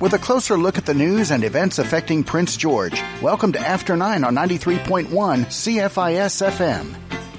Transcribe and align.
with 0.00 0.12
a 0.14 0.18
closer 0.18 0.56
look 0.56 0.78
at 0.78 0.86
the 0.86 0.94
news 0.94 1.30
and 1.30 1.44
events 1.44 1.78
affecting 1.78 2.24
Prince 2.24 2.56
George. 2.56 3.02
Welcome 3.20 3.52
to 3.52 3.60
After 3.60 3.96
9 3.96 4.24
on 4.24 4.34
93.1 4.34 5.06
CFIS 5.08 6.48
FM. 6.50 6.94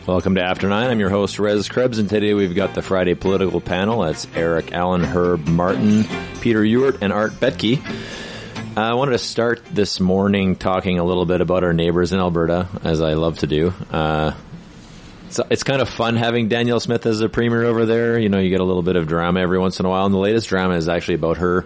Welcome 0.07 0.35
to 0.35 0.41
After 0.41 0.67
Nine. 0.67 0.89
I'm 0.89 0.99
your 0.99 1.11
host, 1.11 1.37
Res 1.37 1.69
Krebs, 1.69 1.99
and 1.99 2.09
today 2.09 2.33
we've 2.33 2.55
got 2.55 2.73
the 2.73 2.81
Friday 2.81 3.13
political 3.13 3.61
panel. 3.61 4.01
That's 4.01 4.25
Eric 4.33 4.73
Allan, 4.73 5.03
Herb 5.03 5.47
Martin, 5.47 6.03
Peter 6.41 6.63
Ewert, 6.63 6.97
and 7.01 7.13
Art 7.13 7.33
Betke. 7.33 7.77
Uh, 8.75 8.81
I 8.81 8.95
wanted 8.95 9.11
to 9.11 9.19
start 9.19 9.63
this 9.65 9.99
morning 9.99 10.55
talking 10.55 10.97
a 10.97 11.03
little 11.03 11.25
bit 11.25 11.41
about 11.41 11.63
our 11.63 11.73
neighbors 11.73 12.11
in 12.11 12.19
Alberta, 12.19 12.67
as 12.83 13.01
I 13.01 13.13
love 13.13 13.37
to 13.39 13.47
do. 13.47 13.71
Uh, 13.91 14.33
it's, 15.29 15.39
it's 15.51 15.63
kind 15.63 15.81
of 15.81 15.87
fun 15.87 16.15
having 16.15 16.49
Danielle 16.49 16.79
Smith 16.79 17.05
as 17.05 17.21
a 17.21 17.29
premier 17.29 17.63
over 17.63 17.85
there. 17.85 18.17
You 18.17 18.29
know, 18.29 18.39
you 18.39 18.49
get 18.49 18.61
a 18.61 18.63
little 18.63 18.81
bit 18.81 18.95
of 18.95 19.07
drama 19.07 19.39
every 19.39 19.59
once 19.59 19.79
in 19.79 19.85
a 19.85 19.89
while, 19.89 20.05
and 20.05 20.13
the 20.13 20.19
latest 20.19 20.49
drama 20.49 20.75
is 20.75 20.89
actually 20.89 21.15
about 21.15 21.37
her. 21.37 21.65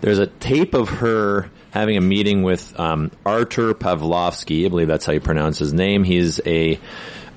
There's 0.00 0.20
a 0.20 0.28
tape 0.28 0.74
of 0.74 0.88
her 0.88 1.50
having 1.72 1.96
a 1.96 2.00
meeting 2.00 2.42
with 2.42 2.78
um, 2.78 3.10
Pawlowski. 3.24 4.64
I 4.64 4.68
believe 4.68 4.86
that's 4.88 5.04
how 5.04 5.12
you 5.12 5.20
pronounce 5.20 5.58
his 5.58 5.72
name. 5.72 6.04
He's 6.04 6.40
a 6.46 6.78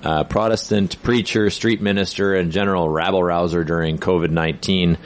uh, 0.04 0.26
Protestant 0.26 1.02
preacher, 1.02 1.50
street 1.50 1.82
minister, 1.82 2.36
and 2.36 2.52
general 2.52 2.88
rabble 2.88 3.24
rouser 3.24 3.64
during 3.64 3.98
COVID 3.98 4.30
nineteen. 4.30 4.98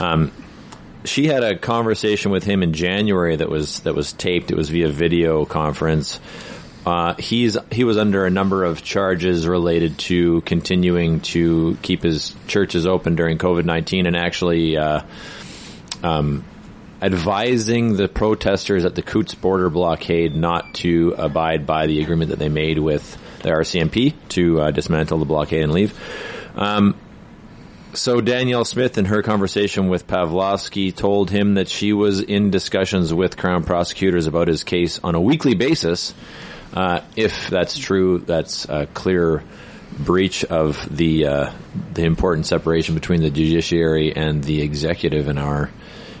Um, 0.00 0.32
she 1.04 1.28
had 1.28 1.44
a 1.44 1.56
conversation 1.56 2.32
with 2.32 2.42
him 2.42 2.64
in 2.64 2.72
January 2.72 3.36
that 3.36 3.48
was 3.48 3.80
that 3.80 3.94
was 3.94 4.12
taped. 4.12 4.50
It 4.50 4.56
was 4.56 4.70
via 4.70 4.88
video 4.88 5.44
conference. 5.44 6.18
Uh, 6.86 7.16
he's 7.18 7.58
he 7.72 7.82
was 7.82 7.98
under 7.98 8.26
a 8.26 8.30
number 8.30 8.62
of 8.62 8.80
charges 8.80 9.48
related 9.48 9.98
to 9.98 10.40
continuing 10.42 11.18
to 11.18 11.76
keep 11.82 12.04
his 12.04 12.32
churches 12.46 12.86
open 12.86 13.16
during 13.16 13.38
COVID 13.38 13.64
nineteen 13.64 14.06
and 14.06 14.16
actually 14.16 14.76
uh, 14.76 15.02
um, 16.04 16.44
advising 17.02 17.96
the 17.96 18.06
protesters 18.06 18.84
at 18.84 18.94
the 18.94 19.02
Coutts 19.02 19.34
border 19.34 19.68
blockade 19.68 20.36
not 20.36 20.74
to 20.74 21.16
abide 21.18 21.66
by 21.66 21.88
the 21.88 22.00
agreement 22.02 22.30
that 22.30 22.38
they 22.38 22.48
made 22.48 22.78
with 22.78 23.18
the 23.42 23.50
RCMP 23.50 24.14
to 24.30 24.60
uh, 24.60 24.70
dismantle 24.70 25.18
the 25.18 25.24
blockade 25.24 25.64
and 25.64 25.72
leave. 25.72 25.92
Um, 26.54 26.94
so 27.94 28.20
Danielle 28.20 28.64
Smith, 28.64 28.98
in 28.98 29.06
her 29.06 29.22
conversation 29.22 29.88
with 29.88 30.06
Pawlowski, 30.06 30.94
told 30.94 31.30
him 31.30 31.54
that 31.54 31.68
she 31.68 31.92
was 31.92 32.20
in 32.20 32.50
discussions 32.50 33.12
with 33.12 33.36
Crown 33.36 33.64
prosecutors 33.64 34.26
about 34.26 34.48
his 34.48 34.64
case 34.64 35.00
on 35.02 35.14
a 35.14 35.20
weekly 35.20 35.54
basis. 35.54 36.14
Uh, 36.76 37.00
if 37.16 37.48
that's 37.48 37.78
true, 37.78 38.18
that's 38.18 38.68
a 38.68 38.86
clear 38.86 39.42
breach 39.98 40.44
of 40.44 40.86
the 40.94 41.24
uh, 41.26 41.52
the 41.94 42.04
important 42.04 42.44
separation 42.44 42.94
between 42.94 43.22
the 43.22 43.30
judiciary 43.30 44.14
and 44.14 44.44
the 44.44 44.60
executive 44.60 45.28
in 45.28 45.38
our 45.38 45.70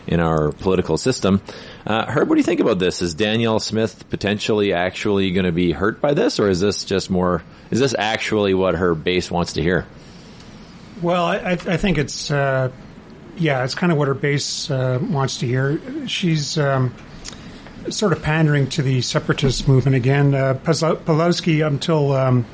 in 0.06 0.18
our 0.18 0.52
political 0.52 0.96
system. 0.96 1.42
Uh, 1.86 2.06
Herb, 2.06 2.28
what 2.30 2.36
do 2.36 2.38
you 2.38 2.44
think 2.44 2.60
about 2.60 2.78
this? 2.78 3.02
Is 3.02 3.12
Danielle 3.14 3.60
Smith 3.60 4.08
potentially 4.08 4.72
actually 4.72 5.30
going 5.32 5.44
to 5.44 5.52
be 5.52 5.72
hurt 5.72 6.00
by 6.00 6.14
this, 6.14 6.40
or 6.40 6.48
is 6.48 6.58
this 6.58 6.86
just 6.86 7.10
more? 7.10 7.42
Is 7.70 7.78
this 7.78 7.94
actually 7.98 8.54
what 8.54 8.76
her 8.76 8.94
base 8.94 9.30
wants 9.30 9.54
to 9.54 9.62
hear? 9.62 9.86
Well, 11.02 11.26
I, 11.26 11.50
I 11.50 11.76
think 11.76 11.98
it's 11.98 12.30
uh, 12.30 12.72
yeah, 13.36 13.62
it's 13.64 13.74
kind 13.74 13.92
of 13.92 13.98
what 13.98 14.08
her 14.08 14.14
base 14.14 14.70
uh, 14.70 14.98
wants 15.02 15.38
to 15.40 15.46
hear. 15.46 16.08
She's 16.08 16.56
um, 16.56 16.94
sort 17.90 18.12
of 18.12 18.22
pandering 18.22 18.68
to 18.70 18.82
the 18.82 19.00
separatist 19.02 19.68
movement 19.68 19.96
again. 19.96 20.34
Uh, 20.34 20.54
Pawlowski, 20.64 21.66
until 21.66 22.12
um, 22.12 22.46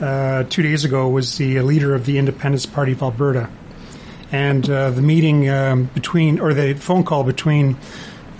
uh, 0.00 0.44
two 0.44 0.62
days 0.62 0.84
ago, 0.84 1.08
was 1.08 1.36
the 1.38 1.60
leader 1.60 1.94
of 1.94 2.06
the 2.06 2.18
Independence 2.18 2.66
Party 2.66 2.92
of 2.92 3.02
Alberta, 3.02 3.48
and 4.32 4.68
uh, 4.68 4.90
the 4.90 5.02
meeting 5.02 5.48
um, 5.48 5.84
between 5.94 6.40
or 6.40 6.54
the 6.54 6.74
phone 6.74 7.04
call 7.04 7.24
between 7.24 7.76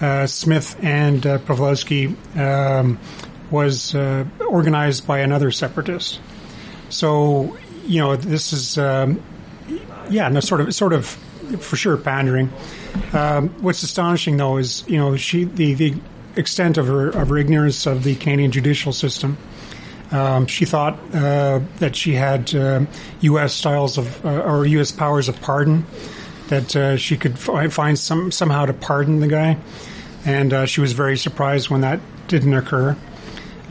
uh, 0.00 0.26
Smith 0.26 0.76
and 0.82 1.26
uh, 1.26 1.38
Pawlowski 1.38 2.14
um, 2.36 2.98
was 3.50 3.94
uh, 3.94 4.24
organized 4.40 5.06
by 5.06 5.20
another 5.20 5.50
separatist. 5.50 6.20
So, 6.88 7.56
you 7.84 8.00
know, 8.00 8.16
this 8.16 8.52
is, 8.52 8.78
um, 8.78 9.22
yeah, 10.08 10.28
no, 10.28 10.40
sort 10.40 10.60
of, 10.60 10.74
sort 10.74 10.92
of, 10.92 11.06
for 11.06 11.76
sure, 11.76 11.96
pandering. 11.96 12.52
Um, 13.12 13.48
what's 13.60 13.82
astonishing, 13.82 14.36
though, 14.36 14.56
is 14.56 14.84
you 14.88 14.96
know 14.96 15.16
she 15.16 15.44
the 15.44 15.74
the 15.74 15.94
extent 16.36 16.78
of 16.78 16.86
her 16.86 17.08
of 17.08 17.28
her 17.28 17.38
ignorance 17.38 17.86
of 17.86 18.04
the 18.04 18.14
Canadian 18.14 18.52
judicial 18.52 18.92
system. 18.92 19.38
Um, 20.10 20.46
she 20.46 20.64
thought 20.66 20.98
uh, 21.12 21.60
that 21.78 21.96
she 21.96 22.14
had 22.14 22.54
uh, 22.54 22.86
U.S. 23.20 23.52
styles 23.52 23.98
of 23.98 24.24
uh, 24.24 24.42
or 24.42 24.64
U.S. 24.66 24.92
powers 24.92 25.28
of 25.28 25.40
pardon 25.40 25.84
that 26.48 26.76
uh, 26.76 26.96
she 26.96 27.16
could 27.16 27.32
f- 27.32 27.72
find 27.72 27.98
some 27.98 28.30
somehow 28.30 28.66
to 28.66 28.72
pardon 28.72 29.18
the 29.18 29.26
guy, 29.26 29.58
and 30.24 30.52
uh, 30.52 30.66
she 30.66 30.80
was 30.80 30.92
very 30.92 31.16
surprised 31.16 31.70
when 31.70 31.80
that 31.80 32.00
didn't 32.28 32.54
occur. 32.54 32.96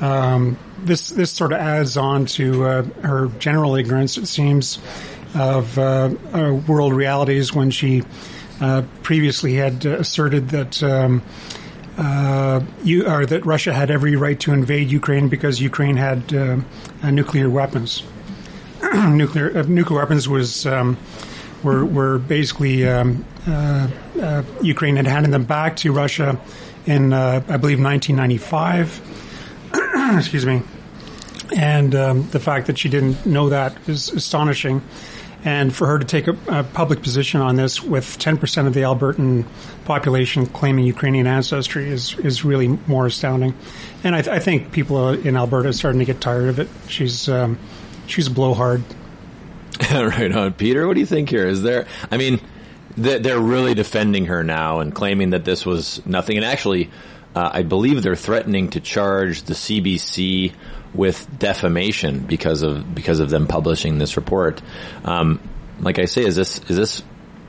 Um, 0.01 0.57
this 0.79 1.09
this 1.09 1.31
sort 1.31 1.53
of 1.53 1.59
adds 1.59 1.95
on 1.95 2.25
to 2.25 2.65
uh, 2.65 2.83
her 3.03 3.27
general 3.39 3.75
ignorance, 3.75 4.17
it 4.17 4.25
seems, 4.25 4.79
of 5.35 5.77
world 5.77 6.93
realities 6.93 7.53
when 7.53 7.71
she 7.71 8.03
previously 9.03 9.53
had 9.53 9.85
asserted 9.85 10.49
that. 10.49 10.83
Um, 10.83 11.23
you, 12.83 13.07
or 13.07 13.25
that 13.25 13.45
Russia 13.45 13.73
had 13.73 13.89
every 13.89 14.15
right 14.15 14.39
to 14.41 14.51
invade 14.51 14.91
Ukraine 14.91 15.29
because 15.29 15.61
Ukraine 15.61 15.97
had 15.97 16.31
nuclear 17.03 17.49
weapons. 17.49 18.03
nuclear 18.93 19.63
nuclear 19.63 19.99
weapons 19.99 20.27
was 20.27 20.65
um, 20.65 20.97
were 21.63 21.85
were 21.85 22.17
basically 22.19 22.87
um, 22.87 23.25
uh, 23.47 23.87
uh, 24.21 24.43
Ukraine 24.61 24.95
had 24.95 25.07
handed 25.07 25.31
them 25.31 25.45
back 25.45 25.77
to 25.77 25.91
Russia 25.91 26.39
in 26.85 27.13
uh, 27.13 27.41
I 27.47 27.57
believe 27.57 27.81
1995. 27.81 29.01
Excuse 30.17 30.45
me. 30.45 30.61
And 31.55 31.95
um, 31.95 32.29
the 32.29 32.39
fact 32.39 32.67
that 32.67 32.77
she 32.77 32.89
didn't 32.89 33.25
know 33.25 33.49
that 33.49 33.75
is 33.87 34.09
astonishing. 34.09 34.81
And 35.45 35.73
for 35.73 35.85
her 35.85 35.99
to 35.99 36.05
take 36.05 36.27
a, 36.27 36.35
a 36.47 36.63
public 36.63 37.03
position 37.03 37.39
on 37.39 37.55
this 37.55 37.81
with 37.81 38.17
10% 38.17 38.65
of 38.65 38.73
the 38.73 38.81
Albertan 38.81 39.45
population 39.85 40.47
claiming 40.47 40.85
Ukrainian 40.85 41.27
ancestry 41.27 41.87
is, 41.87 42.17
is 42.17 42.43
really 42.43 42.67
more 42.87 43.05
astounding. 43.05 43.53
And 44.03 44.15
I, 44.15 44.23
th- 44.23 44.35
I 44.35 44.39
think 44.39 44.71
people 44.71 45.09
in 45.09 45.37
Alberta 45.37 45.69
are 45.69 45.73
starting 45.73 45.99
to 45.99 46.05
get 46.05 46.19
tired 46.19 46.49
of 46.49 46.59
it. 46.59 46.67
She's, 46.87 47.29
um, 47.29 47.59
she's 48.07 48.25
a 48.25 48.31
blowhard. 48.31 48.83
right 49.91 50.35
on. 50.35 50.53
Peter, 50.53 50.87
what 50.87 50.95
do 50.95 50.99
you 50.99 51.05
think 51.05 51.29
here? 51.29 51.47
Is 51.47 51.61
there, 51.61 51.85
I 52.09 52.17
mean, 52.17 52.41
they're 52.97 53.39
really 53.39 53.75
defending 53.75 54.25
her 54.25 54.43
now 54.43 54.79
and 54.79 54.95
claiming 54.95 55.29
that 55.31 55.45
this 55.45 55.65
was 55.65 56.03
nothing. 56.05 56.37
And 56.37 56.45
actually, 56.45 56.89
uh, 57.35 57.49
I 57.53 57.63
believe 57.63 58.01
they're 58.01 58.15
threatening 58.15 58.69
to 58.71 58.79
charge 58.79 59.43
the 59.43 59.53
CBC 59.53 60.53
with 60.93 61.27
defamation 61.37 62.19
because 62.19 62.61
of 62.61 62.95
because 62.95 63.19
of 63.19 63.29
them 63.29 63.47
publishing 63.47 63.97
this 63.97 64.15
report. 64.15 64.61
Um, 65.03 65.41
like 65.81 65.99
I 65.99 66.05
say, 66.05 66.23
is 66.23 66.35
this 66.35 66.59
is 66.69 66.77
this 66.77 67.03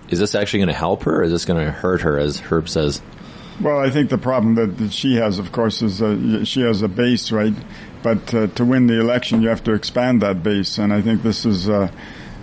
is 0.08 0.18
this 0.18 0.34
actually 0.34 0.60
going 0.60 0.68
to 0.68 0.74
help 0.74 1.04
her, 1.04 1.20
or 1.20 1.22
is 1.22 1.32
this 1.32 1.44
going 1.44 1.64
to 1.64 1.70
hurt 1.70 2.02
her, 2.02 2.18
as 2.18 2.38
Herb 2.38 2.68
says? 2.68 3.00
Well, 3.60 3.78
I 3.78 3.90
think 3.90 4.10
the 4.10 4.18
problem 4.18 4.56
that, 4.56 4.76
that 4.78 4.92
she 4.92 5.16
has, 5.16 5.38
of 5.38 5.50
course, 5.50 5.80
is 5.80 6.46
she 6.46 6.60
has 6.60 6.82
a 6.82 6.88
base, 6.88 7.32
right? 7.32 7.54
But 8.02 8.34
uh, 8.34 8.46
to 8.48 8.64
win 8.64 8.86
the 8.86 9.00
election, 9.00 9.40
you 9.40 9.48
have 9.48 9.64
to 9.64 9.72
expand 9.72 10.22
that 10.22 10.42
base, 10.42 10.78
and 10.78 10.92
I 10.92 11.00
think 11.00 11.22
this 11.22 11.46
is 11.46 11.68
uh, 11.68 11.90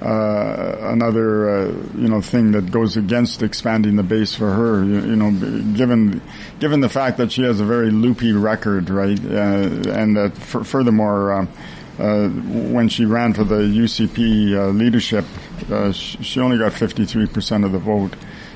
uh, 0.04 0.78
another 0.92 1.50
uh, 1.50 1.66
you 1.96 2.10
know 2.10 2.20
thing 2.20 2.52
that 2.52 2.70
goes 2.72 2.98
against 2.98 3.42
expanding 3.42 3.96
the 3.96 4.04
base 4.04 4.36
for 4.36 4.52
her. 4.52 4.84
You, 4.84 4.96
you, 4.96 5.16
know, 5.16 5.32
given 5.78 6.22
given 6.60 6.82
the 6.82 6.90
fact 6.90 7.18
that 7.18 7.32
she 7.32 7.44
has 7.44 7.62
a 7.62 7.66
very 7.66 7.90
loopy 7.90 8.34
record, 8.34 8.90
right, 8.90 9.18
uh, 9.26 9.92
and 9.92 10.18
that 10.18 10.32
f- 10.36 10.68
furthermore. 10.68 11.34
Um, 11.34 11.50
uh, 12.00 12.28
when 12.28 12.90
she 12.90 13.06
ran 13.06 13.36
for 13.36 13.44
the 13.44 13.60
UCP 13.60 14.56
uh, 14.58 14.70
leadership, 14.70 15.24
uh, 15.70 15.92
sh- 15.92 16.18
she 16.22 16.40
only 16.40 16.58
got 16.58 16.72
53% 16.72 17.64
of 17.64 17.72
the 17.72 17.78
vote. 17.78 18.16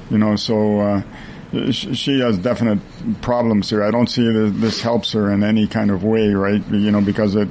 You 0.10 0.18
know, 0.18 0.36
so 0.36 1.04
sh- 1.70 1.96
she 1.96 2.20
has 2.22 2.40
definite 2.40 2.80
problems 3.22 3.70
here. 3.70 3.84
I 3.84 3.92
don't 3.92 4.08
see 4.08 4.24
that 4.24 4.56
this 4.56 4.82
helps 4.82 5.12
her 5.12 5.32
in 5.32 5.44
any 5.44 5.68
kind 5.68 5.92
of 5.92 6.04
way, 6.04 6.30
right? 6.30 6.68
You 6.70 6.90
know, 6.90 7.00
because 7.00 7.36
it 7.36 7.48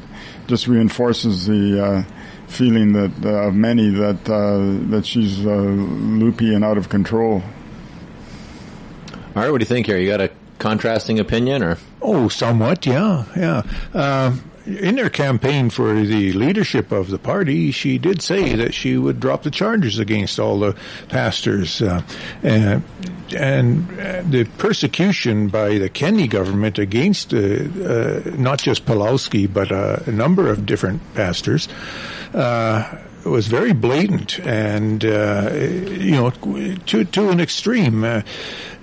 just 0.49 0.67
reinforces 0.67 1.47
the 1.47 2.05
feeling 2.49 2.93
that 2.93 3.13
uh, 3.25 3.49
of 3.49 3.55
many 3.55 3.91
that 3.91 4.29
uh, 4.29 4.91
that 4.91 5.05
she's 5.05 5.45
uh, 5.45 5.51
loopy 5.51 6.55
and 6.55 6.65
out 6.65 6.79
of 6.79 6.89
control. 6.89 7.43
All 9.35 9.43
right, 9.43 9.51
what 9.51 9.59
do 9.59 9.63
you 9.63 9.69
think 9.69 9.87
here? 9.87 9.99
You 9.99 10.09
got 10.09 10.21
a 10.21 10.31
contrasting 10.59 11.19
opinion, 11.19 11.63
or 11.63 11.79
oh, 12.01 12.29
somewhat, 12.29 12.87
yeah, 12.87 13.25
yeah. 13.37 13.63
Uh, 14.67 14.71
in 14.71 14.99
her 14.99 15.11
campaign 15.11 15.71
for 15.71 15.95
the 15.95 16.33
leadership 16.33 16.93
of 16.93 17.09
the 17.09 17.19
party, 17.19 17.71
she 17.71 17.99
did 17.99 18.23
say 18.23 18.55
that 18.55 18.75
she 18.75 18.97
would 18.97 19.21
drop 19.21 19.43
the 19.43 19.51
charges 19.51 19.99
against 19.99 20.39
all 20.39 20.59
the 20.59 20.77
pastors, 21.09 21.83
uh, 21.83 22.03
and, 22.43 22.83
and 23.37 23.89
the 24.31 24.45
persecution 24.59 25.49
by 25.49 25.79
the 25.79 25.89
Kenney 25.89 26.29
government 26.29 26.79
against 26.79 27.33
uh, 27.33 27.39
uh, 27.39 28.21
not 28.37 28.59
just 28.59 28.87
Pawlowski 28.87 29.53
but 29.53 29.71
a 29.71 30.11
number 30.11 30.49
of 30.49 30.67
different 30.67 31.01
pastors 31.15 31.69
uh, 32.35 32.99
was 33.27 33.47
very 33.47 33.73
blatant 33.73 34.39
and 34.41 35.05
uh, 35.05 35.51
you 35.53 36.13
know 36.13 36.31
to 36.31 37.05
to 37.05 37.29
an 37.31 37.41
extreme, 37.41 38.05
uh, 38.05 38.23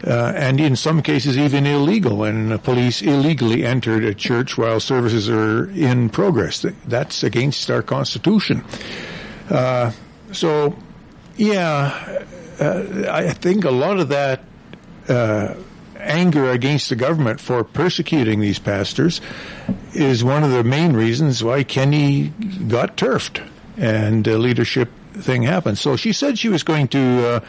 uh, 0.05 0.33
and 0.35 0.59
in 0.59 0.75
some 0.75 1.01
cases 1.01 1.37
even 1.37 1.65
illegal. 1.65 2.17
When 2.17 2.49
the 2.49 2.59
police 2.59 3.01
illegally 3.01 3.65
entered 3.65 4.03
a 4.03 4.13
church 4.13 4.57
while 4.57 4.79
services 4.79 5.29
are 5.29 5.69
in 5.71 6.09
progress, 6.09 6.65
that's 6.85 7.23
against 7.23 7.69
our 7.71 7.81
constitution. 7.81 8.63
Uh, 9.49 9.91
so, 10.31 10.75
yeah, 11.37 12.25
uh, 12.59 13.05
I 13.09 13.33
think 13.33 13.65
a 13.65 13.71
lot 13.71 13.99
of 13.99 14.09
that 14.09 14.43
uh, 15.07 15.55
anger 15.97 16.51
against 16.51 16.89
the 16.89 16.95
government 16.95 17.39
for 17.39 17.63
persecuting 17.63 18.39
these 18.39 18.59
pastors 18.59 19.21
is 19.93 20.23
one 20.23 20.43
of 20.43 20.51
the 20.51 20.63
main 20.63 20.93
reasons 20.93 21.43
why 21.43 21.63
Kenney 21.63 22.29
got 22.67 22.97
turfed 22.97 23.41
and 23.77 24.23
the 24.23 24.37
leadership 24.37 24.89
thing 25.13 25.43
happened. 25.43 25.77
So 25.77 25.95
she 25.95 26.13
said 26.13 26.37
she 26.37 26.49
was 26.49 26.63
going 26.63 26.87
to 26.89 27.27
uh, 27.27 27.39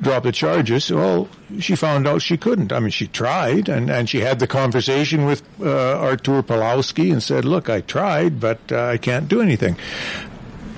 drop 0.00 0.24
the 0.24 0.32
charges. 0.32 0.90
Well, 0.90 1.28
she 1.60 1.76
found 1.76 2.06
out 2.06 2.22
she 2.22 2.36
couldn't. 2.36 2.72
I 2.72 2.80
mean, 2.80 2.90
she 2.90 3.06
tried, 3.06 3.68
and, 3.68 3.90
and 3.90 4.08
she 4.08 4.20
had 4.20 4.38
the 4.38 4.46
conversation 4.46 5.24
with 5.24 5.42
uh, 5.60 5.98
Artur 5.98 6.42
Pawlowski 6.42 7.12
and 7.12 7.22
said, 7.22 7.44
"Look, 7.44 7.70
I 7.70 7.80
tried, 7.80 8.40
but 8.40 8.60
uh, 8.70 8.84
I 8.84 8.98
can't 8.98 9.28
do 9.28 9.40
anything." 9.40 9.76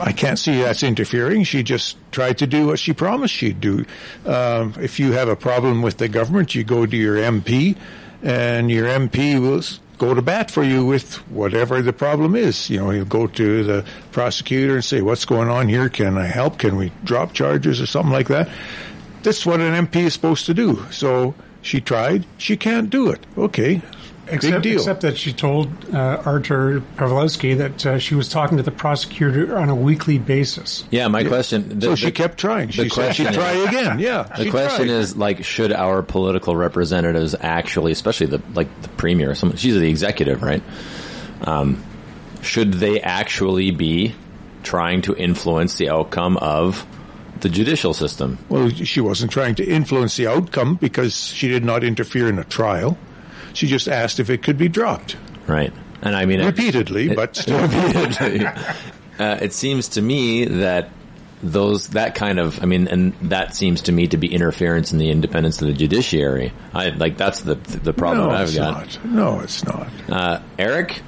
I 0.01 0.13
can't 0.13 0.39
see 0.39 0.63
that's 0.63 0.85
interfering. 0.85 1.43
She 1.43 1.65
just 1.65 1.97
tried 2.13 2.39
to 2.39 2.47
do 2.47 2.69
what 2.69 2.79
she 2.79 2.93
promised 2.93 3.35
she'd 3.35 3.61
do. 3.61 3.85
Um, 4.25 4.75
if 4.81 5.01
you 5.01 5.11
have 5.11 5.29
a 5.29 5.35
problem 5.35 5.83
with 5.83 5.99
the 5.99 6.09
government, 6.09 6.55
you 6.55 6.63
go 6.63 6.87
to 6.87 6.97
your 6.97 7.17
MP, 7.17 7.77
and 8.23 8.71
your 8.71 8.87
MP 8.87 9.41
will 9.41 9.63
go 9.99 10.15
to 10.15 10.23
bat 10.23 10.51
for 10.51 10.63
you 10.63 10.87
with 10.87 11.17
whatever 11.29 11.83
the 11.83 11.93
problem 11.93 12.35
is. 12.35 12.71
You 12.71 12.79
know, 12.79 12.91
you 12.91 13.05
go 13.05 13.27
to 13.27 13.65
the 13.65 13.85
prosecutor 14.13 14.77
and 14.77 14.85
say, 14.85 15.03
"What's 15.03 15.25
going 15.25 15.49
on 15.49 15.69
here? 15.69 15.89
Can 15.89 16.17
I 16.17 16.27
help? 16.27 16.59
Can 16.59 16.77
we 16.77 16.93
drop 17.05 17.33
charges 17.35 17.81
or 17.81 17.87
something 17.87 18.13
like 18.13 18.29
that?" 18.29 18.49
That's 19.23 19.45
what 19.45 19.61
an 19.61 19.75
MP 19.75 20.05
is 20.05 20.15
supposed 20.15 20.47
to 20.47 20.55
do. 20.55 20.85
So 20.91 21.35
she 21.61 21.81
tried. 21.81 22.25
She 22.39 22.57
can't 22.57 22.89
do 22.89 23.11
it. 23.11 23.21
Okay, 23.37 23.83
Except, 24.31 24.55
Big 24.55 24.63
deal. 24.63 24.75
except 24.75 25.01
that 25.03 25.17
she 25.17 25.33
told 25.33 25.69
uh, 25.95 26.23
Artur 26.25 26.81
Pawlowski 26.97 27.57
that 27.59 27.87
uh, 27.87 27.99
she 27.99 28.15
was 28.15 28.29
talking 28.29 28.57
to 28.59 28.63
the 28.63 28.71
prosecutor 28.71 29.57
on 29.57 29.69
a 29.69 29.75
weekly 29.75 30.19
basis. 30.19 30.85
Yeah, 30.91 31.09
my 31.09 31.25
question. 31.25 31.81
so 31.81 31.95
she 31.95 32.11
kept 32.11 32.39
trying. 32.39 32.71
She 32.71 32.85
the 32.85 32.91
said 32.91 33.15
she'd 33.15 33.33
try 33.33 33.53
again. 33.53 33.99
Yeah. 33.99 34.25
The 34.25 34.51
question 34.51 34.87
tried. 34.87 34.97
is 34.97 35.17
like, 35.17 35.45
should 35.45 35.73
our 35.73 36.03
political 36.03 36.55
representatives 36.57 37.35
actually, 37.41 37.93
especially 37.93 38.27
the 38.27 38.43
like 38.55 38.83
the 38.83 38.89
premier, 38.91 39.35
some, 39.35 39.57
she's 39.57 39.75
the 39.75 39.89
executive, 39.89 40.43
right? 40.43 40.63
Um, 41.43 41.83
should 42.43 42.75
they 42.75 43.01
actually 43.01 43.71
be 43.71 44.15
trying 44.63 45.03
to 45.03 45.15
influence 45.17 45.77
the 45.77 45.89
outcome 45.91 46.37
of 46.37 46.87
the 47.41 47.49
judicial 47.49 47.95
system? 47.95 48.39
Well, 48.49 48.69
she 48.71 49.01
wasn't 49.01 49.33
trying 49.33 49.55
to 49.57 49.65
influence 49.65 50.17
the 50.17 50.27
outcome 50.27 50.75
because 50.77 51.15
she 51.15 51.49
did 51.49 51.65
not 51.65 51.85
interfere 51.85 52.29
in 52.29 52.39
a 52.39 52.45
trial. 52.45 52.99
She 53.55 53.67
just 53.67 53.89
asked 53.89 54.21
if 54.21 54.31
it 54.31 54.43
could 54.43 54.59
be 54.59 54.69
dropped 54.69 55.17
Right. 55.47 55.73
And 56.03 56.15
I 56.15 56.27
mean, 56.27 56.45
repeatedly, 56.45 57.11
it- 57.11 57.17
but 57.17 57.35
still. 57.37 57.59
repeatedly. 57.63 58.47
uh, 58.47 59.39
it 59.41 59.53
seems 59.53 59.89
to 59.91 60.03
me 60.03 60.45
that 60.45 60.91
those 61.43 61.89
that 61.89 62.15
kind 62.15 62.39
of 62.39 62.61
I 62.63 62.67
mean, 62.67 62.89
and 62.89 63.13
that 63.31 63.55
seems 63.57 63.83
to 63.83 63.93
me 63.93 64.09
to 64.09 64.17
be 64.17 64.33
interference 64.33 64.93
in 64.93 64.99
the 64.99 65.11
independence 65.11 65.61
of 65.63 65.69
the 65.69 65.73
judiciary. 65.75 66.53
I 66.75 66.91
like 66.91 67.17
that's 67.17 67.41
the 67.41 67.55
the 67.55 67.93
problem 67.93 68.29
no, 68.29 68.35
I've 68.35 68.49
it's 68.49 68.57
got. 68.57 68.75
not. 68.75 69.05
No, 69.05 69.41
it's 69.41 69.65
not. 69.65 69.89
Uh, 70.09 70.41
Eric, 70.59 71.01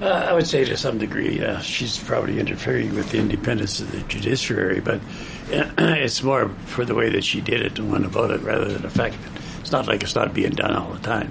Uh, 0.00 0.06
I 0.06 0.32
would 0.32 0.46
say 0.46 0.64
to 0.64 0.76
some 0.76 0.98
degree, 0.98 1.40
yeah, 1.40 1.60
she's 1.60 1.98
probably 1.98 2.38
interfering 2.38 2.94
with 2.94 3.10
the 3.10 3.18
independence 3.18 3.80
of 3.80 3.90
the 3.90 4.00
judiciary, 4.02 4.80
but 4.80 5.00
it's 5.50 6.22
more 6.22 6.48
for 6.66 6.84
the 6.84 6.94
way 6.94 7.08
that 7.10 7.24
she 7.24 7.40
did 7.40 7.60
it 7.62 7.78
and 7.78 7.90
went 7.90 8.04
about 8.06 8.30
it 8.30 8.40
rather 8.42 8.66
than 8.66 8.82
the 8.82 8.90
fact 8.90 9.16
that 9.22 9.42
it's 9.68 9.72
not 9.74 9.86
like 9.86 10.02
it's 10.02 10.14
not 10.14 10.32
being 10.32 10.52
done 10.52 10.74
all 10.74 10.92
the 10.92 10.98
time. 10.98 11.30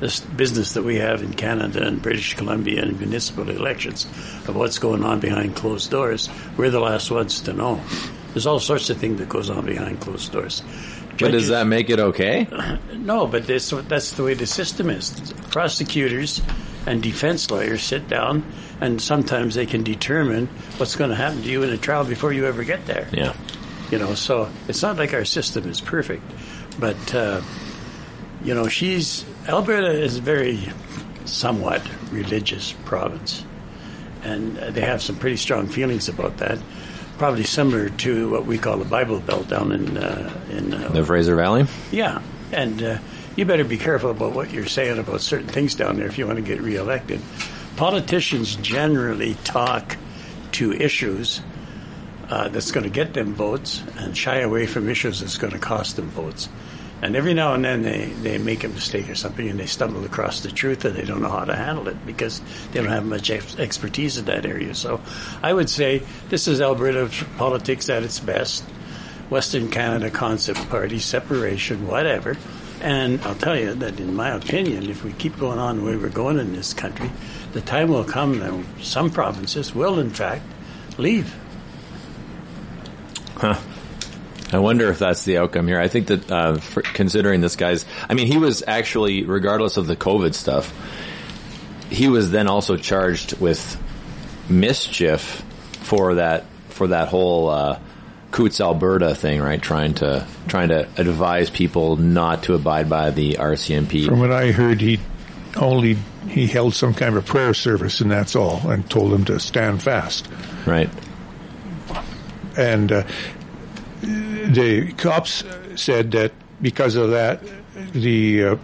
This 0.00 0.18
business 0.18 0.74
that 0.74 0.82
we 0.82 0.96
have 0.96 1.22
in 1.22 1.34
Canada 1.34 1.86
and 1.86 2.02
British 2.02 2.34
Columbia 2.34 2.82
and 2.82 2.98
municipal 2.98 3.48
elections 3.48 4.06
of 4.48 4.56
what's 4.56 4.80
going 4.80 5.04
on 5.04 5.20
behind 5.20 5.54
closed 5.54 5.88
doors, 5.88 6.28
we're 6.56 6.70
the 6.70 6.80
last 6.80 7.12
ones 7.12 7.42
to 7.42 7.52
know. 7.52 7.80
There's 8.32 8.44
all 8.44 8.58
sorts 8.58 8.90
of 8.90 8.96
things 8.96 9.20
that 9.20 9.28
goes 9.28 9.50
on 9.50 9.66
behind 9.66 10.00
closed 10.00 10.32
doors. 10.32 10.64
but 11.20 11.30
does 11.30 11.46
that 11.46 11.68
make 11.68 11.90
it 11.90 12.00
okay? 12.00 12.48
no, 12.96 13.28
but 13.28 13.46
that's, 13.46 13.70
that's 13.70 14.10
the 14.14 14.24
way 14.24 14.34
the 14.34 14.46
system 14.46 14.90
is. 14.90 15.32
Prosecutors 15.52 16.42
and 16.86 17.00
defense 17.00 17.52
lawyers 17.52 17.84
sit 17.84 18.08
down, 18.08 18.42
and 18.80 19.00
sometimes 19.00 19.54
they 19.54 19.66
can 19.66 19.84
determine 19.84 20.48
what's 20.78 20.96
going 20.96 21.10
to 21.10 21.16
happen 21.16 21.40
to 21.42 21.48
you 21.48 21.62
in 21.62 21.70
a 21.70 21.78
trial 21.78 22.04
before 22.04 22.32
you 22.32 22.46
ever 22.46 22.64
get 22.64 22.84
there. 22.86 23.06
Yeah. 23.12 23.36
You 23.92 23.98
know, 23.98 24.14
so 24.14 24.50
it's 24.66 24.82
not 24.82 24.96
like 24.96 25.14
our 25.14 25.24
system 25.24 25.68
is 25.68 25.80
perfect, 25.80 26.24
but 26.80 27.14
uh, 27.14 27.42
you 28.42 28.54
know, 28.54 28.68
she's 28.68 29.24
Alberta 29.46 29.90
is 29.90 30.16
a 30.16 30.20
very 30.20 30.60
somewhat 31.24 31.82
religious 32.10 32.72
province, 32.84 33.44
and 34.22 34.58
uh, 34.58 34.70
they 34.70 34.80
have 34.80 35.02
some 35.02 35.16
pretty 35.16 35.36
strong 35.36 35.68
feelings 35.68 36.08
about 36.08 36.38
that. 36.38 36.58
Probably 37.18 37.44
similar 37.44 37.90
to 37.90 38.30
what 38.30 38.46
we 38.46 38.56
call 38.56 38.78
the 38.78 38.86
Bible 38.86 39.20
Belt 39.20 39.48
down 39.48 39.72
in 39.72 39.96
uh, 39.98 40.32
in 40.50 40.72
uh, 40.72 40.88
The 40.88 41.04
Fraser 41.04 41.36
Valley. 41.36 41.66
yeah, 41.92 42.22
and 42.50 42.82
uh, 42.82 42.98
you 43.36 43.44
better 43.44 43.64
be 43.64 43.78
careful 43.78 44.10
about 44.10 44.32
what 44.32 44.50
you're 44.50 44.66
saying 44.66 44.98
about 44.98 45.20
certain 45.20 45.48
things 45.48 45.74
down 45.74 45.96
there 45.98 46.06
if 46.06 46.18
you 46.18 46.26
want 46.26 46.38
to 46.38 46.44
get 46.44 46.60
reelected. 46.60 47.20
Politicians 47.76 48.56
generally 48.56 49.34
talk 49.44 49.96
to 50.52 50.72
issues 50.72 51.40
uh, 52.28 52.48
that's 52.48 52.70
going 52.70 52.84
to 52.84 52.90
get 52.90 53.14
them 53.14 53.34
votes 53.34 53.82
and 53.98 54.16
shy 54.16 54.38
away 54.38 54.66
from 54.66 54.88
issues 54.88 55.20
that's 55.20 55.38
going 55.38 55.52
to 55.52 55.58
cost 55.58 55.96
them 55.96 56.08
votes. 56.10 56.48
And 57.02 57.16
every 57.16 57.32
now 57.32 57.54
and 57.54 57.64
then 57.64 57.82
they, 57.82 58.06
they 58.22 58.38
make 58.38 58.62
a 58.62 58.68
mistake 58.68 59.08
or 59.08 59.14
something 59.14 59.48
and 59.48 59.58
they 59.58 59.66
stumble 59.66 60.04
across 60.04 60.40
the 60.40 60.50
truth 60.50 60.84
and 60.84 60.94
they 60.94 61.04
don't 61.04 61.22
know 61.22 61.30
how 61.30 61.44
to 61.44 61.56
handle 61.56 61.88
it 61.88 62.04
because 62.04 62.40
they 62.72 62.80
don't 62.80 62.90
have 62.90 63.06
much 63.06 63.30
ex- 63.30 63.58
expertise 63.58 64.18
in 64.18 64.26
that 64.26 64.44
area. 64.44 64.74
So 64.74 65.00
I 65.42 65.52
would 65.52 65.70
say 65.70 66.02
this 66.28 66.46
is 66.46 66.60
Alberta 66.60 67.10
politics 67.38 67.88
at 67.88 68.02
its 68.02 68.20
best. 68.20 68.64
Western 69.30 69.70
Canada 69.70 70.10
Concept 70.10 70.68
Party, 70.68 70.98
separation, 70.98 71.86
whatever. 71.86 72.36
And 72.80 73.20
I'll 73.22 73.36
tell 73.36 73.58
you 73.58 73.74
that, 73.74 74.00
in 74.00 74.14
my 74.14 74.30
opinion, 74.30 74.90
if 74.90 75.04
we 75.04 75.12
keep 75.12 75.38
going 75.38 75.58
on 75.58 75.78
the 75.78 75.84
way 75.84 75.96
we're 75.96 76.08
going 76.08 76.38
in 76.38 76.52
this 76.52 76.74
country, 76.74 77.10
the 77.52 77.60
time 77.60 77.88
will 77.88 78.04
come 78.04 78.40
that 78.40 78.64
some 78.82 79.10
provinces 79.10 79.74
will, 79.74 80.00
in 80.00 80.10
fact, 80.10 80.42
leave. 80.98 81.34
I 84.52 84.58
wonder 84.58 84.88
if 84.90 84.98
that's 84.98 85.24
the 85.24 85.38
outcome 85.38 85.68
here. 85.68 85.80
I 85.80 85.88
think 85.88 86.08
that 86.08 86.30
uh, 86.30 86.58
considering 86.94 87.40
this 87.40 87.56
guy's, 87.56 87.84
I 88.08 88.14
mean, 88.14 88.26
he 88.26 88.36
was 88.36 88.64
actually, 88.66 89.24
regardless 89.24 89.76
of 89.76 89.86
the 89.86 89.96
COVID 89.96 90.34
stuff, 90.34 90.72
he 91.88 92.08
was 92.08 92.30
then 92.30 92.48
also 92.48 92.76
charged 92.76 93.38
with 93.40 93.80
mischief 94.48 95.44
for 95.82 96.16
that 96.16 96.44
for 96.68 96.88
that 96.88 97.08
whole 97.08 97.48
uh, 97.48 97.78
Coutts 98.30 98.60
Alberta 98.60 99.14
thing, 99.14 99.40
right? 99.40 99.60
Trying 99.60 99.94
to 99.94 100.26
trying 100.48 100.68
to 100.68 100.88
advise 100.96 101.50
people 101.50 101.96
not 101.96 102.44
to 102.44 102.54
abide 102.54 102.88
by 102.88 103.10
the 103.10 103.34
RCMP. 103.34 104.06
From 104.06 104.20
what 104.20 104.32
I 104.32 104.52
heard, 104.52 104.80
he 104.80 105.00
only 105.56 105.96
he 106.28 106.46
held 106.46 106.74
some 106.74 106.94
kind 106.94 107.16
of 107.16 107.24
a 107.24 107.26
prayer 107.26 107.54
service, 107.54 108.00
and 108.00 108.10
that's 108.10 108.36
all, 108.36 108.70
and 108.70 108.88
told 108.88 109.12
them 109.12 109.24
to 109.26 109.40
stand 109.40 109.82
fast. 109.82 110.28
right. 110.66 110.90
And 112.56 112.90
uh, 112.90 113.04
the 114.46 114.92
cops 114.92 115.44
said 115.76 116.12
that 116.12 116.32
because 116.60 116.96
of 116.96 117.10
that, 117.10 117.42
the 117.92 118.44
uh, 118.44 118.56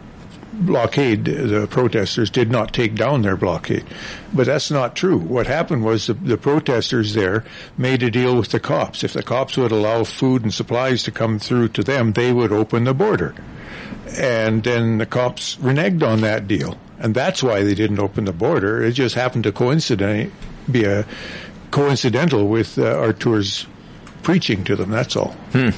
blockade, 0.53 1.25
the 1.25 1.67
protesters 1.67 2.31
did 2.31 2.51
not 2.51 2.73
take 2.73 2.95
down 2.95 3.23
their 3.23 3.37
blockade. 3.37 3.85
But 4.33 4.47
that's 4.47 4.71
not 4.71 4.97
true. 4.97 5.19
What 5.19 5.47
happened 5.47 5.85
was 5.85 6.07
the, 6.07 6.15
the 6.15 6.39
protesters 6.39 7.15
there 7.15 7.45
made 7.77 8.03
a 8.03 8.11
deal 8.11 8.37
with 8.37 8.51
the 8.51 8.61
cops. 8.61 9.05
If 9.05 9.13
the 9.13 9.23
cops 9.23 9.57
would 9.57 9.73
allow 9.73 10.05
food 10.05 10.43
and 10.43 10.53
supplies 10.53 11.03
to 11.05 11.11
come 11.11 11.39
through 11.39 11.69
to 11.71 11.83
them, 11.83 12.13
they 12.13 12.33
would 12.33 12.53
open 12.53 12.85
the 12.85 12.95
border. 12.95 13.35
And 14.19 14.63
then 14.63 14.99
the 14.99 15.07
cops 15.07 15.57
reneged 15.57 16.03
on 16.03 16.21
that 16.23 16.47
deal. 16.49 16.79
And 16.99 17.15
that's 17.15 17.43
why 17.43 17.63
they 17.63 17.75
didn't 17.75 17.99
open 17.99 18.25
the 18.25 18.33
border. 18.33 18.83
It 18.83 18.93
just 18.93 19.15
happened 19.15 19.45
to 19.45 19.53
coincident, 19.53 20.33
be 20.71 20.85
a 20.85 21.05
coincidental 21.71 22.49
with 22.49 22.79
uh, 22.79 22.99
Artur's 22.99 23.67
preaching 24.27 24.65
to 24.65 24.75
them. 24.75 24.91
That's 24.91 25.15
all. 25.15 25.37
I 25.55 25.73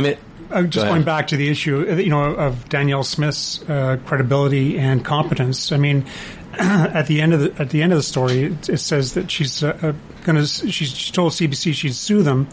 mean, 0.00 0.16
Uh, 0.50 0.62
just 0.62 0.86
Go 0.86 0.90
going 0.92 1.04
back 1.04 1.26
to 1.28 1.36
the 1.36 1.48
issue, 1.48 1.84
uh, 1.88 1.94
you 1.96 2.08
know, 2.10 2.34
of 2.34 2.68
Danielle 2.68 3.02
Smith's 3.04 3.62
uh, 3.68 3.98
credibility 4.06 4.78
and 4.78 5.04
competence. 5.04 5.70
I 5.72 5.76
mean, 5.76 6.06
at 6.58 7.06
the 7.08 7.20
end 7.20 7.34
of 7.34 7.40
the 7.40 7.60
at 7.60 7.70
the 7.70 7.82
end 7.82 7.92
of 7.92 7.98
the 7.98 8.02
story, 8.02 8.44
it, 8.44 8.68
it 8.68 8.78
says 8.78 9.12
that 9.14 9.30
she's 9.30 9.62
uh, 9.62 9.76
uh, 9.82 9.92
going 10.24 10.36
to. 10.36 10.46
She's 10.46 10.96
she 10.96 11.12
told 11.12 11.32
CBC 11.32 11.74
she'd 11.74 11.94
sue 11.94 12.22
them 12.22 12.46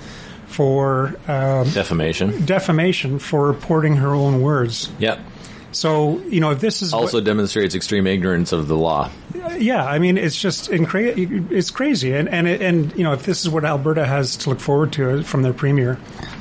for 0.47 1.15
um, 1.27 1.69
defamation. 1.69 2.45
defamation 2.45 3.19
for 3.19 3.47
reporting 3.47 3.97
her 3.97 4.09
own 4.13 4.41
words. 4.41 4.89
Yep. 4.99 5.19
So 5.71 6.19
you 6.21 6.39
know, 6.39 6.51
if 6.51 6.59
this 6.59 6.81
is 6.81 6.93
Also 6.93 7.17
what, 7.17 7.23
demonstrates 7.23 7.75
extreme 7.75 8.07
ignorance 8.07 8.51
of 8.51 8.67
the 8.67 8.75
law. 8.77 9.09
yeah, 9.57 9.85
I 9.85 9.99
mean, 9.99 10.17
it's 10.17 10.35
just 10.39 10.69
incra- 10.69 11.49
it's 11.51 11.71
crazy, 11.71 12.13
and 12.13 12.27
and 12.27 12.47
it, 12.47 12.61
and 12.61 12.93
you 12.97 13.03
know, 13.03 13.13
if 13.13 13.23
this 13.23 13.41
is 13.41 13.49
what 13.49 13.63
Alberta 13.65 14.05
has 14.05 14.35
to 14.37 14.49
look 14.49 14.59
forward 14.59 14.91
to 14.93 15.23
from 15.23 15.41
their 15.43 15.53
premier, 15.53 15.97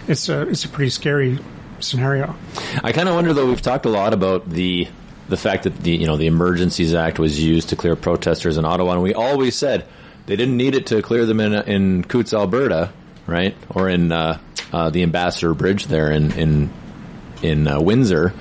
it's 0.09 0.29
a 0.29 0.43
it's 0.49 0.65
a 0.65 0.69
pretty 0.69 0.91
scary 0.91 1.39
scenario. 1.79 2.35
I 2.83 2.93
kind 2.93 3.09
of 3.09 3.15
wonder 3.15 3.33
though. 3.33 3.47
We've 3.47 3.63
talked 3.63 3.87
a 3.87 3.91
lot 3.91 4.13
about 4.13 4.49
the 4.51 4.89
the 5.29 5.37
fact 5.37 5.63
that 5.63 5.77
the 5.79 5.93
you 5.93 6.07
know 6.07 6.17
the 6.17 6.27
Emergencies 6.27 6.93
Act 6.95 7.19
was 7.21 7.43
used 7.43 7.69
to 7.69 7.77
clear 7.77 7.95
protesters 7.95 8.57
in 8.57 8.65
Ottawa, 8.65 8.95
and 8.95 9.03
we 9.03 9.15
always 9.15 9.55
said 9.55 9.87
they 10.27 10.35
didn't 10.37 10.57
need 10.57 10.75
it 10.75 10.87
to 10.89 11.03
clear 11.03 11.25
them 11.25 11.39
in 11.39 11.53
in 11.55 12.03
Coutts, 12.05 12.35
Alberta, 12.35 12.93
right, 13.29 13.57
or 13.71 13.89
in 13.89 14.11
uh, 14.11 14.39
uh, 14.73 14.91
the 14.91 15.05
Ambassador 15.05 15.55
Bridge 15.55 15.87
there 15.87 16.11
in 16.11 16.33
in 16.33 16.71
in 17.43 17.69
uh, 17.69 17.81
Windsor. 17.81 18.35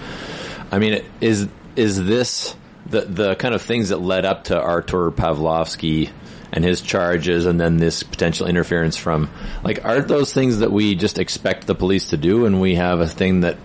I 0.71 0.79
mean, 0.79 1.03
is 1.21 1.47
is 1.75 2.03
this 2.03 2.55
the 2.85 3.01
the 3.01 3.35
kind 3.35 3.55
of 3.55 3.61
things 3.61 3.89
that 3.89 3.97
led 3.97 4.25
up 4.25 4.45
to 4.45 4.59
Artur 4.59 5.11
Pawlowski 5.11 6.09
and 6.51 6.63
his 6.63 6.81
charges, 6.81 7.45
and 7.45 7.59
then 7.59 7.77
this 7.77 8.03
potential 8.03 8.47
interference 8.47 8.97
from 8.97 9.29
like 9.63 9.85
aren't 9.85 10.07
those 10.07 10.33
things 10.33 10.59
that 10.59 10.71
we 10.71 10.95
just 10.95 11.19
expect 11.19 11.67
the 11.67 11.75
police 11.75 12.09
to 12.09 12.17
do, 12.17 12.45
and 12.45 12.61
we 12.61 12.75
have 12.75 12.99
a 12.99 13.07
thing 13.07 13.41
that 13.41 13.57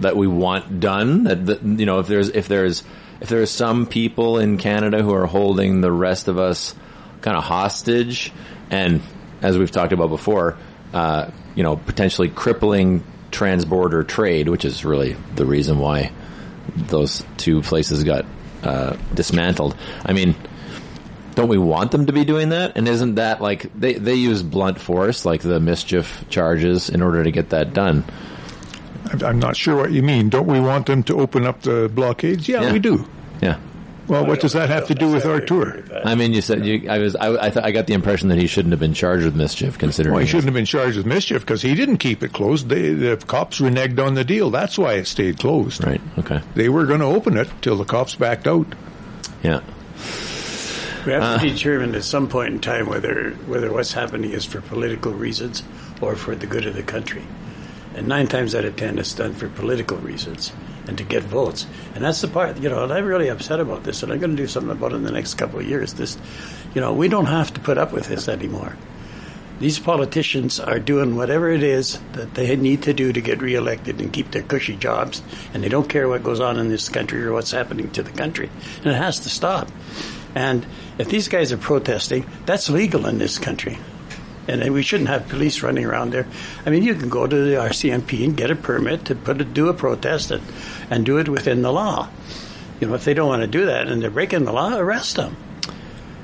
that 0.00 0.16
we 0.16 0.26
want 0.26 0.80
done? 0.80 1.24
That, 1.24 1.46
that 1.46 1.62
you 1.62 1.86
know, 1.86 1.98
if 2.00 2.06
there's 2.06 2.28
if 2.28 2.48
there's 2.48 2.82
if 3.20 3.28
there's 3.28 3.50
some 3.50 3.86
people 3.86 4.38
in 4.38 4.56
Canada 4.58 5.02
who 5.02 5.14
are 5.14 5.26
holding 5.26 5.80
the 5.80 5.92
rest 5.92 6.28
of 6.28 6.38
us 6.38 6.74
kind 7.20 7.36
of 7.36 7.44
hostage, 7.44 8.32
and 8.70 9.02
as 9.42 9.58
we've 9.58 9.70
talked 9.70 9.92
about 9.92 10.08
before, 10.08 10.56
uh, 10.92 11.30
you 11.54 11.62
know, 11.62 11.76
potentially 11.76 12.28
crippling 12.28 13.04
transborder 13.30 14.06
trade, 14.06 14.48
which 14.48 14.64
is 14.64 14.84
really 14.84 15.16
the 15.34 15.46
reason 15.46 15.78
why 15.78 16.12
those 16.76 17.24
two 17.36 17.62
places 17.62 18.04
got 18.04 18.24
uh, 18.62 18.96
dismantled. 19.14 19.76
I 20.04 20.12
mean, 20.12 20.34
don't 21.34 21.48
we 21.48 21.58
want 21.58 21.90
them 21.92 22.06
to 22.06 22.12
be 22.12 22.24
doing 22.24 22.50
that? 22.50 22.76
And 22.76 22.86
isn't 22.88 23.14
that 23.16 23.40
like 23.40 23.70
they 23.78 23.94
they 23.94 24.14
use 24.14 24.42
blunt 24.42 24.78
force, 24.80 25.24
like 25.24 25.42
the 25.42 25.60
mischief 25.60 26.24
charges, 26.28 26.90
in 26.90 27.02
order 27.02 27.22
to 27.24 27.30
get 27.30 27.50
that 27.50 27.72
done? 27.72 28.04
I'm- 29.24 29.38
not 29.40 29.56
sure 29.56 29.76
what 29.76 29.92
you 29.92 30.02
mean. 30.02 30.28
Don't 30.28 30.46
we 30.46 30.60
want 30.60 30.86
them 30.86 31.02
to 31.04 31.18
open 31.20 31.44
up 31.46 31.62
the 31.62 31.90
blockades? 31.92 32.48
Yeah, 32.48 32.62
Yeah. 32.62 32.72
we 32.72 32.78
do. 32.78 33.06
Yeah. 33.40 33.56
Well, 34.10 34.26
what 34.26 34.40
does 34.40 34.54
that 34.54 34.68
have 34.70 34.88
to 34.88 34.94
do 34.94 35.10
with 35.10 35.24
Artur? 35.24 35.84
I 36.04 36.14
mean, 36.16 36.32
you 36.32 36.40
said 36.42 36.66
you. 36.66 36.90
I 36.90 36.98
was. 36.98 37.14
I, 37.14 37.46
I, 37.46 37.50
th- 37.50 37.64
I 37.64 37.70
got 37.70 37.86
the 37.86 37.94
impression 37.94 38.28
that 38.28 38.38
he 38.38 38.46
shouldn't 38.48 38.72
have 38.72 38.80
been 38.80 38.92
charged 38.92 39.24
with 39.24 39.36
mischief, 39.36 39.78
considering. 39.78 40.14
Well, 40.14 40.20
he 40.20 40.26
shouldn't 40.26 40.46
have 40.46 40.54
been 40.54 40.64
charged 40.66 40.96
with 40.96 41.06
mischief 41.06 41.42
because 41.42 41.62
he 41.62 41.74
didn't 41.76 41.98
keep 41.98 42.22
it 42.24 42.32
closed. 42.32 42.68
They, 42.68 42.92
the 42.92 43.16
cops 43.16 43.60
reneged 43.60 44.04
on 44.04 44.14
the 44.14 44.24
deal. 44.24 44.50
That's 44.50 44.76
why 44.76 44.94
it 44.94 45.06
stayed 45.06 45.38
closed. 45.38 45.84
Right. 45.84 46.00
Okay. 46.18 46.40
They 46.54 46.68
were 46.68 46.86
going 46.86 47.00
to 47.00 47.06
open 47.06 47.36
it 47.36 47.48
till 47.62 47.76
the 47.76 47.84
cops 47.84 48.16
backed 48.16 48.48
out. 48.48 48.66
Yeah. 49.42 49.60
We 51.06 51.12
have 51.12 51.22
Uh. 51.22 51.38
to 51.38 51.48
determine 51.48 51.94
at 51.94 52.04
some 52.04 52.28
point 52.28 52.52
in 52.54 52.60
time 52.60 52.86
whether 52.88 53.30
whether 53.46 53.72
what's 53.72 53.92
happening 53.92 54.32
is 54.32 54.44
for 54.44 54.60
political 54.60 55.12
reasons 55.12 55.62
or 56.00 56.16
for 56.16 56.34
the 56.34 56.46
good 56.46 56.66
of 56.66 56.74
the 56.74 56.82
country. 56.82 57.22
And 57.94 58.06
nine 58.08 58.26
times 58.26 58.54
out 58.54 58.64
of 58.64 58.76
ten, 58.76 58.98
it's 58.98 59.14
done 59.14 59.34
for 59.34 59.48
political 59.48 59.96
reasons 59.98 60.52
and 60.86 60.98
to 60.98 61.04
get 61.04 61.22
votes. 61.22 61.66
And 61.94 62.04
that's 62.04 62.20
the 62.20 62.28
part, 62.28 62.58
you 62.58 62.68
know, 62.68 62.84
and 62.84 62.92
I'm 62.92 63.04
really 63.04 63.28
upset 63.28 63.60
about 63.60 63.84
this, 63.84 64.02
and 64.02 64.12
I'm 64.12 64.18
going 64.18 64.36
to 64.36 64.36
do 64.36 64.48
something 64.48 64.72
about 64.72 64.92
it 64.92 64.96
in 64.96 65.04
the 65.04 65.12
next 65.12 65.34
couple 65.34 65.60
of 65.60 65.68
years. 65.68 65.94
This, 65.94 66.16
you 66.74 66.80
know, 66.80 66.92
we 66.92 67.08
don't 67.08 67.26
have 67.26 67.52
to 67.54 67.60
put 67.60 67.78
up 67.78 67.92
with 67.92 68.06
this 68.06 68.28
anymore. 68.28 68.76
These 69.60 69.78
politicians 69.78 70.58
are 70.58 70.78
doing 70.78 71.16
whatever 71.16 71.50
it 71.50 71.62
is 71.62 72.00
that 72.12 72.32
they 72.32 72.56
need 72.56 72.82
to 72.84 72.94
do 72.94 73.12
to 73.12 73.20
get 73.20 73.42
reelected 73.42 74.00
and 74.00 74.10
keep 74.10 74.30
their 74.30 74.42
cushy 74.42 74.74
jobs, 74.74 75.22
and 75.52 75.62
they 75.62 75.68
don't 75.68 75.88
care 75.88 76.08
what 76.08 76.24
goes 76.24 76.40
on 76.40 76.58
in 76.58 76.70
this 76.70 76.88
country 76.88 77.22
or 77.22 77.34
what's 77.34 77.50
happening 77.50 77.90
to 77.90 78.02
the 78.02 78.10
country. 78.10 78.50
And 78.78 78.86
it 78.86 78.96
has 78.96 79.20
to 79.20 79.28
stop. 79.28 79.68
And 80.34 80.64
if 80.96 81.08
these 81.08 81.28
guys 81.28 81.52
are 81.52 81.58
protesting, 81.58 82.24
that's 82.46 82.70
legal 82.70 83.06
in 83.06 83.18
this 83.18 83.38
country. 83.38 83.78
And 84.50 84.74
we 84.74 84.82
shouldn't 84.82 85.08
have 85.08 85.28
police 85.28 85.62
running 85.62 85.84
around 85.84 86.12
there. 86.12 86.26
I 86.66 86.70
mean, 86.70 86.82
you 86.82 86.94
can 86.94 87.08
go 87.08 87.26
to 87.26 87.36
the 87.36 87.54
RCMP 87.54 88.24
and 88.24 88.36
get 88.36 88.50
a 88.50 88.56
permit 88.56 89.06
to 89.06 89.14
put 89.14 89.40
a, 89.40 89.44
do 89.44 89.68
a 89.68 89.74
protest 89.74 90.30
and, 90.32 90.42
and 90.90 91.06
do 91.06 91.18
it 91.18 91.28
within 91.28 91.62
the 91.62 91.72
law. 91.72 92.08
You 92.80 92.88
know, 92.88 92.94
if 92.94 93.04
they 93.04 93.14
don't 93.14 93.28
want 93.28 93.42
to 93.42 93.46
do 93.46 93.66
that 93.66 93.88
and 93.88 94.02
they're 94.02 94.10
breaking 94.10 94.44
the 94.44 94.52
law, 94.52 94.76
arrest 94.76 95.16
them. 95.16 95.36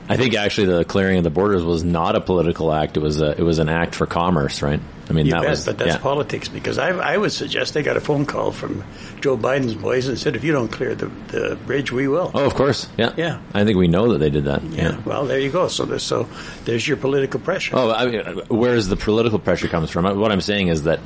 I 0.09 0.17
think 0.17 0.35
actually 0.35 0.69
the 0.69 0.85
clearing 0.85 1.19
of 1.19 1.25
the 1.25 1.31
borders 1.31 1.65
was 1.65 1.83
not 1.83 2.15
a 2.17 2.21
political 2.21 2.73
act. 2.73 2.97
It 2.97 3.01
was 3.01 3.21
a. 3.21 3.31
It 3.33 3.43
was 3.43 3.59
an 3.59 3.69
act 3.69 3.95
for 3.95 4.07
commerce, 4.07 4.63
right? 4.63 4.81
I 5.09 5.13
mean, 5.13 5.27
You 5.27 5.33
that 5.33 5.43
bet, 5.43 5.51
was. 5.51 5.65
but 5.65 5.79
that's 5.79 5.95
yeah. 5.95 5.99
politics 5.99 6.49
because 6.49 6.79
I, 6.79 6.89
I 6.89 7.17
would 7.17 7.31
suggest 7.33 7.75
they 7.75 7.83
got 7.83 7.97
a 7.97 8.01
phone 8.01 8.27
call 8.27 8.51
from 8.51 8.83
Joe 9.21 9.37
Biden's 9.37 9.75
boys 9.75 10.09
and 10.09 10.19
said, 10.19 10.35
if 10.35 10.43
you 10.43 10.51
don't 10.53 10.69
clear 10.69 10.95
the, 10.97 11.07
the 11.29 11.57
bridge, 11.65 11.93
we 11.93 12.09
will. 12.09 12.31
Oh, 12.35 12.45
of 12.45 12.55
course. 12.55 12.89
Yeah. 12.97 13.13
Yeah. 13.17 13.41
I 13.55 13.65
think 13.65 13.79
we 13.79 13.87
know 13.87 14.13
that 14.13 14.19
they 14.19 14.31
did 14.31 14.45
that. 14.47 14.63
yeah. 14.65 15.01
Well, 15.05 15.27
there 15.27 15.39
you 15.39 15.51
go. 15.51 15.69
So 15.69 15.85
there's, 15.85 16.03
so 16.03 16.29
there's 16.65 16.87
your 16.89 16.97
political 16.97 17.39
pressure. 17.39 17.77
Oh, 17.77 17.93
I 17.93 18.07
mean, 18.07 18.25
where's 18.49 18.89
the 18.89 18.97
political 18.97 19.39
pressure 19.39 19.69
comes 19.69 19.91
from? 19.91 20.19
What 20.19 20.33
I'm 20.33 20.41
saying 20.41 20.69
is 20.69 20.83
that 20.85 20.99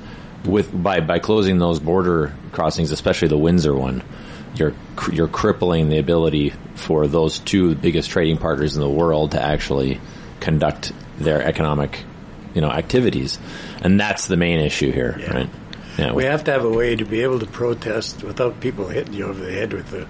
with 0.46 0.70
by 0.82 1.00
by 1.00 1.18
closing 1.18 1.58
those 1.58 1.78
border 1.78 2.32
crossings, 2.52 2.92
especially 2.92 3.28
the 3.28 3.36
Windsor 3.36 3.76
one, 3.76 4.02
you're 4.54 4.72
you're 5.12 5.28
crippling 5.28 5.90
the 5.90 5.98
ability 5.98 6.54
for 6.74 7.06
those 7.06 7.38
two 7.40 7.74
biggest 7.74 8.08
trading 8.08 8.38
partners 8.38 8.74
in 8.76 8.80
the 8.80 8.88
world 8.88 9.32
to 9.32 9.42
actually 9.42 10.00
conduct 10.40 10.92
their 11.18 11.42
economic, 11.42 12.02
you 12.54 12.60
know, 12.60 12.70
activities, 12.70 13.38
and 13.82 13.98
that's 14.00 14.26
the 14.26 14.36
main 14.36 14.60
issue 14.60 14.90
here, 14.92 15.16
Yeah. 15.20 15.32
right? 15.34 15.50
Yeah, 15.98 16.12
We 16.12 16.24
have 16.24 16.44
to 16.44 16.52
have 16.52 16.64
a 16.64 16.70
way 16.70 16.96
to 16.96 17.04
be 17.04 17.22
able 17.22 17.40
to 17.40 17.46
protest 17.46 18.22
without 18.22 18.60
people 18.60 18.88
hitting 18.88 19.12
you 19.14 19.26
over 19.26 19.44
the 19.44 19.52
head 19.52 19.72
with 19.72 19.92
a 19.92 20.06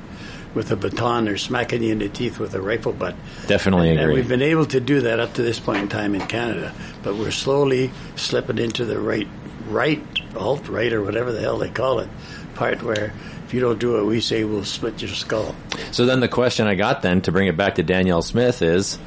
with 0.52 0.72
a 0.72 0.76
baton 0.76 1.28
or 1.28 1.36
smacking 1.36 1.80
you 1.82 1.92
in 1.92 2.00
the 2.00 2.08
teeth 2.08 2.38
with 2.40 2.54
a 2.54 2.60
rifle 2.60 2.92
butt. 2.92 3.14
Definitely 3.46 3.90
and, 3.90 4.00
and 4.00 4.12
we've 4.12 4.26
been 4.28 4.42
able 4.42 4.66
to 4.66 4.80
do 4.80 5.02
that 5.02 5.20
up 5.20 5.34
to 5.34 5.42
this 5.42 5.60
point 5.60 5.78
in 5.82 5.88
time 5.88 6.12
in 6.14 6.20
Canada, 6.22 6.72
but 7.04 7.14
we're 7.14 7.30
slowly 7.30 7.92
slipping 8.16 8.58
into 8.58 8.84
the 8.84 8.98
right, 8.98 9.28
right, 9.68 10.02
alt 10.36 10.68
right 10.68 10.92
or 10.92 11.02
whatever 11.04 11.30
the 11.32 11.40
hell 11.40 11.58
they 11.58 11.70
call 11.70 12.00
it, 12.00 12.08
part 12.56 12.82
where 12.82 13.12
if 13.46 13.54
you 13.54 13.60
don't 13.60 13.78
do 13.78 13.92
what 13.94 14.06
we 14.06 14.20
say, 14.20 14.42
we'll 14.42 14.64
split 14.64 15.00
your 15.00 15.10
skull. 15.10 15.54
So 15.92 16.04
then 16.04 16.18
the 16.20 16.28
question 16.28 16.66
I 16.66 16.74
got 16.74 17.02
then 17.02 17.20
to 17.22 17.32
bring 17.32 17.46
it 17.46 17.56
back 17.56 17.76
to 17.76 17.84
Danielle 17.84 18.22
Smith 18.22 18.60
is 18.60 18.98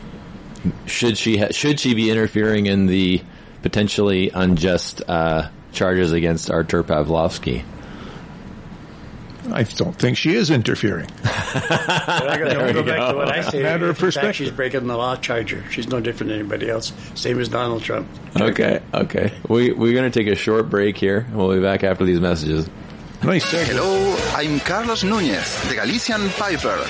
should 0.86 1.17
she 1.17 1.38
ha- 1.38 1.51
should 1.51 1.79
she 1.79 1.93
be 1.93 2.10
interfering 2.10 2.65
in 2.67 2.86
the 2.86 3.22
potentially 3.62 4.29
unjust 4.34 5.01
uh, 5.08 5.50
charges 5.72 6.12
against 6.12 6.50
Artur 6.51 6.84
Pawlowski? 6.84 7.63
I 9.51 9.63
don't 9.63 9.93
think 9.93 10.17
she 10.17 10.34
is 10.36 10.50
interfering. 10.50 11.10
But 11.53 12.27
I 12.29 12.38
got 12.39 12.50
There 12.50 12.67
to 12.67 12.74
go 12.74 12.82
we 12.82 12.88
back 12.88 12.98
go. 13.00 13.12
to 13.12 13.17
what 13.17 13.29
I 13.29 13.41
say. 13.41 13.62
Matter 13.62 13.84
of 13.86 13.89
In 13.89 13.96
fact, 13.96 14.00
perspective. 14.00 14.36
She's 14.38 14.51
breaking 14.51 14.88
the 14.88 14.96
law. 14.98 15.15
charger. 15.17 15.63
She's 15.70 15.88
no 15.88 16.00
different 16.00 16.29
than 16.32 16.39
anybody 16.39 16.70
else. 16.70 16.93
Same 17.13 17.39
as 17.39 17.50
Donald 17.50 17.84
Trump. 17.84 18.08
Okay, 18.39 18.82
okay. 18.93 19.34
We 19.50 19.72
we're 19.72 19.93
going 19.93 20.10
to 20.12 20.17
take 20.24 20.32
a 20.32 20.36
short 20.36 20.70
break 20.70 20.98
here. 20.98 21.27
We'll 21.34 21.53
be 21.53 21.62
back 21.62 21.84
after 21.84 22.05
these 22.05 22.20
messages. 22.20 22.67
Nice. 23.24 23.50
Hello, 23.51 24.15
I'm 24.34 24.60
Carlos 24.62 25.03
Núñez, 25.03 25.70
the 25.70 25.75
Galician 25.75 26.29
Piper. 26.29 26.86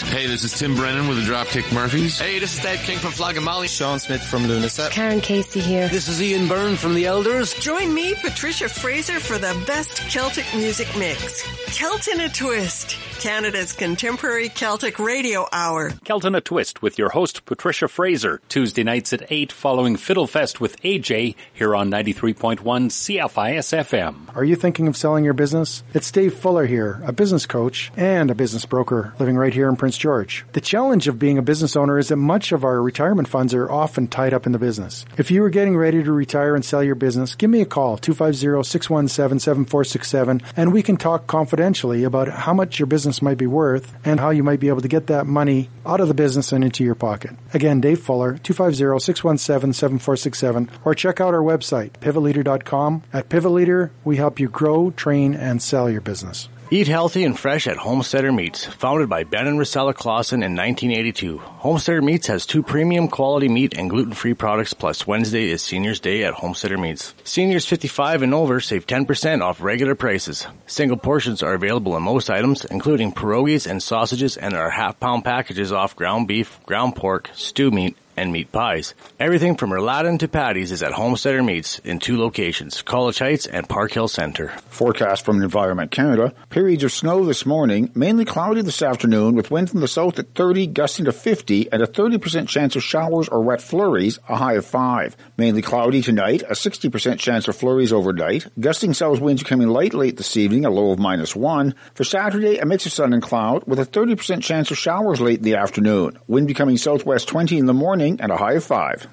Hey, 0.00 0.26
this 0.26 0.44
is 0.44 0.52
Tim 0.52 0.74
Brennan 0.76 1.08
with 1.08 1.18
the 1.18 1.30
Dropkick 1.30 1.72
Murphys. 1.72 2.18
Hey, 2.18 2.38
this 2.38 2.56
is 2.56 2.62
Dave 2.62 2.78
King 2.80 2.98
from 2.98 3.10
Flogging 3.10 3.42
Molly. 3.42 3.68
Sean 3.68 3.98
Smith 3.98 4.22
from 4.22 4.44
Lúnasa. 4.44 4.90
Karen 4.90 5.20
Casey 5.20 5.60
here. 5.60 5.88
This 5.88 6.08
is 6.08 6.22
Ian 6.22 6.46
Byrne 6.46 6.76
from 6.76 6.94
the 6.94 7.06
Elders. 7.06 7.54
Join 7.54 7.92
me, 7.92 8.14
Patricia 8.14 8.68
Fraser, 8.68 9.18
for 9.18 9.38
the 9.38 9.60
best 9.66 9.96
Celtic 10.10 10.46
music 10.54 10.88
mix. 10.96 11.42
Celt 11.76 12.06
in 12.08 12.20
a 12.20 12.28
Twist, 12.28 12.96
Canada's 13.20 13.72
contemporary 13.72 14.48
Celtic 14.48 14.98
radio 14.98 15.46
hour. 15.52 15.90
Celt 16.04 16.24
in 16.24 16.34
a 16.34 16.40
Twist 16.40 16.80
with 16.80 16.98
your 16.98 17.10
host 17.10 17.44
Patricia 17.44 17.88
Fraser, 17.88 18.40
Tuesday 18.48 18.84
nights 18.84 19.12
at 19.12 19.30
8 19.30 19.52
following 19.52 19.96
Fiddlefest 19.96 20.60
with 20.60 20.80
AJ 20.82 21.34
here 21.52 21.74
on 21.74 21.90
93.1 21.90 22.58
CFIS 22.62 23.84
FM. 23.84 24.36
Are 24.36 24.44
you 24.44 24.56
thinking 24.56 24.86
of 24.86 24.96
selling 24.96 25.24
your 25.24 25.34
business? 25.34 25.82
It's 25.92 26.10
Dave 26.10 26.34
Fuller 26.34 26.66
here, 26.66 27.02
a 27.04 27.12
business 27.12 27.46
coach 27.46 27.90
and 27.96 28.30
a 28.30 28.34
business 28.34 28.64
broker 28.64 29.14
living 29.18 29.36
right 29.36 29.52
here 29.52 29.68
in 29.68 29.76
Prince 29.76 29.87
George. 29.96 30.44
The 30.52 30.60
challenge 30.60 31.08
of 31.08 31.18
being 31.18 31.38
a 31.38 31.42
business 31.42 31.76
owner 31.76 31.98
is 31.98 32.08
that 32.08 32.16
much 32.16 32.52
of 32.52 32.64
our 32.64 32.82
retirement 32.82 33.28
funds 33.28 33.54
are 33.54 33.70
often 33.70 34.08
tied 34.08 34.34
up 34.34 34.44
in 34.44 34.52
the 34.52 34.58
business. 34.58 35.06
If 35.16 35.30
you 35.30 35.42
are 35.44 35.50
getting 35.50 35.76
ready 35.76 36.02
to 36.02 36.12
retire 36.12 36.54
and 36.54 36.64
sell 36.64 36.82
your 36.82 36.96
business, 36.96 37.36
give 37.36 37.48
me 37.48 37.60
a 37.60 37.66
call, 37.66 37.96
250-617-7467, 37.98 40.42
and 40.56 40.72
we 40.72 40.82
can 40.82 40.96
talk 40.96 41.26
confidentially 41.26 42.04
about 42.04 42.28
how 42.28 42.52
much 42.52 42.78
your 42.78 42.86
business 42.86 43.22
might 43.22 43.38
be 43.38 43.46
worth 43.46 43.94
and 44.04 44.20
how 44.20 44.30
you 44.30 44.42
might 44.42 44.60
be 44.60 44.68
able 44.68 44.80
to 44.80 44.88
get 44.88 45.06
that 45.06 45.26
money 45.26 45.68
out 45.86 46.00
of 46.00 46.08
the 46.08 46.14
business 46.14 46.52
and 46.52 46.64
into 46.64 46.82
your 46.82 46.94
pocket. 46.94 47.30
Again, 47.54 47.80
Dave 47.80 48.00
Fuller, 48.00 48.38
250-617-7467, 48.38 50.68
or 50.84 50.94
check 50.94 51.20
out 51.20 51.34
our 51.34 51.40
website, 51.40 51.90
pivotleader.com. 52.00 53.02
At 53.12 53.28
Pivot 53.28 53.52
Leader, 53.52 53.92
we 54.04 54.16
help 54.16 54.40
you 54.40 54.48
grow, 54.48 54.90
train, 54.90 55.34
and 55.34 55.62
sell 55.62 55.88
your 55.88 56.00
business. 56.00 56.48
Eat 56.70 56.86
healthy 56.86 57.24
and 57.24 57.38
fresh 57.38 57.66
at 57.66 57.78
Homesteader 57.78 58.30
Meats. 58.30 58.66
Founded 58.66 59.08
by 59.08 59.24
Ben 59.24 59.46
and 59.46 59.58
Rosella 59.58 59.94
Clausen 59.94 60.42
in 60.42 60.54
1982, 60.54 61.38
Homesteader 61.38 62.02
Meats 62.02 62.26
has 62.26 62.44
two 62.44 62.62
premium 62.62 63.08
quality 63.08 63.48
meat 63.48 63.78
and 63.78 63.88
gluten-free 63.88 64.34
products 64.34 64.74
plus 64.74 65.06
Wednesday 65.06 65.48
is 65.48 65.62
Seniors 65.62 65.98
Day 65.98 66.24
at 66.24 66.34
Homesteader 66.34 66.76
Meats. 66.76 67.14
Seniors 67.24 67.64
55 67.64 68.20
and 68.20 68.34
over 68.34 68.60
save 68.60 68.86
10% 68.86 69.40
off 69.40 69.62
regular 69.62 69.94
prices. 69.94 70.46
Single 70.66 70.98
portions 70.98 71.42
are 71.42 71.54
available 71.54 71.96
in 71.96 72.02
most 72.02 72.28
items, 72.28 72.66
including 72.66 73.12
pierogies 73.14 73.66
and 73.66 73.82
sausages 73.82 74.36
and 74.36 74.52
our 74.52 74.68
half-pound 74.68 75.24
packages 75.24 75.72
off 75.72 75.96
ground 75.96 76.28
beef, 76.28 76.60
ground 76.66 76.94
pork, 76.94 77.30
stew 77.32 77.70
meat, 77.70 77.96
and 78.18 78.32
meat 78.32 78.50
pies. 78.50 78.94
Everything 79.20 79.56
from 79.56 79.70
rouladen 79.70 80.18
to 80.18 80.28
patties 80.28 80.72
is 80.72 80.82
at 80.82 80.92
Homesteader 80.92 81.42
Meats 81.42 81.78
in 81.80 82.00
two 82.00 82.18
locations, 82.18 82.82
College 82.82 83.20
Heights 83.20 83.46
and 83.46 83.68
Park 83.68 83.92
Hill 83.92 84.08
Center. 84.08 84.48
Forecast 84.70 85.24
from 85.24 85.40
Environment 85.40 85.90
Canada. 85.90 86.34
Periods 86.50 86.82
of 86.82 86.92
snow 86.92 87.24
this 87.24 87.46
morning, 87.46 87.90
mainly 87.94 88.24
cloudy 88.24 88.62
this 88.62 88.82
afternoon 88.82 89.34
with 89.34 89.50
wind 89.50 89.70
from 89.70 89.80
the 89.80 89.88
south 89.88 90.18
at 90.18 90.34
30 90.34 90.66
gusting 90.68 91.04
to 91.04 91.12
50 91.12 91.70
and 91.72 91.80
a 91.80 91.86
30% 91.86 92.48
chance 92.48 92.74
of 92.74 92.82
showers 92.82 93.28
or 93.28 93.42
wet 93.42 93.62
flurries, 93.62 94.18
a 94.28 94.36
high 94.36 94.54
of 94.54 94.66
5. 94.66 95.16
Mainly 95.36 95.62
cloudy 95.62 96.02
tonight, 96.02 96.42
a 96.42 96.54
60% 96.54 97.18
chance 97.18 97.46
of 97.46 97.56
flurries 97.56 97.92
overnight. 97.92 98.46
Gusting 98.58 98.94
south 98.94 99.20
winds 99.20 99.44
coming 99.44 99.68
light 99.68 99.94
late 99.94 100.16
this 100.16 100.36
evening, 100.36 100.64
a 100.64 100.70
low 100.70 100.90
of 100.90 100.98
minus 100.98 101.36
1. 101.36 101.74
For 101.94 102.04
Saturday, 102.04 102.58
a 102.58 102.66
mix 102.66 102.84
of 102.86 102.92
sun 102.92 103.12
and 103.12 103.22
cloud 103.22 103.64
with 103.66 103.78
a 103.78 103.86
30% 103.86 104.42
chance 104.42 104.70
of 104.70 104.78
showers 104.78 105.20
late 105.20 105.38
in 105.38 105.44
the 105.44 105.54
afternoon. 105.54 106.18
Wind 106.26 106.48
becoming 106.48 106.76
southwest 106.76 107.28
20 107.28 107.58
in 107.58 107.66
the 107.66 107.74
morning 107.74 108.07
and 108.20 108.32
a 108.32 108.36
high 108.36 108.54
of 108.54 108.64
5. 108.64 109.06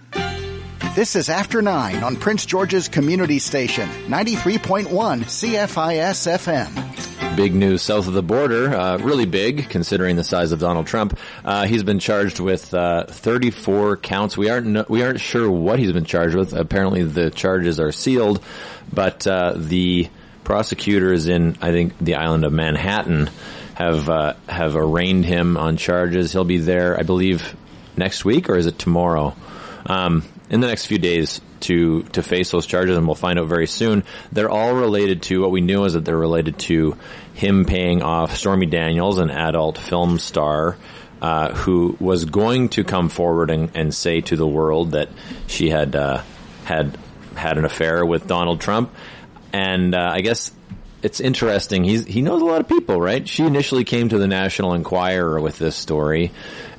This 0.96 1.18
is 1.18 1.28
After 1.28 1.62
9 1.62 2.04
on 2.04 2.16
Prince 2.16 2.46
George's 2.46 2.88
Community 2.88 3.40
Station, 3.40 3.90
93.1 4.08 4.88
CFIS 5.26 6.28
FM. 6.38 7.36
Big 7.36 7.54
news 7.54 7.82
south 7.82 8.08
of 8.08 8.14
the 8.14 8.24
border, 8.24 8.74
uh, 8.74 8.98
really 9.00 9.26
big 9.26 9.68
considering 9.68 10.16
the 10.16 10.24
size 10.24 10.54
of 10.54 10.60
Donald 10.60 10.88
Trump. 10.88 11.20
Uh, 11.44 11.66
he's 11.66 11.84
been 11.84 12.00
charged 12.00 12.40
with 12.40 12.74
uh, 12.74 13.04
34 13.08 13.98
counts. 13.98 14.38
We 14.38 14.50
aren't 14.50 14.68
no, 14.68 14.86
we 14.88 15.04
aren't 15.04 15.20
sure 15.20 15.52
what 15.52 15.80
he's 15.80 15.92
been 15.92 16.06
charged 16.06 16.34
with. 16.34 16.54
Apparently, 16.54 17.04
the 17.04 17.30
charges 17.30 17.78
are 17.82 17.92
sealed, 17.92 18.42
but 18.94 19.28
uh, 19.28 19.52
the 19.58 20.10
prosecutors 20.46 21.28
in 21.28 21.58
I 21.62 21.72
think 21.72 21.98
the 22.00 22.16
island 22.16 22.46
of 22.46 22.54
Manhattan 22.54 23.30
have 23.74 24.10
uh, 24.10 24.36
have 24.48 24.78
arraigned 24.78 25.26
him 25.26 25.58
on 25.58 25.76
charges. 25.76 26.32
He'll 26.32 26.46
be 26.46 26.60
there, 26.60 26.98
I 26.98 27.04
believe, 27.04 27.54
next 27.98 28.26
week 28.26 28.50
or 28.50 28.58
is 28.58 28.66
it 28.66 28.78
tomorrow? 28.78 29.36
Um, 29.86 30.24
in 30.50 30.62
the 30.62 30.68
next 30.68 30.86
few 30.86 30.98
days 30.98 31.42
to 31.62 32.04
to 32.04 32.22
face 32.22 32.52
those 32.52 32.66
charges, 32.66 32.98
and 32.98 33.06
we'll 33.06 33.16
find 33.16 33.40
out 33.40 33.48
very 33.48 33.68
soon. 33.68 34.04
They're 34.32 34.50
all 34.50 34.74
related 34.74 35.24
to 35.24 35.42
what 35.42 35.52
we 35.52 35.62
knew 35.62 35.86
is 35.86 35.94
that 35.94 36.06
they're 36.06 36.18
related 36.18 36.60
to 36.60 36.98
him 37.34 37.66
paying 37.66 38.02
off 38.02 38.36
Stormy 38.36 38.68
Daniels, 38.68 39.18
an 39.18 39.30
adult 39.30 39.78
film 39.78 40.20
star. 40.20 40.78
Uh, 41.22 41.54
who 41.54 41.96
was 42.00 42.26
going 42.26 42.68
to 42.70 42.84
come 42.84 43.08
forward 43.08 43.50
and, 43.50 43.72
and, 43.74 43.96
say 43.96 44.20
to 44.20 44.36
the 44.36 44.46
world 44.46 44.92
that 44.92 45.08
she 45.48 45.70
had 45.70 45.96
uh, 45.96 46.22
had 46.66 46.96
had 47.36 47.58
an 47.58 47.64
affair 47.64 48.06
with 48.06 48.28
Donald 48.28 48.60
Trump, 48.60 48.94
and 49.54 49.96
uh, 49.96 50.10
I 50.12 50.20
guess 50.20 50.52
it's 51.06 51.20
interesting. 51.20 51.84
He's 51.84 52.04
he 52.04 52.24
knows 52.24 52.42
a 52.42 52.46
lot 52.46 52.62
of 52.62 52.68
people, 52.68 53.00
right? 53.00 53.28
She 53.30 53.44
initially 53.44 53.84
came 53.84 54.10
to 54.10 54.18
the 54.18 54.26
National 54.26 54.74
Enquirer 54.74 55.40
with 55.40 55.60
this 55.60 55.76
story, 55.76 56.32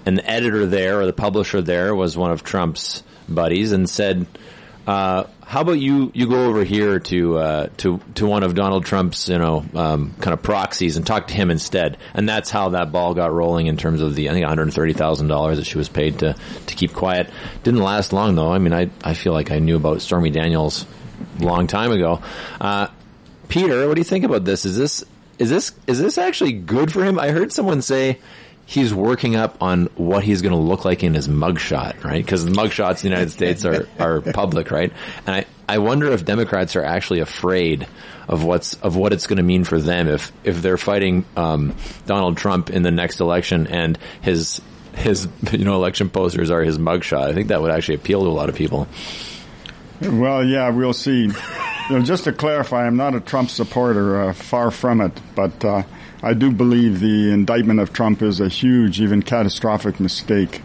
and 0.04 0.18
the 0.18 0.28
editor 0.28 0.66
there 0.66 1.00
or 1.00 1.06
the 1.06 1.12
publisher 1.12 1.62
there 1.62 1.95
was 1.95 2.16
one 2.16 2.33
of 2.33 2.42
Trump's 2.42 3.04
buddies 3.28 3.71
and 3.71 3.88
said, 3.88 4.26
uh, 4.85 5.26
"How 5.45 5.61
about 5.61 5.78
you? 5.78 6.11
You 6.12 6.28
go 6.28 6.47
over 6.47 6.64
here 6.64 6.99
to 6.99 7.38
uh, 7.38 7.68
to 7.76 8.00
to 8.16 8.26
one 8.26 8.42
of 8.42 8.56
Donald 8.56 8.85
Trump's 8.85 9.28
you 9.28 9.38
know 9.38 9.64
um, 9.76 10.12
kind 10.18 10.35
of 10.35 10.42
proxies 10.42 10.97
and 10.97 11.06
talk 11.06 11.28
to 11.28 11.35
him 11.35 11.52
instead." 11.52 11.97
And 12.12 12.28
that's 12.28 12.50
how 12.50 12.71
that 12.71 12.90
ball 12.90 13.14
got 13.14 13.33
rolling 13.33 13.68
in 13.68 13.76
terms 13.76 14.02
of 14.02 14.16
the 14.16 14.28
I 14.28 14.33
think 14.33 14.42
one 14.42 14.49
hundred 14.49 14.75
thirty 14.75 14.92
thousand 14.92 15.28
dollars 15.28 15.59
that 15.59 15.66
she 15.66 15.78
was 15.78 15.88
paid 15.88 16.18
to 16.18 16.35
to 16.66 16.75
keep 16.75 16.92
quiet. 16.92 17.30
Didn't 17.62 17.80
last 17.80 18.12
long 18.12 18.35
though. 18.35 18.50
I 18.50 18.59
mean, 18.59 18.73
I 18.73 18.90
I 19.04 19.14
feel 19.14 19.33
like 19.33 19.52
I 19.52 19.61
knew 19.61 19.76
about 19.76 20.02
Stormy 20.02 20.30
Daniels 20.30 20.85
a 21.38 21.45
long 21.45 21.68
time 21.68 21.92
ago. 21.92 22.21
Uh, 22.61 22.88
Peter, 23.49 23.87
what 23.87 23.95
do 23.95 24.00
you 24.00 24.05
think 24.05 24.25
about 24.25 24.45
this? 24.45 24.65
Is 24.65 24.76
this 24.76 25.05
is 25.38 25.50
this 25.50 25.73
is 25.87 26.00
this 26.00 26.19
actually 26.19 26.53
good 26.53 26.93
for 26.93 27.05
him? 27.05 27.19
I 27.19 27.31
heard 27.31 27.53
someone 27.53 27.83
say 27.83 28.19
he's 28.67 28.93
working 28.93 29.37
up 29.37 29.62
on 29.62 29.87
what 29.95 30.25
he's 30.25 30.43
going 30.43 30.55
to 30.55 30.61
look 30.61 30.85
like 30.85 31.05
in 31.05 31.15
his 31.15 31.29
mugshot, 31.29 32.03
right? 32.03 32.25
Because 32.25 32.45
the 32.45 32.50
mugshots 32.50 33.05
in 33.05 33.11
the 33.11 33.17
United 33.17 33.31
States 33.31 33.65
are, 33.65 33.88
are 33.99 34.21
public, 34.21 34.73
right? 34.73 34.93
And 35.26 35.37
I, 35.37 35.47
I 35.69 35.79
wonder 35.79 36.11
if 36.12 36.25
Democrats 36.25 36.75
are 36.75 36.83
actually 36.83 37.21
afraid 37.21 37.87
of 38.29 38.43
what's 38.43 38.75
of 38.75 38.97
what 38.97 39.12
it's 39.12 39.29
going 39.29 39.37
to 39.37 39.43
mean 39.43 39.62
for 39.65 39.81
them 39.81 40.09
if 40.09 40.33
if 40.43 40.61
they're 40.61 40.76
fighting 40.76 41.25
um, 41.37 41.75
Donald 42.07 42.37
Trump 42.37 42.71
in 42.71 42.83
the 42.83 42.91
next 42.91 43.21
election 43.21 43.69
and 43.69 43.99
his 44.21 44.61
his 44.95 45.28
you 45.52 45.65
know 45.65 45.75
election 45.75 46.11
posters 46.11 46.50
are 46.50 46.63
his 46.63 46.78
mugshot. 46.78 47.28
I 47.28 47.35
think 47.35 47.49
that 47.49 47.63
would 47.63 47.71
actually 47.71 47.97
appeal 47.97 48.23
to 48.23 48.28
a 48.28 48.30
lot 48.30 48.49
of 48.49 48.56
people. 48.56 48.89
Well, 50.00 50.45
yeah, 50.45 50.69
we'll 50.71 50.93
see. 50.93 51.30
You 51.88 51.99
know, 51.99 52.04
just 52.04 52.25
to 52.25 52.32
clarify, 52.32 52.84
I'm 52.84 52.96
not 52.96 53.14
a 53.14 53.20
Trump 53.20 53.49
supporter, 53.49 54.20
uh, 54.20 54.32
far 54.32 54.72
from 54.72 55.00
it, 55.00 55.12
but 55.36 55.64
uh, 55.64 55.84
I 56.20 56.34
do 56.34 56.50
believe 56.50 56.99
the 56.99 57.30
indictment 57.30 57.78
of 57.78 57.92
Trump 57.92 58.22
is 58.22 58.40
a 58.40 58.49
huge, 58.49 59.00
even 59.00 59.22
catastrophic 59.22 60.00
mistake. 60.00 60.62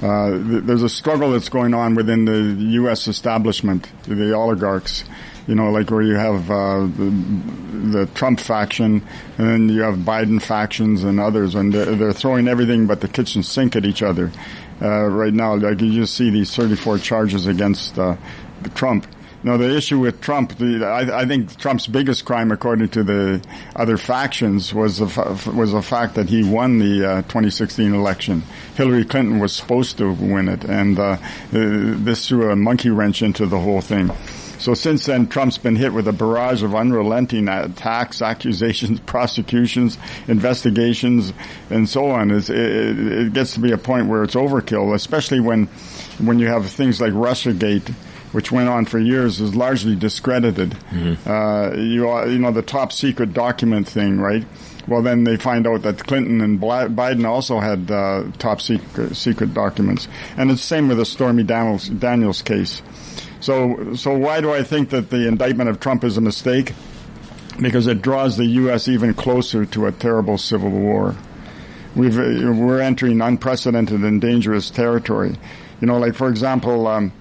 Uh, 0.00 0.30
th- 0.30 0.64
there's 0.64 0.82
a 0.82 0.88
struggle 0.88 1.32
that's 1.32 1.50
going 1.50 1.74
on 1.74 1.94
within 1.94 2.24
the 2.24 2.64
U.S. 2.80 3.06
establishment, 3.06 3.86
the 4.04 4.32
oligarchs. 4.32 5.04
You 5.46 5.56
know, 5.56 5.70
like 5.70 5.90
where 5.90 6.00
you 6.00 6.14
have 6.14 6.50
uh, 6.50 6.86
the, 6.86 7.10
the, 7.90 8.06
Trump 8.14 8.40
faction, 8.40 9.06
and 9.36 9.46
then 9.46 9.68
you 9.68 9.82
have 9.82 9.96
Biden 9.96 10.40
factions 10.40 11.04
and 11.04 11.20
others, 11.20 11.54
and 11.54 11.74
they're, 11.74 11.96
they're 11.96 12.12
throwing 12.12 12.48
everything 12.48 12.86
but 12.86 13.00
the 13.02 13.08
kitchen 13.08 13.42
sink 13.42 13.76
at 13.76 13.84
each 13.84 14.02
other 14.02 14.30
uh, 14.80 15.04
right 15.06 15.34
now. 15.34 15.56
Like 15.56 15.80
you 15.82 15.92
just 15.92 16.14
see 16.14 16.30
these 16.30 16.54
34 16.54 16.98
charges 16.98 17.46
against 17.46 17.98
uh, 17.98 18.16
Trump. 18.74 19.06
No, 19.44 19.58
the 19.58 19.76
issue 19.76 19.98
with 19.98 20.20
Trump, 20.20 20.56
the, 20.58 20.84
I, 20.86 21.22
I, 21.22 21.26
think 21.26 21.58
Trump's 21.58 21.88
biggest 21.88 22.24
crime, 22.24 22.52
according 22.52 22.90
to 22.90 23.02
the 23.02 23.44
other 23.74 23.96
factions, 23.96 24.72
was 24.72 24.98
the, 24.98 25.52
was 25.52 25.72
the 25.72 25.82
fact 25.82 26.14
that 26.14 26.28
he 26.28 26.44
won 26.44 26.78
the 26.78 27.04
uh, 27.04 27.22
2016 27.22 27.92
election. 27.92 28.44
Hillary 28.76 29.04
Clinton 29.04 29.40
was 29.40 29.52
supposed 29.52 29.98
to 29.98 30.12
win 30.12 30.48
it, 30.48 30.64
and 30.64 30.96
uh, 30.96 31.16
this 31.50 32.28
threw 32.28 32.50
a 32.52 32.56
monkey 32.56 32.90
wrench 32.90 33.20
into 33.20 33.46
the 33.46 33.58
whole 33.58 33.80
thing. 33.80 34.12
So 34.62 34.74
since 34.74 35.06
then, 35.06 35.26
Trump's 35.26 35.58
been 35.58 35.74
hit 35.74 35.92
with 35.92 36.06
a 36.06 36.12
barrage 36.12 36.62
of 36.62 36.76
unrelenting 36.76 37.48
attacks, 37.48 38.22
accusations, 38.22 39.00
prosecutions, 39.06 39.98
investigations, 40.28 41.32
and 41.68 41.88
so 41.88 42.12
on. 42.12 42.30
It, 42.30 42.48
it 42.48 43.32
gets 43.32 43.54
to 43.54 43.60
be 43.60 43.72
a 43.72 43.78
point 43.78 44.06
where 44.06 44.22
it's 44.22 44.36
overkill, 44.36 44.94
especially 44.94 45.40
when 45.40 45.66
when 46.18 46.38
you 46.38 46.46
have 46.46 46.70
things 46.70 47.00
like 47.00 47.12
RussiaGate 47.12 47.92
which 48.32 48.50
went 48.50 48.68
on 48.68 48.84
for 48.84 48.98
years, 48.98 49.40
is 49.40 49.54
largely 49.54 49.94
discredited. 49.94 50.70
Mm-hmm. 50.90 51.28
Uh, 51.28 51.76
you, 51.76 52.30
you 52.30 52.38
know, 52.38 52.50
the 52.50 52.62
top 52.62 52.92
secret 52.92 53.32
document 53.32 53.88
thing, 53.88 54.18
right? 54.18 54.44
Well, 54.88 55.02
then 55.02 55.24
they 55.24 55.36
find 55.36 55.66
out 55.66 55.82
that 55.82 56.04
Clinton 56.04 56.40
and 56.40 56.60
Biden 56.60 57.24
also 57.24 57.60
had 57.60 57.90
uh, 57.90 58.24
top 58.38 58.60
secret, 58.60 59.14
secret 59.16 59.54
documents, 59.54 60.08
and 60.36 60.50
it's 60.50 60.60
the 60.60 60.66
same 60.66 60.88
with 60.88 60.98
the 60.98 61.06
Stormy 61.06 61.44
Daniels, 61.44 61.88
Daniels 61.88 62.42
case. 62.42 62.82
So, 63.40 63.94
so 63.94 64.16
why 64.16 64.40
do 64.40 64.52
I 64.52 64.62
think 64.62 64.90
that 64.90 65.10
the 65.10 65.28
indictment 65.28 65.68
of 65.68 65.78
Trump 65.78 66.04
is 66.04 66.16
a 66.16 66.20
mistake? 66.20 66.72
Because 67.60 67.86
it 67.86 68.00
draws 68.02 68.36
the 68.36 68.46
U.S. 68.46 68.88
even 68.88 69.14
closer 69.14 69.66
to 69.66 69.86
a 69.86 69.92
terrible 69.92 70.38
civil 70.38 70.70
war. 70.70 71.14
We've, 71.94 72.16
we're 72.16 72.80
entering 72.80 73.20
unprecedented 73.20 74.00
and 74.00 74.20
dangerous 74.20 74.70
territory. 74.70 75.36
You 75.80 75.86
know, 75.86 75.98
like 75.98 76.14
for 76.14 76.28
example, 76.28 76.86
um, 76.86 77.12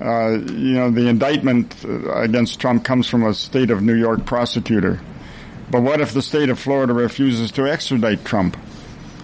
uh, 0.00 0.30
you 0.30 0.74
know, 0.74 0.90
the 0.90 1.08
indictment 1.08 1.84
against 1.84 2.60
Trump 2.60 2.84
comes 2.84 3.08
from 3.08 3.24
a 3.24 3.32
state 3.32 3.70
of 3.70 3.82
New 3.82 3.94
York 3.94 4.26
prosecutor. 4.26 5.00
But 5.70 5.82
what 5.82 6.00
if 6.00 6.12
the 6.12 6.22
state 6.22 6.48
of 6.48 6.58
Florida 6.58 6.92
refuses 6.92 7.50
to 7.52 7.66
extradite 7.66 8.24
Trump? 8.24 8.56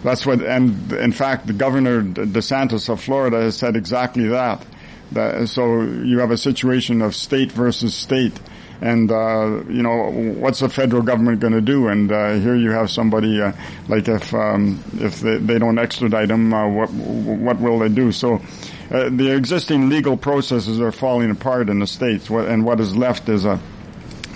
That's 0.03 0.27
what, 0.27 0.41
and 0.43 0.93
in 0.93 1.13
fact, 1.13 1.47
the 1.47 1.53
governor 1.53 2.03
DeSantis 2.03 2.89
of 2.89 3.01
Florida 3.01 3.41
has 3.41 3.57
said 3.57 3.77
exactly 3.77 4.29
that. 4.29 4.65
that 5.13 5.49
so 5.49 5.83
you 5.83 6.19
have 6.19 6.33
a 6.33 6.37
situation 6.37 7.03
of 7.03 7.15
state 7.15 7.53
versus 7.53 7.95
state. 7.95 8.39
And, 8.81 9.13
uh, 9.13 9.63
you 9.69 9.81
know, 9.81 10.11
what's 10.11 10.59
the 10.59 10.69
federal 10.69 11.03
government 11.03 11.39
going 11.39 11.53
to 11.53 11.61
do? 11.61 11.87
And, 11.87 12.11
uh, 12.11 12.35
here 12.35 12.57
you 12.57 12.73
have 12.73 12.91
somebody, 12.91 13.41
uh, 13.41 13.53
like 13.87 14.09
if, 14.09 14.35
um, 14.35 14.83
if 14.95 15.21
they, 15.21 15.37
they, 15.37 15.61
don't 15.61 15.79
extradite 15.79 16.33
him, 16.33 16.53
uh, 16.53 16.69
what, 16.69 16.91
what 16.91 17.61
will 17.61 17.79
they 17.79 17.89
do? 17.89 18.11
So, 18.11 18.43
uh, 18.91 19.09
the 19.11 19.35
existing 19.35 19.89
legal 19.89 20.17
processes 20.17 20.81
are 20.81 20.93
falling 20.93 21.31
apart 21.31 21.69
in 21.69 21.79
the 21.79 21.87
states, 21.87 22.29
and 22.29 22.65
what 22.65 22.81
is 22.81 22.97
left 22.97 23.29
is 23.29 23.45
a 23.45 23.61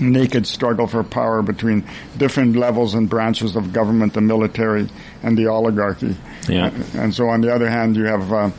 naked 0.00 0.46
struggle 0.46 0.86
for 0.86 1.02
power 1.02 1.42
between 1.42 1.84
different 2.16 2.56
levels 2.56 2.94
and 2.94 3.08
branches 3.08 3.56
of 3.56 3.72
government, 3.72 4.14
the 4.14 4.20
military, 4.20 4.88
and 5.22 5.36
the 5.36 5.46
oligarchy. 5.46 6.16
Yeah. 6.48 6.70
And, 6.94 7.14
so, 7.14 7.28
on 7.28 7.40
the 7.40 7.54
other 7.54 7.68
hand, 7.68 7.96
you 7.96 8.04
have 8.04 8.32
uh, 8.32 8.50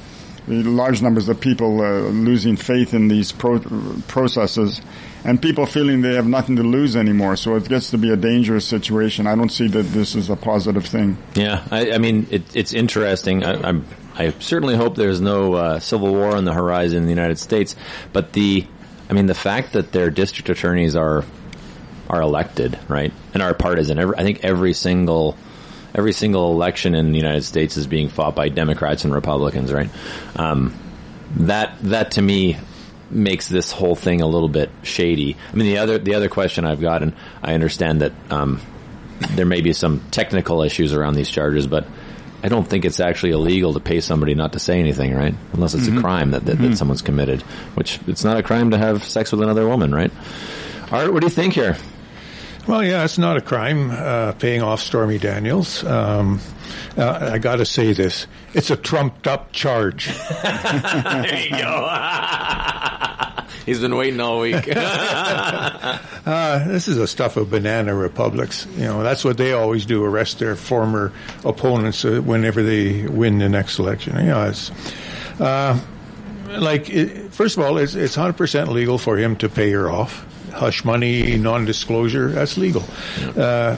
large 0.47 1.01
numbers 1.01 1.29
of 1.29 1.39
people 1.39 1.81
uh, 1.81 2.09
losing 2.09 2.55
faith 2.55 2.93
in 2.93 3.07
these 3.07 3.31
pro- 3.31 3.59
processes, 4.07 4.81
and 5.23 5.41
people 5.41 5.65
feeling 5.65 6.01
they 6.01 6.15
have 6.15 6.27
nothing 6.27 6.55
to 6.55 6.63
lose 6.63 6.95
anymore. 6.95 7.35
So 7.35 7.55
it 7.55 7.67
gets 7.67 7.91
to 7.91 7.97
be 7.97 8.11
a 8.11 8.15
dangerous 8.15 8.65
situation. 8.65 9.27
I 9.27 9.35
don't 9.35 9.51
see 9.51 9.67
that 9.67 9.83
this 9.83 10.15
is 10.15 10.29
a 10.29 10.35
positive 10.35 10.85
thing. 10.85 11.17
Yeah, 11.35 11.65
I, 11.69 11.91
I 11.91 11.97
mean, 11.97 12.27
it, 12.31 12.55
it's 12.55 12.73
interesting. 12.73 13.43
I, 13.43 13.81
I 14.15 14.33
certainly 14.39 14.75
hope 14.75 14.95
there's 14.95 15.21
no 15.21 15.53
uh, 15.53 15.79
civil 15.79 16.13
war 16.13 16.35
on 16.35 16.45
the 16.45 16.53
horizon 16.53 16.97
in 16.99 17.03
the 17.03 17.09
United 17.11 17.37
States, 17.39 17.75
but 18.13 18.33
the, 18.33 18.65
I 19.09 19.13
mean, 19.13 19.27
the 19.27 19.35
fact 19.35 19.73
that 19.73 19.91
their 19.91 20.09
district 20.09 20.49
attorneys 20.49 20.95
are 20.95 21.23
are 22.09 22.21
elected, 22.21 22.79
right, 22.87 23.11
and 23.33 23.43
are 23.43 23.53
partisan. 23.53 23.99
Every, 23.99 24.17
I 24.17 24.23
think 24.23 24.39
every 24.43 24.73
single 24.73 25.37
every 25.95 26.13
single 26.13 26.51
election 26.53 26.95
in 26.95 27.11
the 27.11 27.17
United 27.17 27.43
States 27.43 27.77
is 27.77 27.87
being 27.87 28.09
fought 28.09 28.35
by 28.35 28.49
Democrats 28.49 29.03
and 29.03 29.13
Republicans, 29.13 29.71
right? 29.73 29.89
Um, 30.35 30.73
that 31.37 31.77
that 31.83 32.11
to 32.11 32.21
me 32.21 32.57
makes 33.09 33.47
this 33.47 33.71
whole 33.71 33.95
thing 33.95 34.21
a 34.21 34.27
little 34.27 34.49
bit 34.49 34.69
shady. 34.83 35.35
I 35.51 35.55
mean, 35.55 35.67
the 35.67 35.77
other 35.79 35.97
the 35.97 36.15
other 36.15 36.29
question 36.29 36.65
I've 36.65 36.81
got, 36.81 37.03
and 37.03 37.13
I 37.43 37.53
understand 37.53 38.01
that 38.01 38.13
um, 38.29 38.61
there 39.31 39.45
may 39.45 39.61
be 39.61 39.73
some 39.73 40.01
technical 40.11 40.61
issues 40.61 40.93
around 40.93 41.15
these 41.15 41.29
charges, 41.29 41.67
but 41.67 41.87
I 42.43 42.49
don't 42.49 42.67
think 42.67 42.85
it's 42.85 42.99
actually 42.99 43.31
illegal 43.31 43.73
to 43.73 43.79
pay 43.79 43.99
somebody 43.99 44.35
not 44.35 44.53
to 44.53 44.59
say 44.59 44.79
anything, 44.79 45.15
right? 45.15 45.33
Unless 45.53 45.73
it's 45.73 45.87
Mhm. 45.87 45.97
a 45.97 46.01
crime 46.01 46.31
that, 46.31 46.45
that, 46.45 46.57
Mhm. 46.59 46.69
that 46.69 46.77
someone's 46.77 47.01
committed, 47.01 47.41
which 47.73 47.99
it's 48.07 48.23
not 48.23 48.37
a 48.37 48.43
crime 48.43 48.69
to 48.71 48.77
have 48.77 49.03
sex 49.03 49.31
with 49.31 49.41
another 49.41 49.67
woman, 49.67 49.93
right? 49.93 50.11
Art, 50.91 51.11
what 51.11 51.21
do 51.21 51.25
you 51.25 51.31
think 51.31 51.53
here? 51.55 51.75
Well, 52.67 52.83
yeah, 52.83 53.05
it's 53.05 53.17
not 53.17 53.37
a 53.37 53.41
crime 53.41 53.91
uh, 53.91 54.33
paying 54.33 54.61
off 54.61 54.81
Stormy 54.81 55.17
Daniels. 55.17 55.85
Um, 55.85 56.41
uh, 56.97 57.29
I 57.31 57.37
got 57.37 57.55
to 57.57 57.65
say 57.65 57.93
this: 57.93 58.27
it's 58.53 58.69
a 58.69 58.75
trumped-up 58.75 59.53
charge. 59.53 60.07
there 60.43 61.45
you 61.45 61.51
go. 61.51 61.87
He's 63.65 63.79
been 63.79 63.95
waiting 63.95 64.19
all 64.19 64.41
week. 64.41 64.67
Uh, 66.27 66.67
this 66.67 66.89
is 66.89 66.97
the 66.97 67.07
stuff 67.07 67.37
of 67.37 67.49
banana 67.49 67.95
republics. 67.95 68.67
You 68.75 68.83
know, 68.83 69.01
that's 69.01 69.23
what 69.23 69.37
they 69.37 69.53
always 69.53 69.85
do: 69.85 70.03
arrest 70.03 70.39
their 70.39 70.57
former 70.57 71.13
opponents 71.45 72.03
uh, 72.03 72.19
whenever 72.19 72.61
they 72.63 73.07
win 73.07 73.37
the 73.37 73.47
next 73.47 73.79
election. 73.79 74.17
You 74.17 74.25
know, 74.25 74.49
it's 74.49 74.69
uh, 75.39 75.79
like 76.49 76.89
it, 76.89 77.31
first 77.33 77.55
of 77.55 77.63
all, 77.63 77.77
it's 77.77 77.95
it's 77.95 78.13
hundred 78.13 78.35
percent 78.35 78.69
legal 78.73 78.97
for 78.97 79.17
him 79.17 79.37
to 79.37 79.47
pay 79.47 79.71
her 79.71 79.89
off. 79.89 80.26
Hush 80.57 80.83
money, 80.83 81.37
non-disclosure, 81.37 82.29
that's 82.29 82.57
legal. 82.57 82.83
Uh, 83.35 83.75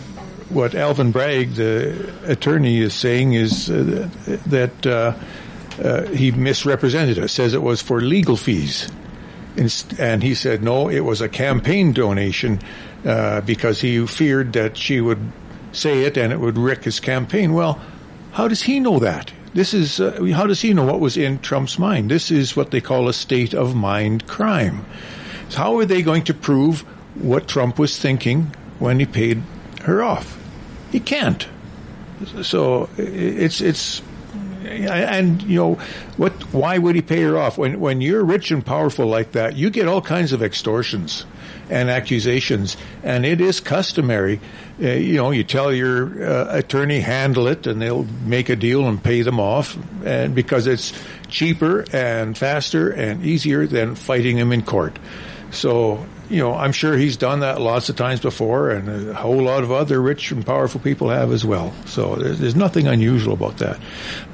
what 0.49 0.73
Alvin 0.75 1.11
Bragg, 1.11 1.53
the 1.53 2.11
attorney, 2.25 2.79
is 2.79 2.93
saying 2.93 3.33
is 3.33 3.69
uh, 3.69 4.09
that 4.47 4.87
uh, 4.87 5.13
uh, 5.83 6.05
he 6.07 6.31
misrepresented 6.31 7.19
us. 7.19 7.31
Says 7.33 7.53
it 7.53 7.61
was 7.61 7.81
for 7.81 8.01
legal 8.01 8.35
fees. 8.35 8.89
And 9.99 10.23
he 10.23 10.35
said, 10.35 10.63
no, 10.63 10.89
it 10.89 11.01
was 11.01 11.21
a 11.21 11.27
campaign 11.27 11.91
donation 11.91 12.59
uh, 13.05 13.41
because 13.41 13.81
he 13.81 14.05
feared 14.07 14.53
that 14.53 14.77
she 14.77 15.01
would 15.01 15.19
say 15.71 16.03
it 16.03 16.17
and 16.17 16.31
it 16.31 16.39
would 16.39 16.57
wreck 16.57 16.83
his 16.83 16.99
campaign. 16.99 17.53
Well, 17.53 17.79
how 18.31 18.47
does 18.47 18.61
he 18.61 18.79
know 18.79 18.99
that? 18.99 19.33
This 19.53 19.73
is 19.73 19.99
uh, 19.99 20.23
how 20.33 20.45
does 20.45 20.61
he 20.61 20.73
know 20.73 20.85
what 20.85 20.99
was 20.99 21.17
in 21.17 21.39
Trump's 21.39 21.79
mind? 21.79 22.09
This 22.11 22.31
is 22.31 22.55
what 22.55 22.71
they 22.71 22.81
call 22.81 23.09
a 23.09 23.13
state 23.13 23.53
of 23.53 23.75
mind 23.75 24.27
crime. 24.27 24.85
So 25.49 25.57
how 25.57 25.77
are 25.77 25.85
they 25.85 26.01
going 26.01 26.23
to 26.25 26.33
prove 26.33 26.81
what 27.15 27.47
Trump 27.47 27.77
was 27.79 27.97
thinking 27.97 28.55
when 28.79 28.99
he 28.99 29.05
paid 29.05 29.41
her 29.81 30.01
off? 30.01 30.38
He 30.91 30.99
can't. 30.99 31.47
So 32.43 32.89
it's 32.97 33.62
it's 33.62 34.01
and 34.69 35.41
you 35.43 35.55
know 35.55 35.73
what? 36.17 36.33
Why 36.53 36.77
would 36.77 36.95
he 36.95 37.01
pay 37.01 37.21
her 37.23 37.38
off 37.38 37.57
when 37.57 37.79
when 37.79 38.01
you're 38.01 38.23
rich 38.23 38.51
and 38.51 38.65
powerful 38.65 39.07
like 39.07 39.33
that? 39.33 39.55
You 39.55 39.69
get 39.69 39.88
all 39.88 40.01
kinds 40.01 40.33
of 40.33 40.43
extortions 40.43 41.25
and 41.69 41.89
accusations, 41.89 42.77
and 43.03 43.25
it 43.25 43.41
is 43.41 43.59
customary. 43.59 44.39
Uh, 44.81 44.89
you 44.89 45.17
know, 45.17 45.31
you 45.31 45.43
tell 45.43 45.73
your 45.73 46.23
uh, 46.23 46.57
attorney 46.57 46.99
handle 46.99 47.47
it, 47.47 47.67
and 47.67 47.81
they'll 47.81 48.05
make 48.25 48.49
a 48.49 48.55
deal 48.55 48.88
and 48.88 49.01
pay 49.01 49.21
them 49.21 49.39
off, 49.39 49.77
and 50.03 50.35
because 50.35 50.67
it's 50.67 50.93
cheaper 51.29 51.85
and 51.93 52.38
faster 52.38 52.89
and 52.89 53.25
easier 53.25 53.67
than 53.67 53.95
fighting 53.95 54.38
them 54.38 54.51
in 54.51 54.62
court. 54.62 54.97
So, 55.51 56.05
you 56.29 56.38
know, 56.38 56.53
I'm 56.53 56.71
sure 56.71 56.95
he's 56.95 57.17
done 57.17 57.39
that 57.39 57.59
lots 57.59 57.89
of 57.89 57.95
times 57.95 58.19
before, 58.19 58.69
and 58.69 59.09
a 59.09 59.13
whole 59.15 59.41
lot 59.41 59.63
of 59.63 59.71
other 59.71 59.99
rich 59.99 60.31
and 60.31 60.45
powerful 60.45 60.79
people 60.79 61.09
have 61.09 61.31
as 61.31 61.43
well. 61.43 61.73
So 61.85 62.15
there's, 62.15 62.39
there's 62.39 62.55
nothing 62.55 62.88
unusual 62.88 63.33
about 63.33 63.57
that. 63.57 63.79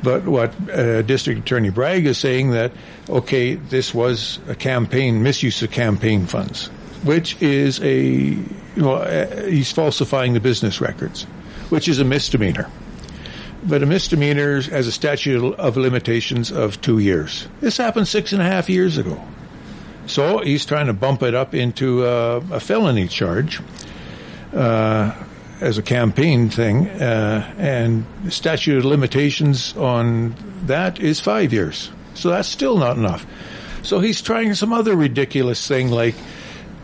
But 0.04 0.28
what 0.28 0.54
uh, 0.70 1.04
District 1.04 1.40
Attorney 1.40 1.70
Bragg 1.70 2.06
is 2.06 2.18
saying 2.18 2.52
that, 2.52 2.74
okay, 3.10 3.56
this 3.56 3.94
was 3.94 4.40
a 4.48 4.56
campaign, 4.56 5.24
misuse 5.24 5.62
of 5.64 5.72
campaign 5.72 6.26
funds, 6.26 6.68
which 7.04 7.42
is 7.42 7.80
a, 7.82 7.96
you 7.96 8.46
know, 8.76 8.96
uh, 8.96 9.44
he's 9.44 9.72
falsifying 9.72 10.34
the 10.34 10.42
business 10.42 10.82
records, 10.82 11.24
which 11.70 11.88
is 11.88 12.00
a 12.00 12.06
misdemeanor. 12.06 12.70
But 13.64 13.82
a 13.82 13.86
misdemeanor 13.86 14.62
has 14.62 14.86
a 14.86 14.92
statute 14.92 15.56
of 15.56 15.78
limitations 15.78 16.52
of 16.52 16.82
two 16.82 17.00
years. 17.00 17.48
This 17.62 17.78
happened 17.78 18.08
six 18.08 18.34
and 18.34 18.42
a 18.42 18.46
half 18.46 18.70
years 18.70 18.98
ago. 18.98 19.20
So 20.08 20.40
he's 20.40 20.66
trying 20.66 20.88
to 20.88 20.94
bump 20.94 21.24
it 21.24 21.34
up 21.34 21.54
into 21.56 22.06
uh, 22.06 22.42
a 22.52 22.60
felony 22.60 23.08
charge 23.08 23.62
uh, 24.54 25.16
as 25.62 25.78
a 25.78 25.82
campaign 25.82 26.50
thing, 26.50 26.88
uh, 26.88 27.54
and 27.58 28.06
the 28.24 28.32
statute 28.32 28.78
of 28.78 28.86
limitations 28.86 29.76
on 29.76 30.36
that 30.66 31.00
is 31.00 31.20
five 31.20 31.54
years. 31.54 31.92
So 32.14 32.30
that's 32.30 32.48
still 32.48 32.78
not 32.78 32.98
enough. 32.98 33.26
So 33.84 34.00
he's 34.00 34.22
trying 34.22 34.54
some 34.56 34.74
other 34.74 34.96
ridiculous 34.96 35.68
thing 35.68 35.90
like, 35.90 36.16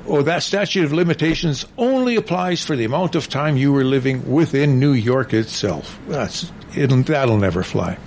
oh, 0.08 0.22
that 0.24 0.44
statute 0.44 0.86
of 0.86 0.94
limitations 0.94 1.66
only 1.78 2.16
applies 2.16 2.64
for 2.64 2.76
the 2.76 2.86
amount 2.86 3.16
of 3.16 3.30
time 3.30 3.58
you 3.58 3.72
were 3.72 3.84
living 3.84 4.32
within 4.32 4.80
New 4.80 4.94
York 4.94 5.34
itself. 5.34 6.00
That's 6.08 6.52
it'll, 6.76 7.04
that'll 7.04 7.38
never 7.38 7.64
fly. 7.64 7.98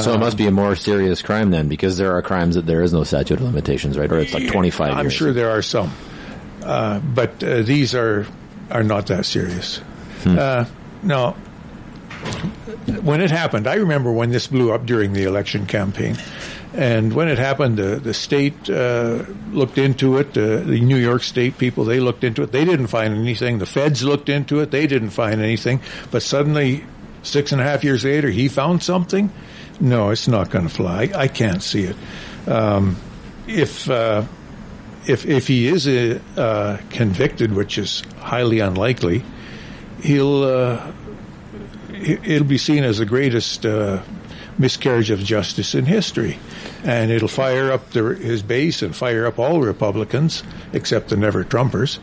So 0.00 0.14
it 0.14 0.18
must 0.18 0.36
be 0.36 0.46
a 0.46 0.50
more 0.50 0.74
serious 0.74 1.22
crime 1.22 1.50
then, 1.50 1.68
because 1.68 1.96
there 1.96 2.16
are 2.16 2.22
crimes 2.22 2.56
that 2.56 2.66
there 2.66 2.82
is 2.82 2.92
no 2.92 3.04
statute 3.04 3.34
of 3.34 3.42
limitations, 3.42 3.96
right? 3.96 4.10
Or 4.10 4.18
it's 4.18 4.34
like 4.34 4.50
25 4.50 4.92
I'm 4.92 5.04
years. 5.04 5.12
sure 5.12 5.32
there 5.32 5.50
are 5.50 5.62
some, 5.62 5.92
uh, 6.64 6.98
but 6.98 7.42
uh, 7.42 7.62
these 7.62 7.94
are 7.94 8.26
are 8.70 8.82
not 8.82 9.06
that 9.06 9.26
serious. 9.26 9.78
Hmm. 10.24 10.38
Uh, 10.38 10.64
now, 11.02 11.32
when 13.02 13.20
it 13.20 13.30
happened, 13.30 13.66
I 13.68 13.74
remember 13.74 14.10
when 14.10 14.30
this 14.30 14.48
blew 14.48 14.72
up 14.72 14.86
during 14.86 15.12
the 15.12 15.22
election 15.22 15.66
campaign, 15.66 16.16
and 16.74 17.12
when 17.12 17.28
it 17.28 17.38
happened, 17.38 17.76
the 17.78 17.96
the 17.96 18.12
state 18.14 18.68
uh, 18.68 19.24
looked 19.52 19.78
into 19.78 20.18
it. 20.18 20.36
Uh, 20.36 20.58
the 20.58 20.80
New 20.80 20.96
York 20.96 21.22
State 21.22 21.58
people 21.58 21.84
they 21.84 22.00
looked 22.00 22.24
into 22.24 22.42
it. 22.42 22.50
They 22.50 22.64
didn't 22.64 22.88
find 22.88 23.14
anything. 23.14 23.58
The 23.58 23.66
feds 23.66 24.02
looked 24.02 24.28
into 24.28 24.60
it. 24.60 24.72
They 24.72 24.88
didn't 24.88 25.10
find 25.10 25.40
anything. 25.40 25.80
But 26.10 26.22
suddenly, 26.22 26.84
six 27.22 27.52
and 27.52 27.60
a 27.60 27.64
half 27.64 27.84
years 27.84 28.04
later, 28.04 28.30
he 28.30 28.48
found 28.48 28.82
something. 28.82 29.30
No, 29.80 30.10
it's 30.10 30.28
not 30.28 30.50
going 30.50 30.66
to 30.66 30.74
fly. 30.74 31.10
I, 31.14 31.28
can't 31.28 31.62
see 31.62 31.84
it. 31.84 31.96
Um, 32.48 32.96
if 33.46 33.88
uh, 33.90 34.24
if 35.06 35.26
if 35.26 35.46
he 35.46 35.68
is 35.68 35.86
uh, 35.86 36.80
convicted, 36.90 37.52
which 37.52 37.78
is 37.78 38.02
highly 38.18 38.60
unlikely, 38.60 39.22
he'll 40.02 40.44
uh, 40.44 40.92
it'll 41.92 42.46
be 42.46 42.58
seen 42.58 42.84
as 42.84 42.98
the 42.98 43.06
greatest 43.06 43.66
uh, 43.66 44.02
miscarriage 44.58 45.10
of 45.10 45.20
justice 45.20 45.74
in 45.74 45.84
history, 45.84 46.38
and 46.82 47.10
it'll 47.10 47.28
fire 47.28 47.70
up 47.70 47.90
the, 47.90 48.14
his 48.14 48.42
base 48.42 48.82
and 48.82 48.96
fire 48.96 49.26
up 49.26 49.38
all 49.38 49.60
Republicans 49.60 50.42
except 50.72 51.10
the 51.10 51.16
never 51.16 51.44
Trumpers, 51.44 51.98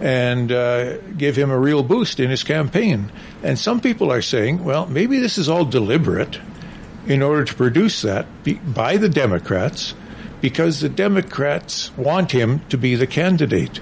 and 0.00 0.52
uh, 0.52 0.98
give 1.18 1.36
him 1.36 1.50
a 1.50 1.58
real 1.58 1.82
boost 1.82 2.20
in 2.20 2.30
his 2.30 2.44
campaign. 2.44 3.10
And 3.42 3.58
some 3.58 3.80
people 3.80 4.12
are 4.12 4.22
saying, 4.22 4.64
well, 4.64 4.86
maybe 4.86 5.18
this 5.18 5.38
is 5.38 5.48
all 5.48 5.64
deliberate 5.64 6.38
in 7.06 7.22
order 7.22 7.44
to 7.44 7.54
produce 7.54 8.02
that 8.02 8.26
by 8.74 8.96
the 8.96 9.08
Democrats 9.08 9.94
because 10.40 10.80
the 10.80 10.88
Democrats 10.88 11.90
want 11.96 12.32
him 12.32 12.60
to 12.68 12.76
be 12.78 12.94
the 12.94 13.06
candidate. 13.06 13.80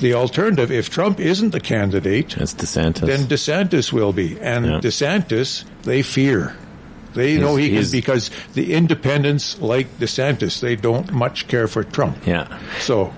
The 0.00 0.14
alternative, 0.14 0.72
if 0.72 0.90
Trump 0.90 1.20
isn't 1.20 1.50
the 1.50 1.60
candidate, 1.60 2.36
it's 2.36 2.52
DeSantis. 2.54 3.06
then 3.06 3.20
DeSantis 3.26 3.92
will 3.92 4.12
be. 4.12 4.38
And 4.40 4.66
Yeah. 4.66 4.80
DeSantis, 4.80 5.64
they 5.84 6.02
fear. 6.02 6.56
They 7.14 7.38
know 7.38 7.54
he 7.54 7.70
can 7.70 7.84
because 7.92 8.28
the 8.54 8.72
independents 8.74 9.60
like 9.60 9.98
DeSantis. 10.00 10.60
They 10.60 10.74
don't 10.74 11.12
much 11.12 11.46
care 11.46 11.68
for 11.68 11.84
Trump. 11.84 12.26
Yeah. 12.26 12.48
So, 12.80 13.14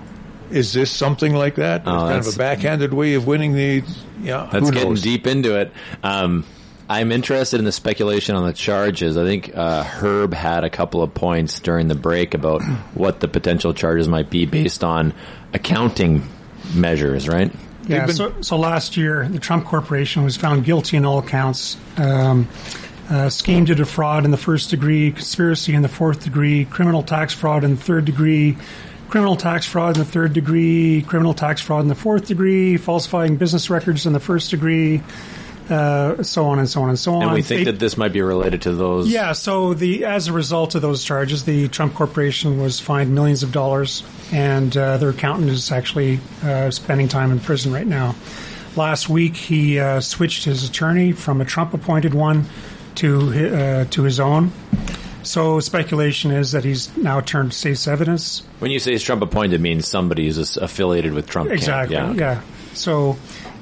is 0.51 0.71
this 0.71 0.91
something 0.91 1.33
like 1.33 1.55
that? 1.55 1.81
Oh, 1.87 1.91
kind 1.91 2.19
of 2.19 2.33
a 2.33 2.37
backhanded 2.37 2.93
way 2.93 3.15
of 3.15 3.25
winning 3.25 3.53
the. 3.55 3.83
Yeah, 4.21 4.47
That's 4.51 4.69
getting 4.69 4.93
deep 4.95 5.25
into 5.25 5.59
it. 5.59 5.71
Um, 6.03 6.45
I'm 6.89 7.11
interested 7.11 7.59
in 7.59 7.65
the 7.65 7.71
speculation 7.71 8.35
on 8.35 8.45
the 8.45 8.53
charges. 8.53 9.17
I 9.17 9.25
think 9.25 9.51
uh, 9.55 9.83
Herb 9.83 10.33
had 10.33 10.63
a 10.63 10.69
couple 10.69 11.01
of 11.01 11.13
points 11.13 11.59
during 11.59 11.87
the 11.87 11.95
break 11.95 12.33
about 12.33 12.61
what 12.93 13.19
the 13.19 13.27
potential 13.27 13.73
charges 13.73 14.07
might 14.07 14.29
be 14.29 14.45
based 14.45 14.83
on 14.83 15.13
accounting 15.53 16.27
measures, 16.73 17.27
right? 17.27 17.51
Yeah, 17.87 18.07
so, 18.07 18.41
so 18.41 18.57
last 18.57 18.97
year, 18.97 19.27
the 19.27 19.39
Trump 19.39 19.65
Corporation 19.65 20.23
was 20.23 20.35
found 20.35 20.65
guilty 20.65 20.97
in 20.97 21.05
all 21.05 21.21
counts. 21.21 21.77
Um, 21.97 22.49
uh, 23.09 23.29
scheme 23.29 23.65
to 23.65 23.75
defraud 23.75 24.25
in 24.25 24.31
the 24.31 24.37
first 24.37 24.69
degree, 24.69 25.11
conspiracy 25.11 25.73
in 25.73 25.81
the 25.81 25.87
fourth 25.87 26.25
degree, 26.25 26.65
criminal 26.65 27.03
tax 27.03 27.33
fraud 27.33 27.63
in 27.63 27.75
the 27.75 27.81
third 27.81 28.03
degree, 28.03 28.57
criminal 29.09 29.37
tax 29.37 29.65
fraud 29.65 29.95
in 29.95 30.03
the 30.03 30.09
third 30.09 30.33
degree, 30.33 31.03
criminal 31.03 31.33
tax 31.33 31.61
fraud 31.61 31.81
in 31.81 31.87
the 31.87 31.95
fourth 31.95 32.27
degree, 32.27 32.75
falsifying 32.75 33.37
business 33.37 33.69
records 33.69 34.05
in 34.05 34.11
the 34.11 34.19
first 34.19 34.51
degree, 34.51 35.01
uh, 35.69 36.23
so 36.23 36.45
on 36.45 36.59
and 36.59 36.69
so 36.69 36.81
on 36.83 36.89
and 36.89 36.97
so 36.99 37.15
on. 37.15 37.23
And 37.23 37.31
we 37.33 37.41
think 37.41 37.65
They- 37.65 37.71
that 37.71 37.79
this 37.79 37.97
might 37.97 38.13
be 38.13 38.21
related 38.21 38.61
to 38.63 38.71
those. 38.73 39.07
yeah, 39.09 39.33
so 39.33 39.73
the 39.73 40.05
as 40.05 40.27
a 40.27 40.33
result 40.33 40.75
of 40.75 40.81
those 40.81 41.03
charges, 41.03 41.43
the 41.43 41.67
Trump 41.67 41.93
Corporation 41.95 42.59
was 42.61 42.79
fined 42.79 43.13
millions 43.13 43.43
of 43.43 43.51
dollars, 43.51 44.03
and 44.31 44.75
uh, 44.77 44.97
their 44.97 45.09
accountant 45.09 45.49
is 45.49 45.71
actually 45.71 46.19
uh, 46.43 46.71
spending 46.71 47.07
time 47.07 47.31
in 47.31 47.39
prison 47.39 47.71
right 47.73 47.87
now. 47.87 48.15
Last 48.75 49.09
week, 49.09 49.35
he 49.35 49.79
uh, 49.79 49.99
switched 50.01 50.43
his 50.45 50.63
attorney 50.69 51.11
from 51.11 51.41
a 51.41 51.45
Trump-appointed 51.45 52.13
one 52.13 52.45
to 52.95 53.29
uh, 53.55 53.85
to 53.89 54.03
his 54.03 54.19
own. 54.19 54.51
So 55.23 55.59
speculation 55.59 56.31
is 56.31 56.53
that 56.53 56.63
he's 56.63 56.95
now 56.95 57.19
turned 57.19 57.53
state's 57.53 57.85
evidence. 57.87 58.43
When 58.59 58.71
you 58.71 58.79
say 58.79 58.93
it's 58.93 59.03
Trump 59.03 59.21
appointed, 59.21 59.55
it 59.55 59.61
means 59.61 59.85
somebody 59.87 60.27
is 60.27 60.55
affiliated 60.57 61.13
with 61.13 61.27
Trump. 61.27 61.49
camp. 61.49 61.57
Exactly. 61.59 61.95
Yeah. 61.97 62.13
Yeah. 62.13 62.41
So, 62.73 63.17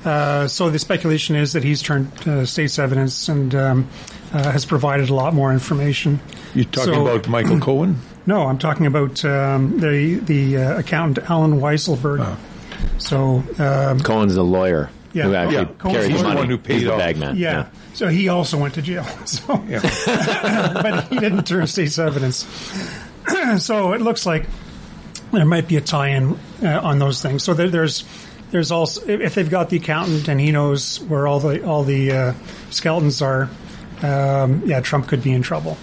uh, 0.05 0.47
so 0.47 0.69
the 0.69 0.79
speculation 0.79 1.35
is 1.35 1.53
that 1.53 1.63
he's 1.63 1.81
turned 1.81 2.11
uh, 2.27 2.45
state's 2.45 2.77
evidence 2.79 3.27
and 3.27 3.53
um, 3.55 3.87
uh, 4.33 4.51
has 4.51 4.65
provided 4.65 5.09
a 5.09 5.13
lot 5.13 5.33
more 5.33 5.51
information. 5.51 6.19
You're 6.53 6.65
talking 6.65 6.93
So- 6.93 7.07
about 7.07 7.27
Michael 7.35 7.59
Cohen? 7.59 7.99
No, 8.27 8.43
I'm 8.47 8.57
talking 8.57 8.85
about 8.87 9.23
um, 9.25 9.79
the 9.79 10.15
the 10.15 10.57
uh, 10.57 10.79
accountant 10.79 11.29
Allen 11.29 11.59
Weisselberg. 11.59 12.37
So 12.97 13.43
um, 13.59 13.99
Cohen's 13.99 14.33
the 14.35 14.43
lawyer 14.43 14.89
Yeah. 15.13 15.23
who 15.25 15.35
actually 15.35 15.55
Yeah. 15.55 15.65
Cohen's 15.77 15.97
carried 15.97 16.13
the 16.13 16.17
the 16.17 16.23
one 16.23 16.35
money. 16.35 16.47
who 16.47 16.57
He's 16.57 16.65
paid 16.65 16.83
the 16.87 16.93
off. 16.93 16.99
bag 16.99 17.17
man. 17.17 17.35
yeah. 17.37 17.67
So 17.93 18.07
he 18.09 18.27
also 18.29 18.57
went 18.57 18.73
to 18.75 18.81
jail. 18.81 19.05
So, 19.25 19.55
but 19.57 21.07
he 21.09 21.19
didn't 21.19 21.45
turn 21.47 21.67
state's 21.67 21.97
evidence. 21.99 22.45
so 23.59 23.93
it 23.93 24.01
looks 24.01 24.25
like 24.25 24.45
there 25.31 25.45
might 25.45 25.67
be 25.67 25.77
a 25.77 25.81
tie-in 25.81 26.37
uh, 26.63 26.79
on 26.83 26.99
those 26.99 27.21
things. 27.21 27.43
So 27.43 27.53
there, 27.53 27.69
there's 27.69 28.03
there's 28.55 28.71
also 28.71 29.05
if 29.05 29.35
they've 29.35 29.49
got 29.49 29.69
the 29.69 29.75
accountant 29.75 30.29
and 30.29 30.39
he 30.39 30.49
knows 30.49 31.01
where 31.01 31.27
all 31.27 31.41
the 31.41 31.61
all 31.65 31.83
the 31.83 32.09
uh, 32.09 32.33
skeletons 32.69 33.21
are, 33.21 33.49
um, 34.01 34.63
yeah, 34.65 34.79
Trump 34.79 35.09
could 35.09 35.21
be 35.21 35.33
in 35.33 35.41
trouble. 35.41 35.77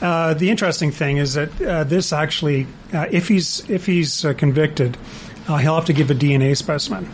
Uh, 0.00 0.32
the 0.32 0.48
interesting 0.48 0.90
thing 0.90 1.18
is 1.18 1.34
that 1.34 1.60
uh, 1.60 1.84
this 1.84 2.14
actually, 2.14 2.66
uh, 2.94 3.04
if 3.10 3.28
he's 3.28 3.68
if 3.68 3.84
he's 3.84 4.24
uh, 4.24 4.32
convicted, 4.32 4.96
uh, 5.48 5.58
he'll 5.58 5.74
have 5.74 5.84
to 5.84 5.92
give 5.92 6.10
a 6.10 6.14
DNA 6.14 6.56
specimen. 6.56 7.10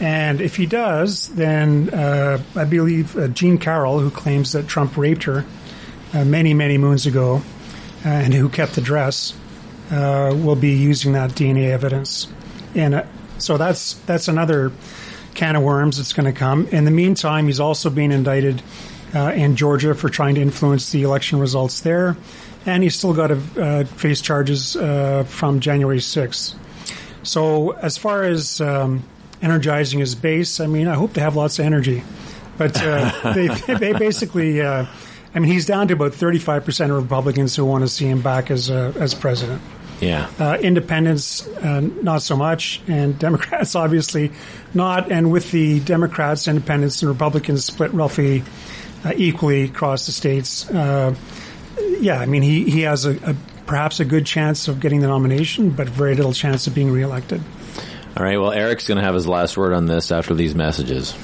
And 0.00 0.40
if 0.40 0.56
he 0.56 0.64
does, 0.64 1.28
then 1.28 1.90
I 1.92 2.64
believe 2.64 3.16
Jean 3.34 3.58
Carroll, 3.58 4.00
who 4.00 4.10
claims 4.10 4.52
that 4.52 4.66
Trump 4.66 4.96
raped 4.96 5.24
her 5.24 5.44
many, 6.14 6.54
many 6.54 6.78
moons 6.78 7.04
ago, 7.04 7.42
and 8.04 8.32
who 8.32 8.48
kept 8.48 8.74
the 8.74 8.80
dress, 8.80 9.34
will 9.90 10.56
be 10.56 10.72
using 10.72 11.12
that 11.12 11.32
DNA 11.32 11.68
evidence. 11.68 12.26
And 12.74 12.94
uh, 12.94 13.04
so 13.44 13.58
that's 13.58 13.94
that's 14.06 14.28
another 14.28 14.72
can 15.34 15.56
of 15.56 15.62
worms 15.62 15.98
that's 15.98 16.12
going 16.12 16.32
to 16.32 16.38
come. 16.38 16.66
In 16.68 16.84
the 16.84 16.90
meantime, 16.90 17.46
he's 17.46 17.60
also 17.60 17.90
being 17.90 18.12
indicted 18.12 18.62
uh, 19.14 19.32
in 19.34 19.56
Georgia 19.56 19.94
for 19.94 20.08
trying 20.08 20.36
to 20.36 20.40
influence 20.40 20.90
the 20.92 21.02
election 21.02 21.38
results 21.38 21.80
there, 21.80 22.16
and 22.66 22.82
he's 22.82 22.96
still 22.96 23.12
got 23.12 23.28
to 23.28 23.40
uh, 23.60 23.84
face 23.84 24.20
charges 24.20 24.76
uh, 24.76 25.24
from 25.24 25.60
January 25.60 25.98
6th. 25.98 26.54
So 27.22 27.72
as 27.72 27.96
far 27.96 28.24
as 28.24 28.60
um, 28.60 29.04
energizing 29.42 30.00
his 30.00 30.14
base, 30.14 30.60
I 30.60 30.66
mean, 30.66 30.88
I 30.88 30.94
hope 30.94 31.14
they 31.14 31.20
have 31.20 31.36
lots 31.36 31.58
of 31.58 31.64
energy. 31.66 32.02
But 32.56 32.80
uh, 32.80 33.32
they, 33.34 33.48
they 33.74 33.92
basically, 33.92 34.60
uh, 34.60 34.86
I 35.34 35.38
mean, 35.38 35.50
he's 35.50 35.66
down 35.66 35.88
to 35.88 35.94
about 35.94 36.12
35% 36.12 36.90
of 36.90 37.02
Republicans 37.02 37.56
who 37.56 37.64
want 37.64 37.82
to 37.82 37.88
see 37.88 38.06
him 38.06 38.20
back 38.22 38.50
as, 38.50 38.70
uh, 38.70 38.92
as 38.96 39.14
president. 39.14 39.60
Yeah. 40.00 40.28
Uh, 40.38 40.58
independents, 40.60 41.46
uh, 41.46 41.80
not 41.80 42.22
so 42.22 42.36
much, 42.36 42.82
and 42.88 43.18
Democrats, 43.18 43.74
obviously, 43.74 44.32
not. 44.72 45.10
And 45.10 45.30
with 45.32 45.50
the 45.50 45.80
Democrats, 45.80 46.48
independents, 46.48 47.02
and 47.02 47.08
Republicans 47.08 47.64
split 47.64 47.92
roughly 47.94 48.42
uh, 49.04 49.12
equally 49.16 49.64
across 49.64 50.06
the 50.06 50.12
states, 50.12 50.68
uh, 50.70 51.14
yeah, 52.00 52.18
I 52.18 52.26
mean, 52.26 52.42
he, 52.42 52.64
he 52.64 52.82
has 52.82 53.06
a, 53.06 53.16
a 53.30 53.36
perhaps 53.66 54.00
a 54.00 54.04
good 54.04 54.26
chance 54.26 54.68
of 54.68 54.80
getting 54.80 55.00
the 55.00 55.08
nomination, 55.08 55.70
but 55.70 55.88
very 55.88 56.14
little 56.14 56.32
chance 56.32 56.66
of 56.66 56.74
being 56.74 56.90
reelected. 56.90 57.40
All 58.16 58.22
right. 58.22 58.38
Well, 58.38 58.52
Eric's 58.52 58.86
going 58.86 58.98
to 58.98 59.04
have 59.04 59.14
his 59.14 59.26
last 59.26 59.56
word 59.56 59.72
on 59.72 59.86
this 59.86 60.12
after 60.12 60.34
these 60.34 60.54
messages. 60.54 61.14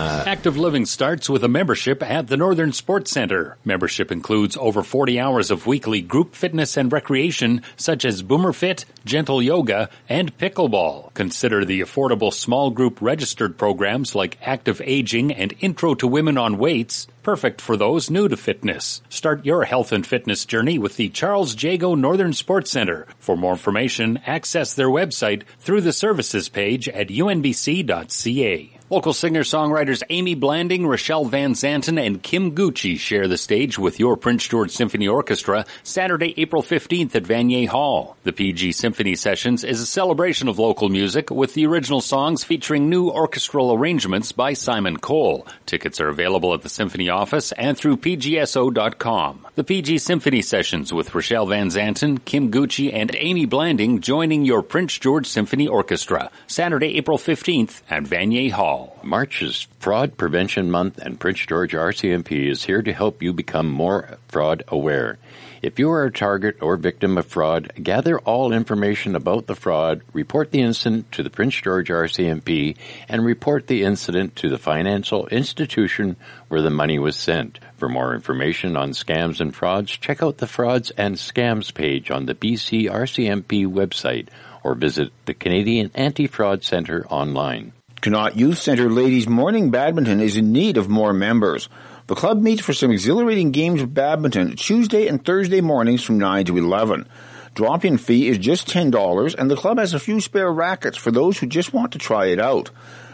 Uh, 0.00 0.24
Active 0.26 0.56
Living 0.56 0.86
starts 0.86 1.28
with 1.28 1.44
a 1.44 1.48
membership 1.48 2.02
at 2.02 2.26
the 2.26 2.36
Northern 2.38 2.72
Sports 2.72 3.10
Center. 3.10 3.58
Membership 3.66 4.10
includes 4.10 4.56
over 4.56 4.82
40 4.82 5.20
hours 5.20 5.50
of 5.50 5.66
weekly 5.66 6.00
group 6.00 6.34
fitness 6.34 6.78
and 6.78 6.90
recreation, 6.90 7.60
such 7.76 8.06
as 8.06 8.22
Boomer 8.22 8.54
Fit, 8.54 8.86
Gentle 9.04 9.42
Yoga, 9.42 9.90
and 10.08 10.34
Pickleball. 10.38 11.12
Consider 11.12 11.66
the 11.66 11.82
affordable 11.82 12.32
small 12.32 12.70
group 12.70 13.02
registered 13.02 13.58
programs 13.58 14.14
like 14.14 14.38
Active 14.40 14.80
Aging 14.82 15.34
and 15.34 15.52
Intro 15.60 15.94
to 15.96 16.06
Women 16.06 16.38
on 16.38 16.56
Weights, 16.56 17.06
perfect 17.22 17.60
for 17.60 17.76
those 17.76 18.08
new 18.08 18.26
to 18.26 18.38
fitness. 18.38 19.02
Start 19.10 19.44
your 19.44 19.64
health 19.64 19.92
and 19.92 20.06
fitness 20.06 20.46
journey 20.46 20.78
with 20.78 20.96
the 20.96 21.10
Charles 21.10 21.62
Jago 21.62 21.94
Northern 21.94 22.32
Sports 22.32 22.70
Center. 22.70 23.06
For 23.18 23.36
more 23.36 23.52
information, 23.52 24.18
access 24.24 24.72
their 24.72 24.88
website 24.88 25.42
through 25.58 25.82
the 25.82 25.92
services 25.92 26.48
page 26.48 26.88
at 26.88 27.08
unbc.ca. 27.08 28.79
Local 28.92 29.12
singer-songwriters 29.12 30.02
Amy 30.10 30.34
Blanding, 30.34 30.84
Rochelle 30.84 31.24
Van 31.24 31.52
Zanten, 31.52 32.04
and 32.04 32.20
Kym 32.20 32.54
Gouchie 32.54 32.98
share 32.98 33.28
the 33.28 33.38
stage 33.38 33.78
with 33.78 34.00
your 34.00 34.16
Prince 34.16 34.48
George 34.48 34.72
Symphony 34.72 35.06
Orchestra 35.06 35.64
Saturday, 35.84 36.34
April 36.36 36.60
15th 36.60 37.14
at 37.14 37.22
Vanier 37.22 37.68
Hall. 37.68 38.16
The 38.24 38.32
PG 38.32 38.72
Symphony 38.72 39.14
Sessions 39.14 39.62
is 39.62 39.80
a 39.80 39.86
celebration 39.86 40.48
of 40.48 40.58
local 40.58 40.88
music 40.88 41.30
with 41.30 41.54
the 41.54 41.66
original 41.66 42.00
songs 42.00 42.42
featuring 42.42 42.90
new 42.90 43.10
orchestral 43.10 43.72
arrangements 43.72 44.32
by 44.32 44.54
Simon 44.54 44.96
Cole. 44.96 45.46
Tickets 45.66 46.00
are 46.00 46.08
available 46.08 46.52
at 46.52 46.62
the 46.62 46.68
Symphony 46.68 47.10
office 47.10 47.52
and 47.52 47.78
through 47.78 47.98
pgso.com. 47.98 49.46
The 49.54 49.62
PG 49.62 49.98
Symphony 49.98 50.42
Sessions 50.42 50.92
with 50.92 51.14
Rochelle 51.14 51.46
Van 51.46 51.68
Zanten, 51.68 52.18
Kym 52.18 52.50
Gouchie, 52.50 52.92
and 52.92 53.14
Amy 53.14 53.44
Blanding 53.44 54.00
joining 54.00 54.44
your 54.44 54.64
Prince 54.64 54.98
George 54.98 55.28
Symphony 55.28 55.68
Orchestra 55.68 56.32
Saturday, 56.48 56.96
April 56.96 57.18
15th 57.18 57.82
at 57.88 58.02
Vanier 58.02 58.50
Hall. 58.50 58.79
March 59.02 59.42
is 59.42 59.66
Fraud 59.78 60.16
Prevention 60.16 60.70
Month, 60.70 60.98
and 60.98 61.18
Prince 61.18 61.40
George 61.46 61.72
RCMP 61.72 62.50
is 62.50 62.64
here 62.64 62.82
to 62.82 62.92
help 62.92 63.22
you 63.22 63.32
become 63.32 63.68
more 63.68 64.18
fraud 64.28 64.62
aware. 64.68 65.18
If 65.62 65.78
you 65.78 65.90
are 65.90 66.04
a 66.04 66.12
target 66.12 66.62
or 66.62 66.76
victim 66.76 67.18
of 67.18 67.26
fraud, 67.26 67.72
gather 67.82 68.18
all 68.20 68.52
information 68.52 69.14
about 69.14 69.46
the 69.46 69.54
fraud, 69.54 70.02
report 70.12 70.50
the 70.50 70.62
incident 70.62 71.12
to 71.12 71.22
the 71.22 71.28
Prince 71.28 71.56
George 71.56 71.88
RCMP, 71.88 72.76
and 73.08 73.24
report 73.24 73.66
the 73.66 73.82
incident 73.82 74.36
to 74.36 74.48
the 74.48 74.58
financial 74.58 75.26
institution 75.26 76.16
where 76.48 76.62
the 76.62 76.70
money 76.70 76.98
was 76.98 77.16
sent. 77.16 77.58
For 77.76 77.88
more 77.88 78.14
information 78.14 78.76
on 78.76 78.92
scams 78.92 79.40
and 79.40 79.54
frauds, 79.54 79.90
check 79.90 80.22
out 80.22 80.38
the 80.38 80.46
Frauds 80.46 80.90
and 80.92 81.16
Scams 81.16 81.74
page 81.74 82.10
on 82.10 82.26
the 82.26 82.34
BC 82.34 82.90
RCMP 82.90 83.66
website 83.66 84.28
or 84.62 84.74
visit 84.74 85.12
the 85.26 85.34
Canadian 85.34 85.90
Anti-Fraud 85.94 86.62
Centre 86.62 87.06
online. 87.08 87.72
Connaught 88.00 88.34
Youth 88.34 88.56
Centre 88.56 88.88
Ladies 88.88 89.28
Morning 89.28 89.70
Badminton 89.70 90.20
is 90.20 90.34
in 90.34 90.52
need 90.52 90.78
of 90.78 90.88
more 90.88 91.12
members. 91.12 91.68
The 92.06 92.14
club 92.14 92.40
meets 92.40 92.62
for 92.62 92.72
some 92.72 92.90
exhilarating 92.90 93.50
games 93.50 93.82
of 93.82 93.92
badminton 93.92 94.56
Tuesday 94.56 95.06
and 95.06 95.22
Thursday 95.22 95.60
mornings 95.60 96.02
from 96.02 96.16
9 96.16 96.46
to 96.46 96.56
11. 96.56 97.06
Drop-in 97.54 97.98
fee 97.98 98.28
is 98.28 98.38
just 98.38 98.68
$10 98.68 99.34
and 99.34 99.50
the 99.50 99.56
club 99.56 99.78
has 99.78 99.92
a 99.92 99.98
few 99.98 100.18
spare 100.18 100.50
rackets 100.50 100.96
for 100.96 101.10
those 101.10 101.36
who 101.38 101.46
just 101.46 101.74
want 101.74 101.92
to 101.92 101.98
try 101.98 102.28
it 102.28 102.40
out. 102.40 102.70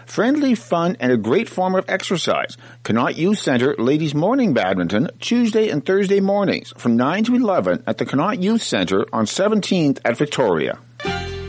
Friendly, 0.07 0.55
fun, 0.55 0.97
and 1.01 1.11
a 1.11 1.17
great 1.17 1.49
form 1.49 1.75
of 1.75 1.85
exercise. 1.89 2.57
Connaught 2.85 3.19
Youth 3.19 3.41
Centre 3.41 3.75
Ladies 3.77 4.15
Morning 4.15 4.55
Badminton 4.55 5.09
Tuesday 5.19 5.69
and 5.69 5.85
Thursday 5.85 6.21
mornings 6.21 6.73
from 6.77 6.97
9 6.97 7.25
to 7.25 7.35
11 7.35 7.83
at 7.89 7.99
the 7.99 8.07
Connaught 8.07 8.41
Youth 8.41 8.63
Centre 8.63 9.05
on 9.13 9.25
17th 9.25 9.99
at 10.05 10.17
Victoria. 10.17 10.79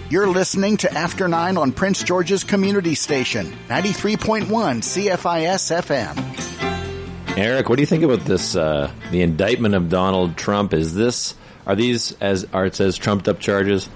You're 0.09 0.29
listening 0.29 0.77
to 0.77 0.93
After 0.93 1.27
9 1.27 1.57
on 1.57 1.73
Prince 1.73 2.01
George's 2.01 2.45
Community 2.45 2.95
Station, 2.95 3.47
93.1 3.67 4.47
CFIS 4.47 5.81
FM. 5.81 7.37
Eric, 7.37 7.67
what 7.67 7.75
do 7.75 7.81
you 7.81 7.87
think 7.87 8.03
about 8.03 8.21
this? 8.21 8.55
Uh, 8.55 8.89
the 9.11 9.21
indictment 9.21 9.75
of 9.75 9.89
Donald 9.89 10.37
Trump 10.37 10.73
is 10.73 10.95
this? 10.95 11.35
Are 11.65 11.75
these, 11.75 12.13
as 12.21 12.47
Art 12.53 12.75
says, 12.75 12.97
trumped 12.97 13.27
up 13.27 13.39
charges, 13.39 13.89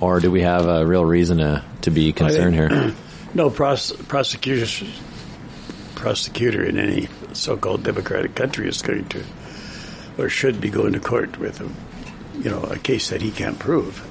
or 0.00 0.20
do 0.20 0.30
we 0.30 0.40
have 0.40 0.64
a 0.64 0.86
real 0.86 1.04
reason 1.04 1.36
to 1.36 1.62
to 1.82 1.90
be 1.90 2.14
concerned 2.14 2.54
here? 2.54 2.94
No 3.34 3.48
pros- 3.48 3.92
prosecutor, 3.92 4.86
prosecutor 5.94 6.62
in 6.64 6.78
any 6.78 7.08
so-called 7.32 7.82
democratic 7.82 8.34
country 8.34 8.68
is 8.68 8.82
going 8.82 9.08
to, 9.08 9.24
or 10.18 10.28
should 10.28 10.60
be 10.60 10.68
going 10.68 10.92
to 10.92 11.00
court 11.00 11.38
with, 11.38 11.62
a, 11.62 11.70
you 12.42 12.50
know, 12.50 12.62
a 12.64 12.78
case 12.78 13.08
that 13.08 13.22
he 13.22 13.30
can't 13.30 13.58
prove, 13.58 14.06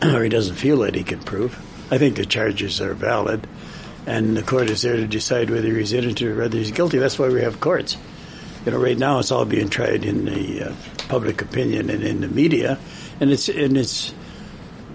or 0.02 0.22
he 0.22 0.28
doesn't 0.28 0.56
feel 0.56 0.78
that 0.78 0.94
he 0.94 1.04
can 1.04 1.20
prove. 1.20 1.58
I 1.90 1.98
think 1.98 2.16
the 2.16 2.26
charges 2.26 2.80
are 2.80 2.94
valid, 2.94 3.46
and 4.06 4.36
the 4.36 4.42
court 4.42 4.70
is 4.70 4.82
there 4.82 4.96
to 4.96 5.06
decide 5.06 5.50
whether 5.50 5.68
he's 5.68 5.92
innocent 5.92 6.22
or 6.22 6.36
whether 6.36 6.58
he's 6.58 6.72
guilty. 6.72 6.98
That's 6.98 7.18
why 7.18 7.28
we 7.28 7.42
have 7.42 7.60
courts. 7.60 7.96
You 8.64 8.72
know, 8.72 8.78
right 8.78 8.98
now 8.98 9.20
it's 9.20 9.30
all 9.30 9.44
being 9.44 9.68
tried 9.68 10.04
in 10.04 10.24
the 10.24 10.70
uh, 10.70 10.74
public 11.08 11.40
opinion 11.40 11.88
and 11.88 12.02
in 12.02 12.20
the 12.20 12.28
media, 12.28 12.78
and 13.20 13.30
it's 13.30 13.48
and 13.48 13.76
it's 13.76 14.12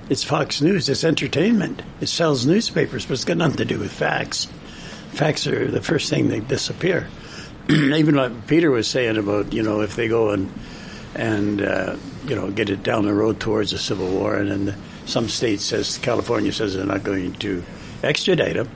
it's 0.10 0.24
Fox 0.24 0.62
News. 0.62 0.90
It's 0.90 1.06
entertainment. 1.06 1.82
It 2.02 2.08
sells 2.08 2.46
newspapers, 2.46 3.06
but 3.06 3.14
it's 3.14 3.24
got 3.24 3.38
nothing 3.38 3.58
to 3.58 3.66
do 3.66 3.80
with 3.80 3.94
facts. 3.94 4.50
Facts 5.12 5.48
are 5.48 5.72
the 5.72 5.82
first 5.82 6.10
thing 6.10 6.28
that 6.28 6.50
disappear. 6.50 7.08
Even 7.70 8.18
what 8.18 8.48
Peter 8.48 8.70
was 8.70 8.90
saying 8.90 9.16
about 9.16 9.54
you 9.54 9.64
know 9.64 9.80
if 9.80 9.96
they 9.96 10.10
go 10.10 10.32
and 10.32 10.52
and 11.16 11.62
uh, 11.62 11.96
you 12.28 12.36
know 12.36 12.52
get 12.52 12.70
it 12.70 12.84
down 12.84 13.06
the 13.06 13.14
road 13.14 13.40
towards 13.40 13.72
a 13.72 13.78
civil 13.78 14.10
war, 14.10 14.36
and 14.36 14.52
then 14.52 14.66
the, 14.66 14.76
some 15.06 15.30
state 15.30 15.60
says 15.60 15.98
California 15.98 16.52
says 16.52 16.76
they're 16.76 16.86
not 16.86 17.04
going 17.04 17.34
to 17.34 17.64
extradite 18.04 18.56
him. 18.56 18.70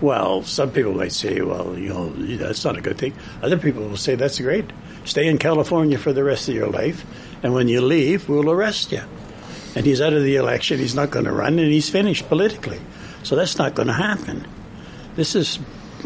Well, 0.00 0.44
some 0.44 0.70
people 0.70 0.94
might 0.94 1.12
say, 1.12 1.42
well, 1.42 1.78
you 1.78 1.90
know, 1.90 2.08
that's 2.36 2.64
not 2.64 2.78
a 2.78 2.80
good 2.80 2.96
thing. 2.96 3.12
Other 3.42 3.58
people 3.58 3.86
will 3.86 3.98
say 3.98 4.14
that's 4.14 4.40
great. 4.40 4.64
Stay 5.04 5.26
in 5.26 5.38
California 5.38 5.98
for 5.98 6.12
the 6.12 6.24
rest 6.24 6.48
of 6.48 6.54
your 6.54 6.68
life, 6.68 7.04
and 7.42 7.52
when 7.52 7.68
you 7.68 7.80
leave, 7.80 8.28
we'll 8.28 8.50
arrest 8.50 8.92
you. 8.92 9.02
And 9.76 9.86
he's 9.86 10.00
out 10.00 10.12
of 10.12 10.22
the 10.22 10.36
election. 10.36 10.78
He's 10.78 10.94
not 10.94 11.10
going 11.10 11.26
to 11.26 11.32
run, 11.32 11.58
and 11.58 11.70
he's 11.70 11.90
finished 11.90 12.28
politically. 12.28 12.80
So 13.22 13.36
that's 13.36 13.58
not 13.58 13.74
going 13.74 13.88
to 13.88 13.94
happen. 13.94 14.46
This 15.16 15.34
is 15.34 15.58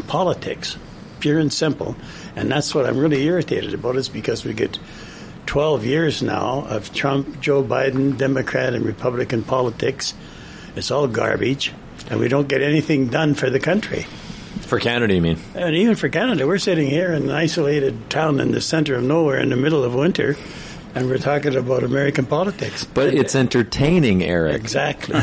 politics, 0.07 0.77
pure 1.19 1.39
and 1.39 1.51
simple. 1.51 1.95
And 2.35 2.51
that's 2.51 2.75
what 2.75 2.85
I'm 2.85 2.97
really 2.97 3.23
irritated 3.23 3.73
about 3.73 3.95
is 3.95 4.09
because 4.09 4.43
we 4.43 4.53
get 4.53 4.77
12 5.45 5.85
years 5.85 6.21
now 6.21 6.65
of 6.69 6.93
Trump, 6.93 7.39
Joe 7.41 7.63
Biden, 7.63 8.17
Democrat, 8.17 8.73
and 8.73 8.85
Republican 8.85 9.43
politics. 9.43 10.13
It's 10.75 10.91
all 10.91 11.07
garbage, 11.07 11.73
and 12.09 12.19
we 12.19 12.27
don't 12.27 12.47
get 12.47 12.61
anything 12.61 13.07
done 13.07 13.33
for 13.33 13.49
the 13.49 13.59
country. 13.59 14.05
For 14.61 14.79
Canada, 14.79 15.13
you 15.13 15.21
mean? 15.21 15.37
And 15.53 15.75
even 15.75 15.95
for 15.95 16.09
Canada, 16.09 16.47
we're 16.47 16.57
sitting 16.57 16.87
here 16.87 17.13
in 17.13 17.23
an 17.23 17.31
isolated 17.31 18.09
town 18.09 18.39
in 18.39 18.51
the 18.51 18.61
center 18.61 18.95
of 18.95 19.03
nowhere 19.03 19.39
in 19.39 19.49
the 19.49 19.55
middle 19.55 19.83
of 19.83 19.93
winter, 19.93 20.35
and 20.95 21.07
we're 21.07 21.17
talking 21.17 21.55
about 21.55 21.83
American 21.83 22.25
politics. 22.25 22.83
But 22.83 23.13
it's 23.13 23.35
entertaining, 23.35 24.23
Eric. 24.23 24.55
Exactly. 24.55 25.19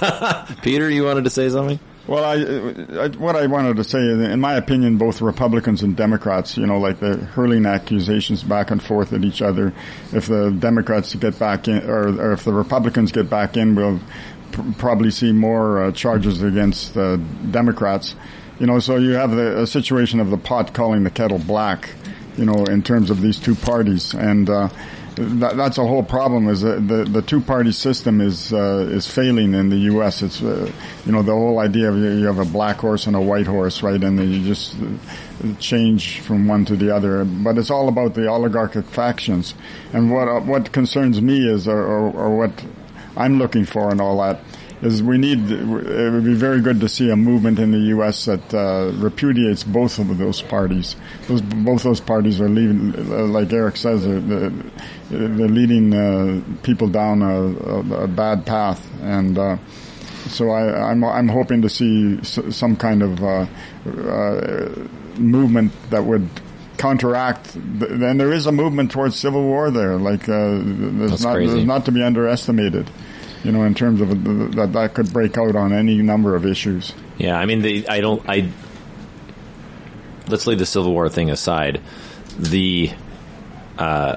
Peter, 0.62 0.88
you 0.88 1.04
wanted 1.04 1.24
to 1.24 1.30
say 1.30 1.48
something? 1.48 1.80
Well, 2.06 2.24
I, 2.24 3.04
I, 3.04 3.08
what 3.08 3.34
I 3.34 3.46
wanted 3.46 3.78
to 3.78 3.84
say, 3.84 3.98
in 3.98 4.40
my 4.40 4.54
opinion, 4.54 4.96
both 4.96 5.20
Republicans 5.20 5.82
and 5.82 5.96
Democrats, 5.96 6.56
you 6.56 6.64
know, 6.64 6.78
like 6.78 7.00
they're 7.00 7.16
hurling 7.16 7.66
accusations 7.66 8.44
back 8.44 8.70
and 8.70 8.80
forth 8.80 9.12
at 9.12 9.24
each 9.24 9.42
other. 9.42 9.72
If 10.12 10.26
the 10.26 10.50
Democrats 10.50 11.14
get 11.16 11.36
back 11.36 11.66
in, 11.66 11.78
or, 11.88 12.08
or 12.20 12.32
if 12.32 12.44
the 12.44 12.52
Republicans 12.52 13.10
get 13.10 13.28
back 13.28 13.56
in, 13.56 13.74
we'll 13.74 14.00
pr- 14.52 14.62
probably 14.78 15.10
see 15.10 15.32
more 15.32 15.82
uh, 15.82 15.92
charges 15.92 16.42
against 16.42 16.94
the 16.94 17.20
Democrats. 17.50 18.14
You 18.60 18.66
know, 18.66 18.78
so 18.78 18.96
you 18.96 19.12
have 19.12 19.32
the 19.32 19.62
a 19.62 19.66
situation 19.66 20.20
of 20.20 20.30
the 20.30 20.38
pot 20.38 20.72
calling 20.72 21.02
the 21.02 21.10
kettle 21.10 21.40
black, 21.40 21.90
you 22.36 22.44
know, 22.44 22.66
in 22.66 22.84
terms 22.84 23.10
of 23.10 23.20
these 23.20 23.40
two 23.40 23.56
parties, 23.56 24.14
and. 24.14 24.48
Uh, 24.48 24.68
that, 25.16 25.56
that's 25.56 25.78
a 25.78 25.86
whole 25.86 26.02
problem. 26.02 26.48
Is 26.48 26.60
that 26.60 26.86
the 26.86 27.04
the 27.04 27.22
two 27.22 27.40
party 27.40 27.72
system 27.72 28.20
is 28.20 28.52
uh, 28.52 28.88
is 28.90 29.06
failing 29.06 29.54
in 29.54 29.70
the 29.70 29.76
U.S. 29.92 30.22
It's 30.22 30.42
uh, 30.42 30.70
you 31.04 31.12
know 31.12 31.22
the 31.22 31.32
whole 31.32 31.58
idea 31.58 31.90
of 31.90 31.96
you 31.96 32.26
have 32.26 32.38
a 32.38 32.44
black 32.44 32.76
horse 32.76 33.06
and 33.06 33.16
a 33.16 33.20
white 33.20 33.46
horse, 33.46 33.82
right? 33.82 34.02
And 34.02 34.18
you 34.18 34.44
just 34.44 34.76
change 35.58 36.20
from 36.20 36.46
one 36.46 36.64
to 36.66 36.76
the 36.76 36.94
other. 36.94 37.24
But 37.24 37.58
it's 37.58 37.70
all 37.70 37.88
about 37.88 38.14
the 38.14 38.28
oligarchic 38.28 38.84
factions. 38.86 39.54
And 39.92 40.12
what 40.12 40.28
uh, 40.28 40.40
what 40.40 40.72
concerns 40.72 41.20
me 41.20 41.48
is, 41.48 41.66
or, 41.66 41.78
or, 41.78 42.10
or 42.12 42.36
what 42.36 42.64
I'm 43.16 43.38
looking 43.38 43.64
for, 43.64 43.90
and 43.90 44.00
all 44.00 44.20
that 44.20 44.40
is 44.82 45.02
we 45.02 45.16
need, 45.16 45.50
it 45.50 45.64
would 45.64 46.24
be 46.24 46.34
very 46.34 46.60
good 46.60 46.80
to 46.80 46.88
see 46.88 47.10
a 47.10 47.16
movement 47.16 47.58
in 47.58 47.72
the 47.72 47.78
U.S. 47.78 48.26
that 48.26 48.54
uh, 48.54 48.92
repudiates 48.96 49.64
both 49.64 49.98
of 49.98 50.18
those 50.18 50.42
parties. 50.42 50.96
Those, 51.28 51.40
both 51.40 51.82
those 51.82 52.00
parties 52.00 52.40
are 52.40 52.48
leaving, 52.48 52.94
uh, 52.94 53.24
like 53.24 53.52
Eric 53.52 53.76
says, 53.76 54.04
they're, 54.04 54.50
they're 55.10 55.48
leading 55.48 55.94
uh, 55.94 56.42
people 56.62 56.88
down 56.88 57.22
a, 57.22 57.26
a, 57.26 58.04
a, 58.04 58.08
bad 58.08 58.44
path. 58.44 58.86
And 59.00 59.38
uh, 59.38 59.56
so 60.28 60.50
I, 60.50 60.90
am 60.90 61.04
I'm, 61.04 61.10
I'm 61.10 61.28
hoping 61.28 61.62
to 61.62 61.70
see 61.70 62.22
some 62.22 62.76
kind 62.76 63.02
of 63.02 63.22
uh, 63.22 63.46
uh, 63.86 64.88
movement 65.16 65.72
that 65.88 66.04
would 66.04 66.28
counteract. 66.76 67.52
Then 67.54 68.18
there 68.18 68.32
is 68.32 68.44
a 68.44 68.52
movement 68.52 68.90
towards 68.90 69.16
civil 69.16 69.42
war 69.42 69.70
there. 69.70 69.96
Like 69.96 70.26
there's 70.26 71.24
not, 71.24 71.34
there's 71.36 71.64
not 71.64 71.86
to 71.86 71.92
be 71.92 72.02
underestimated 72.02 72.90
you 73.46 73.52
know, 73.52 73.62
in 73.62 73.74
terms 73.74 74.00
of 74.00 74.08
that 74.56 74.72
that 74.72 74.94
could 74.94 75.12
break 75.12 75.38
out 75.38 75.54
on 75.54 75.72
any 75.72 76.02
number 76.02 76.34
of 76.34 76.44
issues. 76.44 76.92
Yeah, 77.16 77.38
I 77.38 77.46
mean, 77.46 77.62
the, 77.62 77.88
I 77.88 78.00
don't. 78.00 78.28
I 78.28 78.50
let's 80.26 80.48
leave 80.48 80.58
the 80.58 80.66
Civil 80.66 80.92
War 80.92 81.08
thing 81.08 81.30
aside. 81.30 81.80
The 82.36 82.90
uh, 83.78 84.16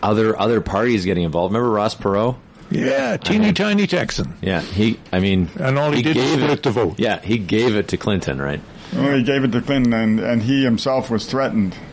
other 0.00 0.38
other 0.38 0.60
parties 0.60 1.04
getting 1.04 1.24
involved. 1.24 1.52
Remember 1.52 1.74
Ross 1.74 1.96
Perot? 1.96 2.36
Yeah, 2.70 3.16
teeny 3.16 3.46
uh-huh. 3.46 3.54
tiny 3.54 3.88
Texan. 3.88 4.34
Yeah, 4.40 4.60
he. 4.60 5.00
I 5.12 5.18
mean, 5.18 5.50
and 5.58 5.76
all 5.76 5.90
he, 5.90 5.96
he 5.96 6.02
did 6.04 6.16
was 6.16 6.36
put 6.36 6.50
it 6.50 6.62
to 6.62 6.70
vote. 6.70 7.00
Yeah, 7.00 7.20
he 7.20 7.38
gave 7.38 7.74
it 7.74 7.88
to 7.88 7.96
Clinton, 7.96 8.40
right? 8.40 8.60
Well, 8.94 9.16
he 9.16 9.24
gave 9.24 9.42
it 9.42 9.50
to 9.50 9.60
Clinton, 9.60 9.92
and, 9.92 10.20
and 10.20 10.42
he 10.42 10.62
himself 10.62 11.10
was 11.10 11.26
threatened 11.26 11.74
and, 11.74 11.89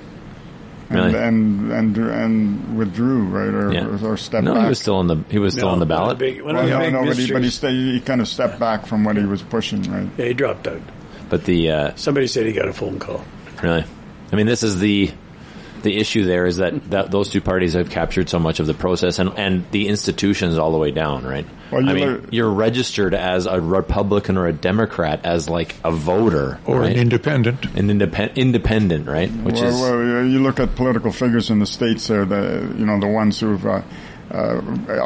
really? 0.89 1.15
and 1.15 1.71
and 1.71 1.97
and 1.97 2.77
withdrew, 2.77 3.23
right, 3.23 3.53
or 3.53 3.73
yeah. 3.73 3.85
or, 3.85 4.13
or 4.13 4.17
stepped 4.17 4.45
no, 4.45 4.53
back. 4.53 4.63
he 4.63 4.69
was 4.69 4.79
still 4.79 4.95
on 4.95 5.07
the 5.07 5.17
he 5.29 5.39
was 5.39 5.53
still 5.53 5.67
no, 5.67 5.73
on 5.73 5.79
the 5.79 5.85
ballot. 5.85 6.17
Big, 6.17 6.41
well, 6.41 6.53
no, 6.53 6.89
no, 6.89 7.05
but 7.05 7.17
he, 7.17 7.31
but 7.31 7.43
he, 7.43 7.49
stayed, 7.49 7.93
he 7.93 7.99
kind 7.99 8.21
of 8.21 8.27
stepped 8.27 8.59
back 8.59 8.85
from 8.85 9.03
what 9.03 9.17
he 9.17 9.25
was 9.25 9.41
pushing, 9.41 9.81
right? 9.91 10.09
Yeah, 10.17 10.25
he 10.25 10.33
dropped 10.33 10.67
out. 10.67 10.81
But 11.29 11.43
the 11.45 11.71
uh, 11.71 11.95
somebody 11.95 12.27
said 12.27 12.45
he 12.45 12.53
got 12.53 12.67
a 12.67 12.73
phone 12.73 12.99
call. 12.99 13.23
Really, 13.61 13.85
I 14.31 14.35
mean, 14.35 14.45
this 14.45 14.63
is 14.63 14.79
the 14.79 15.11
the 15.87 15.97
issue 15.97 16.25
there 16.25 16.45
is 16.45 16.57
that, 16.57 16.89
that 16.91 17.11
those 17.11 17.29
two 17.29 17.39
parties 17.39 17.73
have 17.73 17.89
captured 17.89 18.29
so 18.29 18.39
much 18.39 18.59
of 18.59 18.67
the 18.67 18.73
process 18.73 19.19
and, 19.19 19.31
and 19.37 19.71
the 19.71 19.87
institutions 19.87 20.57
all 20.57 20.73
the 20.73 20.77
way 20.77 20.91
down, 20.91 21.25
right? 21.25 21.47
Well, 21.71 21.87
I 21.87 21.93
mean, 21.93 22.27
you're 22.29 22.51
registered 22.51 23.13
as 23.13 23.45
a 23.45 23.61
Republican 23.61 24.37
or 24.37 24.47
a 24.47 24.53
Democrat 24.53 25.25
as 25.25 25.49
like 25.49 25.75
a 25.85 25.91
voter, 25.91 26.59
or 26.65 26.81
right? 26.81 26.91
an 26.91 26.99
independent, 26.99 27.65
an 27.75 27.89
independent, 27.89 28.37
independent, 28.37 29.07
right? 29.07 29.31
Which 29.31 29.55
well, 29.55 29.65
is 29.65 29.81
well, 29.81 30.25
you 30.25 30.39
look 30.39 30.59
at 30.59 30.75
political 30.75 31.11
figures 31.11 31.49
in 31.49 31.59
the 31.59 31.65
states 31.65 32.07
there, 32.07 32.25
the 32.25 32.73
you 32.77 32.85
know 32.85 32.99
the 32.99 33.07
ones 33.07 33.39
who've. 33.39 33.65
Uh, 33.65 33.81
uh, 34.29 34.61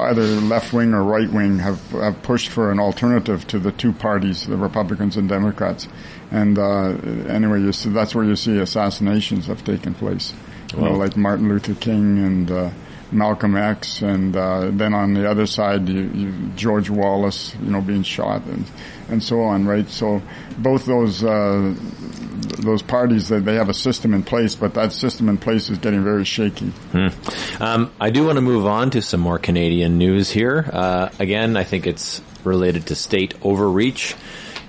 either 0.09 0.23
left 0.23 0.73
wing 0.73 0.95
or 0.95 1.03
right 1.03 1.29
wing 1.31 1.59
have 1.59 1.79
have 1.91 2.23
pushed 2.23 2.49
for 2.49 2.71
an 2.71 2.79
alternative 2.79 3.45
to 3.45 3.59
the 3.59 3.71
two 3.71 3.93
parties, 3.93 4.47
the 4.47 4.57
Republicans 4.57 5.15
and 5.15 5.29
Democrats. 5.29 5.87
And 6.31 6.57
uh, 6.57 6.97
anyway, 7.29 7.61
you 7.61 7.71
see, 7.71 7.91
that's 7.91 8.15
where 8.15 8.25
you 8.25 8.35
see 8.35 8.57
assassinations 8.57 9.45
have 9.45 9.63
taken 9.63 9.93
place 9.93 10.33
you 10.73 10.81
know, 10.81 10.93
like 10.93 11.17
Martin 11.17 11.49
Luther 11.49 11.75
King 11.75 12.17
and 12.19 12.51
uh, 12.51 12.69
Malcolm 13.11 13.55
X, 13.57 14.01
and 14.01 14.35
uh, 14.35 14.69
then 14.71 14.93
on 14.93 15.13
the 15.13 15.29
other 15.29 15.45
side, 15.45 15.87
you, 15.89 16.01
you, 16.13 16.31
George 16.55 16.89
Wallace, 16.89 17.53
you 17.61 17.69
know, 17.69 17.81
being 17.81 18.03
shot 18.03 18.45
and 18.45 18.65
and 19.09 19.21
so 19.21 19.41
on, 19.41 19.65
right? 19.67 19.87
So 19.89 20.21
both 20.57 20.85
those 20.85 21.23
uh, 21.23 21.75
those 22.59 22.81
parties 22.81 23.29
that 23.29 23.43
they 23.45 23.55
have 23.55 23.69
a 23.69 23.73
system 23.73 24.13
in 24.13 24.23
place, 24.23 24.55
but 24.55 24.73
that 24.75 24.93
system 24.93 25.29
in 25.29 25.37
place 25.37 25.69
is 25.69 25.77
getting 25.77 26.03
very 26.03 26.25
shaky. 26.25 26.69
Hmm. 26.69 27.07
Um, 27.61 27.91
I 27.99 28.09
do 28.09 28.25
want 28.25 28.37
to 28.37 28.41
move 28.41 28.65
on 28.65 28.91
to 28.91 29.01
some 29.01 29.19
more 29.19 29.39
Canadian 29.39 29.97
news 29.97 30.29
here. 30.29 30.69
Uh, 30.71 31.09
again, 31.19 31.57
I 31.57 31.63
think 31.63 31.87
it's 31.87 32.21
related 32.43 32.87
to 32.87 32.95
state 32.95 33.33
overreach. 33.41 34.15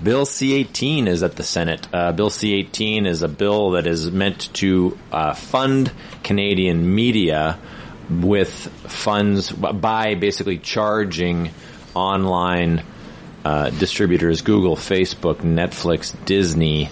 Bill 0.03 0.25
C-18 0.25 1.07
is 1.07 1.23
at 1.23 1.37
the 1.37 1.43
Senate. 1.43 1.87
Uh, 1.93 2.11
bill 2.11 2.29
C-18 2.29 3.07
is 3.07 3.23
a 3.23 3.29
bill 3.29 3.71
that 3.71 3.87
is 3.87 4.11
meant 4.11 4.53
to 4.55 4.97
uh, 5.13 5.33
fund 5.33 5.93
Canadian 6.23 6.93
media 6.93 7.57
with 8.09 8.49
funds 8.49 9.49
by 9.51 10.15
basically 10.15 10.57
charging 10.57 11.51
online 11.95 12.83
uh, 13.45 13.69
distributors, 13.69 14.41
Google, 14.41 14.75
Facebook, 14.75 15.37
Netflix, 15.37 16.13
Disney, 16.25 16.89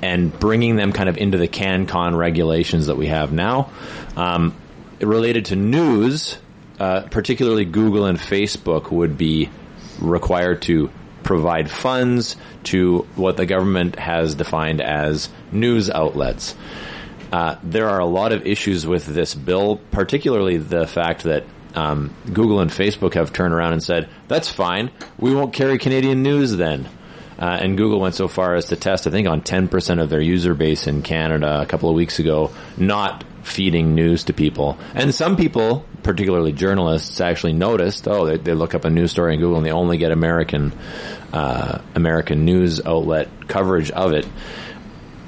and 0.00 0.36
bringing 0.38 0.76
them 0.76 0.92
kind 0.92 1.08
of 1.08 1.16
into 1.16 1.38
the 1.38 1.48
CanCon 1.48 2.16
regulations 2.16 2.86
that 2.86 2.96
we 2.96 3.08
have 3.08 3.32
now. 3.32 3.72
Um, 4.14 4.54
related 5.00 5.46
to 5.46 5.56
news, 5.56 6.38
uh, 6.78 7.02
particularly 7.10 7.64
Google 7.64 8.06
and 8.06 8.18
Facebook 8.18 8.92
would 8.92 9.18
be 9.18 9.50
required 9.98 10.62
to 10.62 10.90
provide 11.26 11.68
funds 11.70 12.36
to 12.62 13.00
what 13.16 13.36
the 13.36 13.44
government 13.44 13.98
has 13.98 14.36
defined 14.36 14.80
as 14.80 15.28
news 15.52 15.90
outlets. 15.90 16.54
Uh, 17.32 17.56
there 17.64 17.88
are 17.88 17.98
a 17.98 18.06
lot 18.06 18.32
of 18.32 18.46
issues 18.46 18.86
with 18.86 19.04
this 19.04 19.34
bill, 19.34 19.80
particularly 19.90 20.56
the 20.56 20.86
fact 20.86 21.24
that 21.24 21.44
um, 21.74 22.14
Google 22.32 22.60
and 22.60 22.70
Facebook 22.70 23.14
have 23.14 23.32
turned 23.32 23.52
around 23.52 23.72
and 23.72 23.82
said, 23.82 24.08
that's 24.28 24.48
fine, 24.48 24.90
we 25.18 25.34
won't 25.34 25.52
carry 25.52 25.78
Canadian 25.78 26.22
news 26.22 26.56
then. 26.56 26.88
Uh, 27.38 27.58
and 27.60 27.76
Google 27.76 28.00
went 28.00 28.14
so 28.14 28.28
far 28.28 28.54
as 28.54 28.66
to 28.66 28.76
test, 28.76 29.06
I 29.06 29.10
think, 29.10 29.28
on 29.28 29.42
10% 29.42 30.00
of 30.00 30.08
their 30.08 30.22
user 30.22 30.54
base 30.54 30.86
in 30.86 31.02
Canada 31.02 31.60
a 31.60 31.66
couple 31.66 31.90
of 31.90 31.96
weeks 31.96 32.18
ago, 32.18 32.50
not 32.78 33.24
feeding 33.46 33.94
news 33.94 34.24
to 34.24 34.32
people. 34.32 34.78
And 34.94 35.14
some 35.14 35.36
people 35.36 35.84
particularly 36.06 36.52
journalists, 36.52 37.20
actually 37.20 37.52
noticed. 37.52 38.06
Oh, 38.06 38.26
they, 38.26 38.36
they 38.38 38.54
look 38.54 38.74
up 38.74 38.84
a 38.84 38.90
news 38.90 39.10
story 39.10 39.34
in 39.34 39.40
Google 39.40 39.56
and 39.56 39.66
they 39.66 39.72
only 39.72 39.98
get 39.98 40.12
American 40.12 40.72
uh, 41.32 41.80
American 41.94 42.44
news 42.44 42.80
outlet 42.80 43.28
coverage 43.48 43.90
of 43.90 44.12
it. 44.12 44.24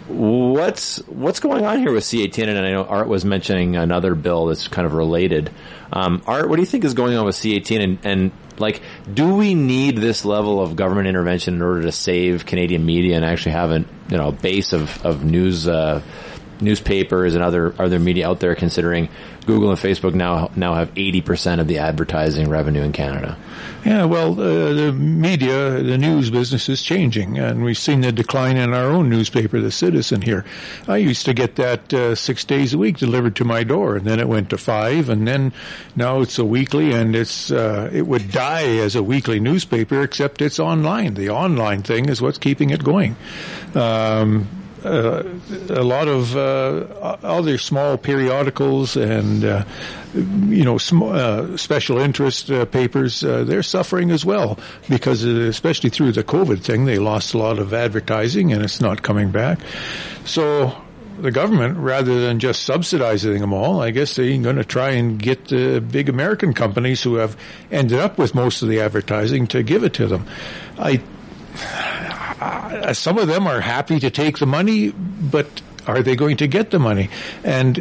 What's 0.06 0.98
what's 1.08 1.40
going 1.40 1.66
on 1.66 1.80
here 1.80 1.92
with 1.92 2.04
C18? 2.04 2.48
And 2.48 2.58
I 2.58 2.70
know 2.70 2.84
Art 2.84 3.08
was 3.08 3.24
mentioning 3.24 3.76
another 3.76 4.14
bill 4.14 4.46
that's 4.46 4.68
kind 4.68 4.86
of 4.86 4.94
related. 4.94 5.50
Um, 5.92 6.22
Art, 6.26 6.48
what 6.48 6.56
do 6.56 6.62
you 6.62 6.66
think 6.66 6.84
is 6.84 6.94
going 6.94 7.16
on 7.16 7.26
with 7.26 7.34
C18? 7.34 7.82
And, 7.82 7.98
and 8.04 8.32
like, 8.58 8.80
do 9.12 9.34
we 9.34 9.54
need 9.54 9.98
this 9.98 10.24
level 10.24 10.62
of 10.62 10.76
government 10.76 11.08
intervention 11.08 11.54
in 11.54 11.62
order 11.62 11.82
to 11.82 11.92
save 11.92 12.46
Canadian 12.46 12.86
media 12.86 13.16
and 13.16 13.24
actually 13.24 13.52
have 13.52 13.70
a 13.72 13.84
you 14.08 14.16
know 14.16 14.30
base 14.30 14.72
of 14.72 15.04
of 15.04 15.24
news? 15.24 15.66
Uh, 15.66 16.02
newspapers 16.60 17.34
and 17.34 17.42
other 17.42 17.74
other 17.78 17.98
media 17.98 18.28
out 18.28 18.40
there 18.40 18.54
considering 18.54 19.08
Google 19.46 19.70
and 19.70 19.78
Facebook 19.78 20.14
now 20.14 20.50
now 20.56 20.74
have 20.74 20.92
80% 20.92 21.60
of 21.60 21.68
the 21.68 21.78
advertising 21.78 22.50
revenue 22.50 22.82
in 22.82 22.92
Canada. 22.92 23.38
Yeah, 23.84 24.04
well, 24.04 24.32
uh, 24.32 24.74
the 24.74 24.92
media, 24.92 25.82
the 25.82 25.96
news 25.96 26.28
business 26.30 26.68
is 26.68 26.82
changing, 26.82 27.38
and 27.38 27.62
we've 27.62 27.78
seen 27.78 28.02
the 28.02 28.12
decline 28.12 28.58
in 28.58 28.74
our 28.74 28.90
own 28.90 29.08
newspaper, 29.08 29.60
The 29.60 29.70
Citizen 29.70 30.20
here. 30.20 30.44
I 30.86 30.98
used 30.98 31.24
to 31.26 31.32
get 31.32 31.56
that 31.56 31.94
uh, 31.94 32.14
six 32.14 32.44
days 32.44 32.74
a 32.74 32.78
week 32.78 32.98
delivered 32.98 33.36
to 33.36 33.44
my 33.44 33.62
door, 33.62 33.96
and 33.96 34.04
then 34.04 34.20
it 34.20 34.28
went 34.28 34.50
to 34.50 34.58
five, 34.58 35.08
and 35.08 35.26
then 35.26 35.54
now 35.96 36.20
it's 36.20 36.38
a 36.38 36.44
weekly, 36.44 36.92
and 36.92 37.16
it's 37.16 37.50
uh, 37.50 37.88
it 37.92 38.02
would 38.02 38.30
die 38.30 38.76
as 38.78 38.96
a 38.96 39.02
weekly 39.02 39.40
newspaper, 39.40 40.02
except 40.02 40.42
it's 40.42 40.58
online. 40.58 41.14
The 41.14 41.30
online 41.30 41.82
thing 41.82 42.10
is 42.10 42.20
what's 42.20 42.38
keeping 42.38 42.68
it 42.70 42.84
going. 42.84 43.16
Um, 43.74 44.48
uh, 44.84 45.22
a 45.70 45.82
lot 45.82 46.08
of 46.08 46.36
uh, 46.36 46.86
other 47.22 47.58
small 47.58 47.96
periodicals 47.96 48.96
and 48.96 49.44
uh, 49.44 49.64
you 50.14 50.64
know 50.64 50.78
sm- 50.78 51.02
uh, 51.02 51.56
special 51.56 51.98
interest 51.98 52.50
uh, 52.50 52.64
papers 52.64 53.20
they're 53.20 53.62
suffering 53.62 54.10
as 54.10 54.24
well 54.24 54.58
because 54.88 55.24
especially 55.24 55.90
through 55.90 56.12
the 56.12 56.24
COVID 56.24 56.60
thing 56.60 56.84
they 56.84 56.98
lost 56.98 57.34
a 57.34 57.38
lot 57.38 57.58
of 57.58 57.74
advertising 57.74 58.52
and 58.52 58.62
it's 58.62 58.80
not 58.80 59.02
coming 59.02 59.30
back. 59.30 59.58
So 60.24 60.72
the 61.18 61.32
government 61.32 61.78
rather 61.78 62.20
than 62.20 62.38
just 62.38 62.62
subsidizing 62.64 63.40
them 63.40 63.52
all 63.52 63.82
I 63.82 63.90
guess 63.90 64.14
they're 64.14 64.40
going 64.40 64.56
to 64.56 64.64
try 64.64 64.90
and 64.90 65.20
get 65.20 65.48
the 65.48 65.80
big 65.80 66.08
American 66.08 66.54
companies 66.54 67.02
who 67.02 67.16
have 67.16 67.36
ended 67.70 67.98
up 67.98 68.18
with 68.18 68.34
most 68.34 68.62
of 68.62 68.68
the 68.68 68.80
advertising 68.80 69.46
to 69.48 69.62
give 69.62 69.82
it 69.82 69.94
to 69.94 70.06
them. 70.06 70.26
I 70.78 71.02
uh, 72.40 72.92
some 72.92 73.18
of 73.18 73.28
them 73.28 73.46
are 73.46 73.60
happy 73.60 73.98
to 74.00 74.10
take 74.10 74.38
the 74.38 74.46
money, 74.46 74.90
but 74.90 75.62
are 75.86 76.02
they 76.02 76.14
going 76.16 76.36
to 76.36 76.46
get 76.46 76.70
the 76.70 76.78
money? 76.78 77.08
And 77.42 77.78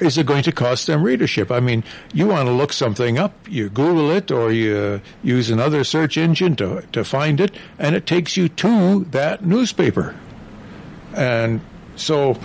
is 0.00 0.16
it 0.16 0.26
going 0.26 0.44
to 0.44 0.52
cost 0.52 0.86
them 0.86 1.02
readership? 1.02 1.50
I 1.50 1.60
mean, 1.60 1.82
you 2.12 2.28
want 2.28 2.46
to 2.46 2.52
look 2.52 2.72
something 2.72 3.18
up, 3.18 3.34
you 3.48 3.68
Google 3.68 4.10
it 4.12 4.30
or 4.30 4.52
you 4.52 5.00
use 5.22 5.50
another 5.50 5.82
search 5.84 6.16
engine 6.16 6.54
to, 6.56 6.82
to 6.92 7.04
find 7.04 7.40
it, 7.40 7.54
and 7.78 7.96
it 7.96 8.06
takes 8.06 8.36
you 8.36 8.48
to 8.48 9.04
that 9.10 9.44
newspaper. 9.44 10.14
And 11.14 11.60
so, 11.96 12.38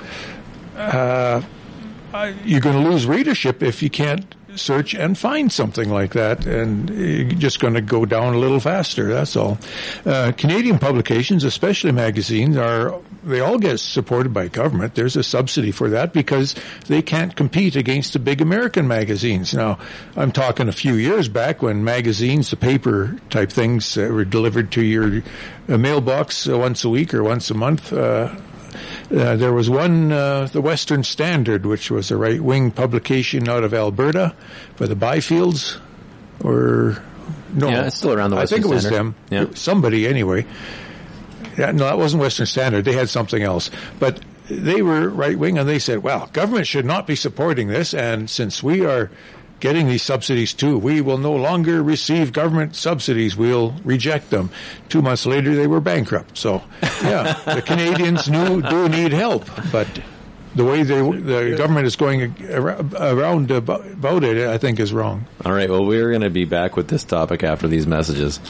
uh, 0.76 1.41
you're 2.43 2.61
going 2.61 2.84
to 2.84 2.89
lose 2.89 3.05
readership 3.05 3.61
if 3.61 3.84
you 3.84 3.89
can't 3.89 4.36
search 4.56 4.93
and 4.93 5.18
find 5.18 5.51
something 5.51 5.89
like 5.89 6.14
that, 6.14 6.45
and 6.45 6.89
you're 6.89 7.39
just 7.39 7.60
going 7.60 7.74
to 7.74 7.82
go 7.82 8.06
down 8.06 8.34
a 8.34 8.38
little 8.38 8.60
faster. 8.60 9.14
That's 9.14 9.36
all. 9.36 9.58
Uh, 10.06 10.32
Canadian 10.36 10.80
publications, 10.80 11.43
especially 11.43 11.91
magazines, 11.91 12.58
are 12.58 13.01
they 13.24 13.39
all 13.39 13.58
get 13.58 13.80
supported 13.80 14.34
by 14.34 14.47
government. 14.47 14.95
There's 14.95 15.16
a 15.16 15.24
subsidy 15.24 15.72
for 15.72 15.89
that 15.91 16.14
because 16.14 16.56
they 16.88 17.01
can't 17.01 17.36
compete 17.36 17.76
against 17.76 18.14
the 18.14 18.20
big 18.20 18.41
American 18.41 18.88
magazines. 18.88 19.54
Now, 19.54 19.80
I'm 20.16 20.32
talking 20.32 20.68
a 20.68 20.74
few 20.74 20.95
years 20.95 21.30
back 21.30 21.62
when 21.62 21.84
magazines, 21.84 22.49
the 22.49 22.58
paper 22.58 23.18
type 23.30 23.51
things, 23.51 23.97
uh, 23.97 24.10
were 24.12 24.26
delivered 24.26 24.72
to 24.74 24.82
your 24.84 25.24
uh, 25.70 25.78
mailbox 25.78 26.47
once 26.47 26.84
a 26.84 26.89
week 26.89 27.14
or 27.14 27.24
once 27.24 27.49
a 27.49 27.54
month. 27.54 27.93
Uh, 27.93 28.36
uh, 29.11 29.36
there 29.36 29.53
was 29.53 29.69
one, 29.69 30.11
uh, 30.11 30.47
the 30.51 30.61
Western 30.61 31.03
Standard, 31.03 31.65
which 31.65 31.91
was 31.91 32.11
a 32.11 32.17
right 32.17 32.41
wing 32.41 32.71
publication 32.71 33.47
out 33.47 33.63
of 33.63 33.74
Alberta 33.74 34.36
by 34.78 34.88
the 34.88 34.95
Byfields, 34.95 35.80
or 36.43 37.01
no, 37.53 37.69
yeah, 37.69 37.86
it's 37.88 37.97
still 37.97 38.13
around 38.13 38.32
the. 38.32 38.38
Western 38.38 38.59
I 38.59 38.61
think 38.61 38.71
it 38.71 38.76
was 38.76 38.86
Standard. 38.86 38.97
them. 38.97 39.15
Yeah. 39.30 39.55
Somebody 39.55 40.07
anyway. 40.07 40.45
Yeah, 41.57 41.71
no, 41.71 41.86
that 41.86 41.97
wasn't 41.97 42.21
Western 42.21 42.47
Standard. 42.47 42.84
They 42.86 42.93
had 42.93 43.09
something 43.09 43.43
else, 43.43 43.69
but 43.99 44.19
they 44.49 44.82
were 44.82 45.07
right 45.09 45.38
wing, 45.38 45.57
and 45.57 45.69
they 45.69 45.80
said, 45.80 46.03
"Well, 46.03 46.30
government 46.34 46.67
should 46.67 46.86
not 46.86 47.05
be 47.07 47.15
supporting 47.15 47.67
this, 47.67 47.93
and 47.93 48.30
since 48.30 48.63
we 48.63 48.86
are." 48.86 49.11
Getting 49.64 49.88
these 49.88 50.03
subsidies 50.03 50.51
too. 50.51 50.78
We 50.78 50.99
will 50.99 51.18
no 51.18 51.32
longer 51.32 51.82
receive 51.82 52.34
government 52.34 52.76
subsidies. 52.76 53.38
We'll 53.38 53.72
reject 53.86 54.30
them. 54.30 54.49
Two 54.89 55.01
months 55.01 55.26
later, 55.26 55.55
they 55.55 55.68
were 55.68 55.80
bankrupt. 55.80 56.38
So, 56.38 56.61
yeah, 57.01 57.39
the 57.45 57.61
Canadians 57.66 58.28
knew, 58.30 58.61
do 58.61 58.89
need 58.89 59.14
help, 59.14 59.45
but 59.72 59.88
the 60.53 60.66
way 60.66 60.84
they, 60.84 60.99
the 60.99 61.55
government 61.57 61.86
is 61.86 61.95
going 61.95 62.36
around 62.51 63.51
about 63.51 64.26
it, 64.26 64.49
I 64.49 64.57
think, 64.57 64.82
is 64.82 64.91
wrong. 64.91 65.28
All 65.45 65.53
right. 65.53 65.70
Well, 65.70 65.86
we're 65.86 66.09
going 66.09 66.24
to 66.24 66.30
be 66.30 66.43
back 66.43 66.76
with 66.76 66.89
this 66.89 67.05
topic 67.05 67.41
after 67.45 67.70
these 67.70 67.88
messages. 67.88 68.41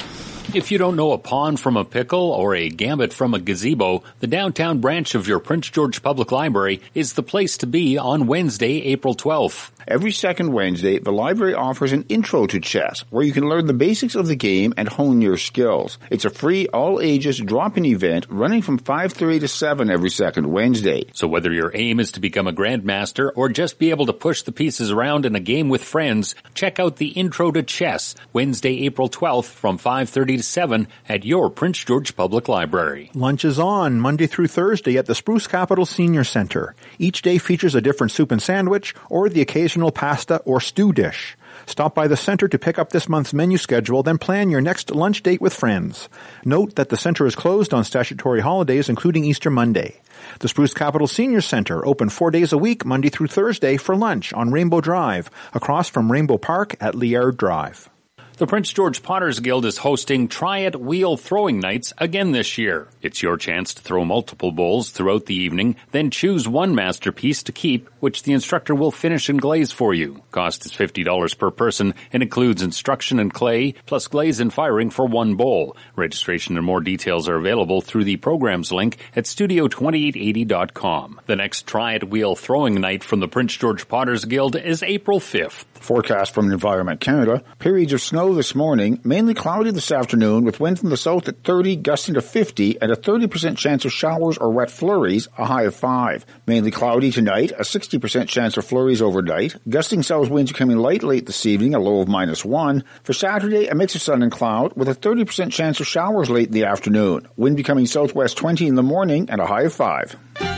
If 0.52 0.72
you 0.72 0.78
don't 0.78 0.96
know 0.96 1.14
a 1.14 1.18
pawn 1.18 1.58
from 1.58 1.78
a 1.78 1.86
pickle 1.86 2.32
or 2.32 2.54
a 2.54 2.70
gambit 2.70 3.12
from 3.12 3.34
a 3.34 3.40
gazebo, 3.40 4.04
the 4.20 4.28
downtown 4.28 4.82
branch 4.82 5.16
of 5.16 5.28
your 5.28 5.40
Prince 5.40 5.70
George 5.70 6.04
Public 6.04 6.32
Library 6.32 6.82
is 6.94 7.14
the 7.14 7.24
place 7.24 7.58
to 7.58 7.68
be 7.68 7.98
on 7.98 8.28
Wednesday, 8.28 8.84
April 8.84 9.16
12th. 9.16 9.72
Every 9.86 10.12
second 10.12 10.54
Wednesday, 10.54 11.00
the 11.00 11.12
library 11.12 11.56
offers 11.56 11.92
an 11.92 12.06
intro 12.08 12.46
to 12.48 12.60
chess 12.60 13.04
where 13.10 13.26
you 13.26 13.34
can 13.34 13.50
learn 13.50 13.66
the 13.66 13.74
basics 13.74 14.16
of 14.16 14.28
the 14.28 14.36
game 14.36 14.74
and 14.78 14.88
hone 14.88 15.22
your 15.22 15.38
skills. 15.38 15.98
It's 16.10 16.24
a 16.24 16.30
free 16.30 16.68
all 16.68 17.02
ages 17.02 17.40
drop-in 17.40 17.86
event 17.86 18.28
running 18.30 18.62
from 18.62 18.78
5:30 18.78 19.40
to 19.40 19.48
7 19.48 19.90
every 19.90 20.10
second 20.10 20.52
Wednesday. 20.52 21.06
So 21.14 21.28
whether 21.28 21.52
your 21.52 21.72
aim 21.74 22.00
is 22.00 22.12
to 22.14 22.22
become 22.22 22.48
a 22.48 22.54
grandmaster 22.54 23.32
or 23.36 23.50
just 23.50 23.80
be 23.80 23.90
able 23.90 24.06
to 24.06 24.14
push 24.14 24.44
the 24.44 24.54
pieces 24.54 24.92
around 24.92 25.26
in 25.26 25.36
a 25.36 25.42
game 25.42 25.68
with 25.68 25.84
friends, 25.84 26.36
check 26.54 26.80
out 26.80 26.98
the 26.98 27.10
Intro 27.10 27.52
to 27.52 27.64
Chess 27.64 28.16
Wednesday, 28.32 28.86
April 28.86 29.10
12th 29.10 29.48
from 29.48 29.78
5:30 29.78 30.33
to 30.38 30.44
7 30.44 30.88
at 31.08 31.26
your 31.26 31.50
Prince 31.50 31.84
George 31.84 32.16
Public 32.16 32.48
Library. 32.48 33.12
Lunch 33.14 33.46
is 33.46 33.60
on 33.60 34.00
Monday 34.00 34.28
through 34.28 34.48
Thursday 34.48 34.98
at 34.98 35.06
the 35.06 35.16
Spruce 35.16 35.48
Capital 35.48 35.86
Senior 35.86 36.24
Center. 36.24 36.76
Each 37.00 37.22
day 37.22 37.38
features 37.38 37.76
a 37.76 37.82
different 37.82 38.12
soup 38.12 38.32
and 38.32 38.42
sandwich 38.42 38.96
or 39.10 39.30
the 39.30 39.42
occasional 39.42 39.92
pasta 39.92 40.38
or 40.46 40.62
stew 40.62 40.94
dish. 40.94 41.38
Stop 41.66 41.96
by 41.96 42.08
the 42.08 42.18
center 42.18 42.48
to 42.48 42.60
pick 42.60 42.78
up 42.78 42.90
this 42.90 43.08
month's 43.08 43.34
menu 43.34 43.58
schedule, 43.58 44.04
then 44.04 44.18
plan 44.18 44.50
your 44.50 44.62
next 44.62 44.92
lunch 44.92 45.24
date 45.24 45.42
with 45.42 45.54
friends. 45.54 46.10
Note 46.44 46.76
that 46.76 46.90
the 46.90 46.98
center 46.98 47.26
is 47.26 47.36
closed 47.36 47.74
on 47.74 47.84
statutory 47.84 48.42
holidays, 48.42 48.90
including 48.90 49.24
Easter 49.26 49.50
Monday. 49.50 50.02
The 50.40 50.48
Spruce 50.48 50.74
Capital 50.74 51.08
Senior 51.08 51.42
Center, 51.42 51.86
open 51.86 52.10
four 52.10 52.32
days 52.32 52.54
a 52.54 52.58
week, 52.58 52.86
Monday 52.86 53.10
through 53.10 53.28
Thursday, 53.28 53.78
for 53.78 53.96
lunch 53.96 54.34
on 54.34 54.52
Rainbow 54.52 54.82
Drive, 54.82 55.30
across 55.54 55.90
from 55.90 56.12
Rainbow 56.12 56.38
Park 56.38 56.76
at 56.82 56.96
Liard 56.96 57.38
Drive. 57.38 57.90
The 58.36 58.48
Prince 58.48 58.74
George 58.74 59.04
Potters 59.04 59.40
Guild 59.42 59.64
is 59.64 59.78
hosting 59.78 60.28
Try 60.28 60.60
It 60.60 60.76
Wheel 60.76 61.18
Throwing 61.18 61.60
Nights 61.60 61.94
again 62.00 62.32
this 62.32 62.58
year. 62.58 62.88
It's 63.04 63.22
your 63.22 63.38
chance 63.38 63.76
to 63.76 63.84
throw 63.84 64.04
multiple 64.04 64.52
bowls 64.52 64.90
throughout 64.90 65.28
the 65.28 65.36
evening, 65.36 65.76
then 65.92 66.10
choose 66.10 66.48
one 66.48 66.74
masterpiece 66.74 67.44
to 67.44 67.52
keep, 67.52 67.90
which 68.00 68.24
the 68.24 68.34
instructor 68.34 68.74
will 68.74 68.90
finish 68.90 69.30
and 69.30 69.40
glaze 69.40 69.72
for 69.72 69.94
you. 69.94 70.24
Cost 70.32 70.66
is 70.66 70.72
$50 70.72 71.38
per 71.38 71.52
person 71.52 71.94
and 72.12 72.24
includes 72.24 72.64
instruction 72.64 73.20
and 73.20 73.32
clay, 73.32 73.74
plus 73.86 74.08
glaze 74.08 74.40
and 74.40 74.52
firing 74.52 74.90
for 74.90 75.06
one 75.06 75.36
bowl. 75.36 75.78
Registration 75.96 76.58
and 76.58 76.66
more 76.66 76.82
details 76.82 77.30
are 77.30 77.36
available 77.36 77.82
through 77.82 78.06
the 78.06 78.18
program's 78.18 78.72
link 78.72 78.98
at 79.16 79.26
studio2880.com. 79.26 81.22
The 81.28 81.36
next 81.36 81.68
Try 81.68 81.94
It 81.94 82.10
Wheel 82.10 82.36
Throwing 82.36 82.82
Night 82.82 83.04
from 83.04 83.20
the 83.20 83.28
Prince 83.28 83.56
George 83.56 83.88
Potters 83.88 84.26
Guild 84.26 84.56
is 84.56 84.82
April 84.82 85.20
5th. 85.20 85.66
Forecast 85.84 86.34
from 86.34 86.52
Environment 86.52 87.00
Canada. 87.00 87.44
Periods 87.60 87.94
of 87.94 88.02
snow 88.02 88.34
this 88.34 88.56
morning, 88.56 89.00
mainly 89.04 89.34
cloudy 89.34 89.72
this 89.72 89.92
afternoon 89.92 90.46
with 90.46 90.60
wind 90.60 90.80
from 90.80 90.90
the 90.90 90.98
south 90.98 91.28
at 91.28 91.44
30, 91.44 91.76
gusting 91.76 92.16
to 92.16 92.22
50, 92.22 92.82
and 92.82 92.92
a 92.92 92.96
30% 92.96 93.58
chance 93.58 93.86
of 93.86 93.92
showers 93.92 94.38
or 94.38 94.52
wet 94.52 94.72
flurries, 94.72 95.28
a 95.38 95.46
high 95.46 95.64
of 95.64 95.76
5. 95.76 96.26
Mainly 96.48 96.72
cloudy 96.72 97.12
tonight, 97.12 97.52
a 97.52 97.64
60% 97.64 98.28
chance 98.28 98.56
of 98.56 98.66
flurries 98.66 99.02
overnight. 99.02 99.56
Gusting 99.68 100.04
south 100.04 100.30
winds 100.30 100.52
coming 100.54 100.78
light 100.78 101.04
late 101.04 101.26
this 101.26 101.46
evening, 101.46 101.76
a 101.76 101.80
low 101.80 102.00
of 102.00 102.08
minus 102.08 102.46
1. 102.46 102.84
For 103.04 103.14
Saturday, 103.14 103.68
a 103.68 103.76
mix 103.76 103.96
of 103.96 104.02
sun 104.02 104.24
and 104.24 104.32
cloud 104.32 104.74
with 104.76 104.88
a 104.88 104.96
30% 104.96 105.52
chance 105.52 105.80
of 105.80 105.88
showers 105.88 106.30
late 106.30 106.48
in 106.48 106.54
the 106.54 106.66
afternoon. 106.66 107.28
Wind 107.36 107.58
becoming 107.58 107.86
southwest 107.86 108.38
20 108.38 108.68
in 108.68 108.76
the 108.76 108.84
morning 108.84 109.30
and 109.30 109.42
a 109.42 109.46
high 109.46 109.64
of 109.64 109.74
5 109.74 110.53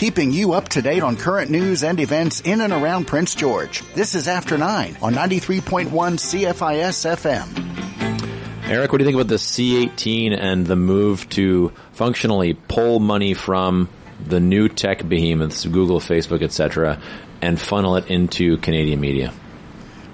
keeping 0.00 0.32
you 0.32 0.54
up 0.54 0.66
to 0.66 0.80
date 0.80 1.02
on 1.02 1.14
current 1.14 1.50
news 1.50 1.84
and 1.84 2.00
events 2.00 2.40
in 2.40 2.62
and 2.62 2.72
around 2.72 3.06
Prince 3.06 3.34
George. 3.34 3.82
This 3.92 4.14
is 4.14 4.28
After 4.28 4.56
9 4.56 4.96
on 5.02 5.12
93.1 5.12 5.90
CFIS 5.90 7.04
FM. 7.04 8.70
Eric, 8.70 8.92
what 8.92 8.96
do 8.96 9.04
you 9.04 9.06
think 9.06 9.16
about 9.16 9.28
the 9.28 9.34
C18 9.34 10.34
and 10.34 10.66
the 10.66 10.74
move 10.74 11.28
to 11.28 11.74
functionally 11.92 12.54
pull 12.54 12.98
money 12.98 13.34
from 13.34 13.90
the 14.24 14.40
new 14.40 14.70
tech 14.70 15.06
behemoths, 15.06 15.66
Google, 15.66 16.00
Facebook, 16.00 16.40
etc., 16.40 16.98
and 17.42 17.60
funnel 17.60 17.96
it 17.96 18.10
into 18.10 18.56
Canadian 18.56 19.00
media? 19.00 19.34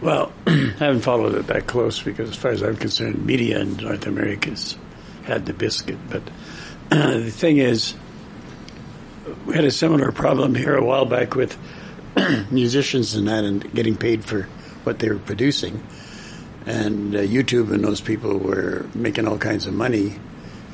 Well, 0.01 0.33
I 0.49 0.51
haven't 0.79 1.03
followed 1.03 1.37
it 1.37 1.47
that 1.47 1.69
close 1.69 2.03
because, 2.03 2.31
as 2.31 2.37
far 2.37 2.51
as 2.51 2.61
I'm 2.61 2.77
concerned, 2.77 3.25
media 3.25 3.61
in 3.61 3.77
North 3.77 4.05
America's 4.09 4.77
had 5.23 5.47
the 5.47 5.53
biscuit. 5.53 5.99
But 6.11 6.23
the 6.91 7.31
thing 7.31 7.59
is, 7.59 7.95
we 9.47 9.55
had 9.55 9.65
a 9.65 9.71
similar 9.71 10.13
problem 10.13 10.55
here 10.55 10.75
a 10.77 10.85
while 10.85 11.07
back 11.07 11.35
with 11.35 11.57
musicians 12.51 13.15
and 13.15 13.29
that, 13.29 13.45
and 13.45 13.73
getting 13.73 13.97
paid 13.97 14.25
for 14.25 14.43
what 14.85 14.99
they 14.99 15.09
were 15.09 15.19
producing. 15.19 15.83
And 16.67 17.15
uh, 17.15 17.21
YouTube 17.21 17.73
and 17.73 17.85
those 17.85 18.01
people 18.01 18.39
were 18.39 18.87
making 18.95 19.29
all 19.29 19.39
kinds 19.39 19.67
of 19.67 19.75
money 19.75 20.19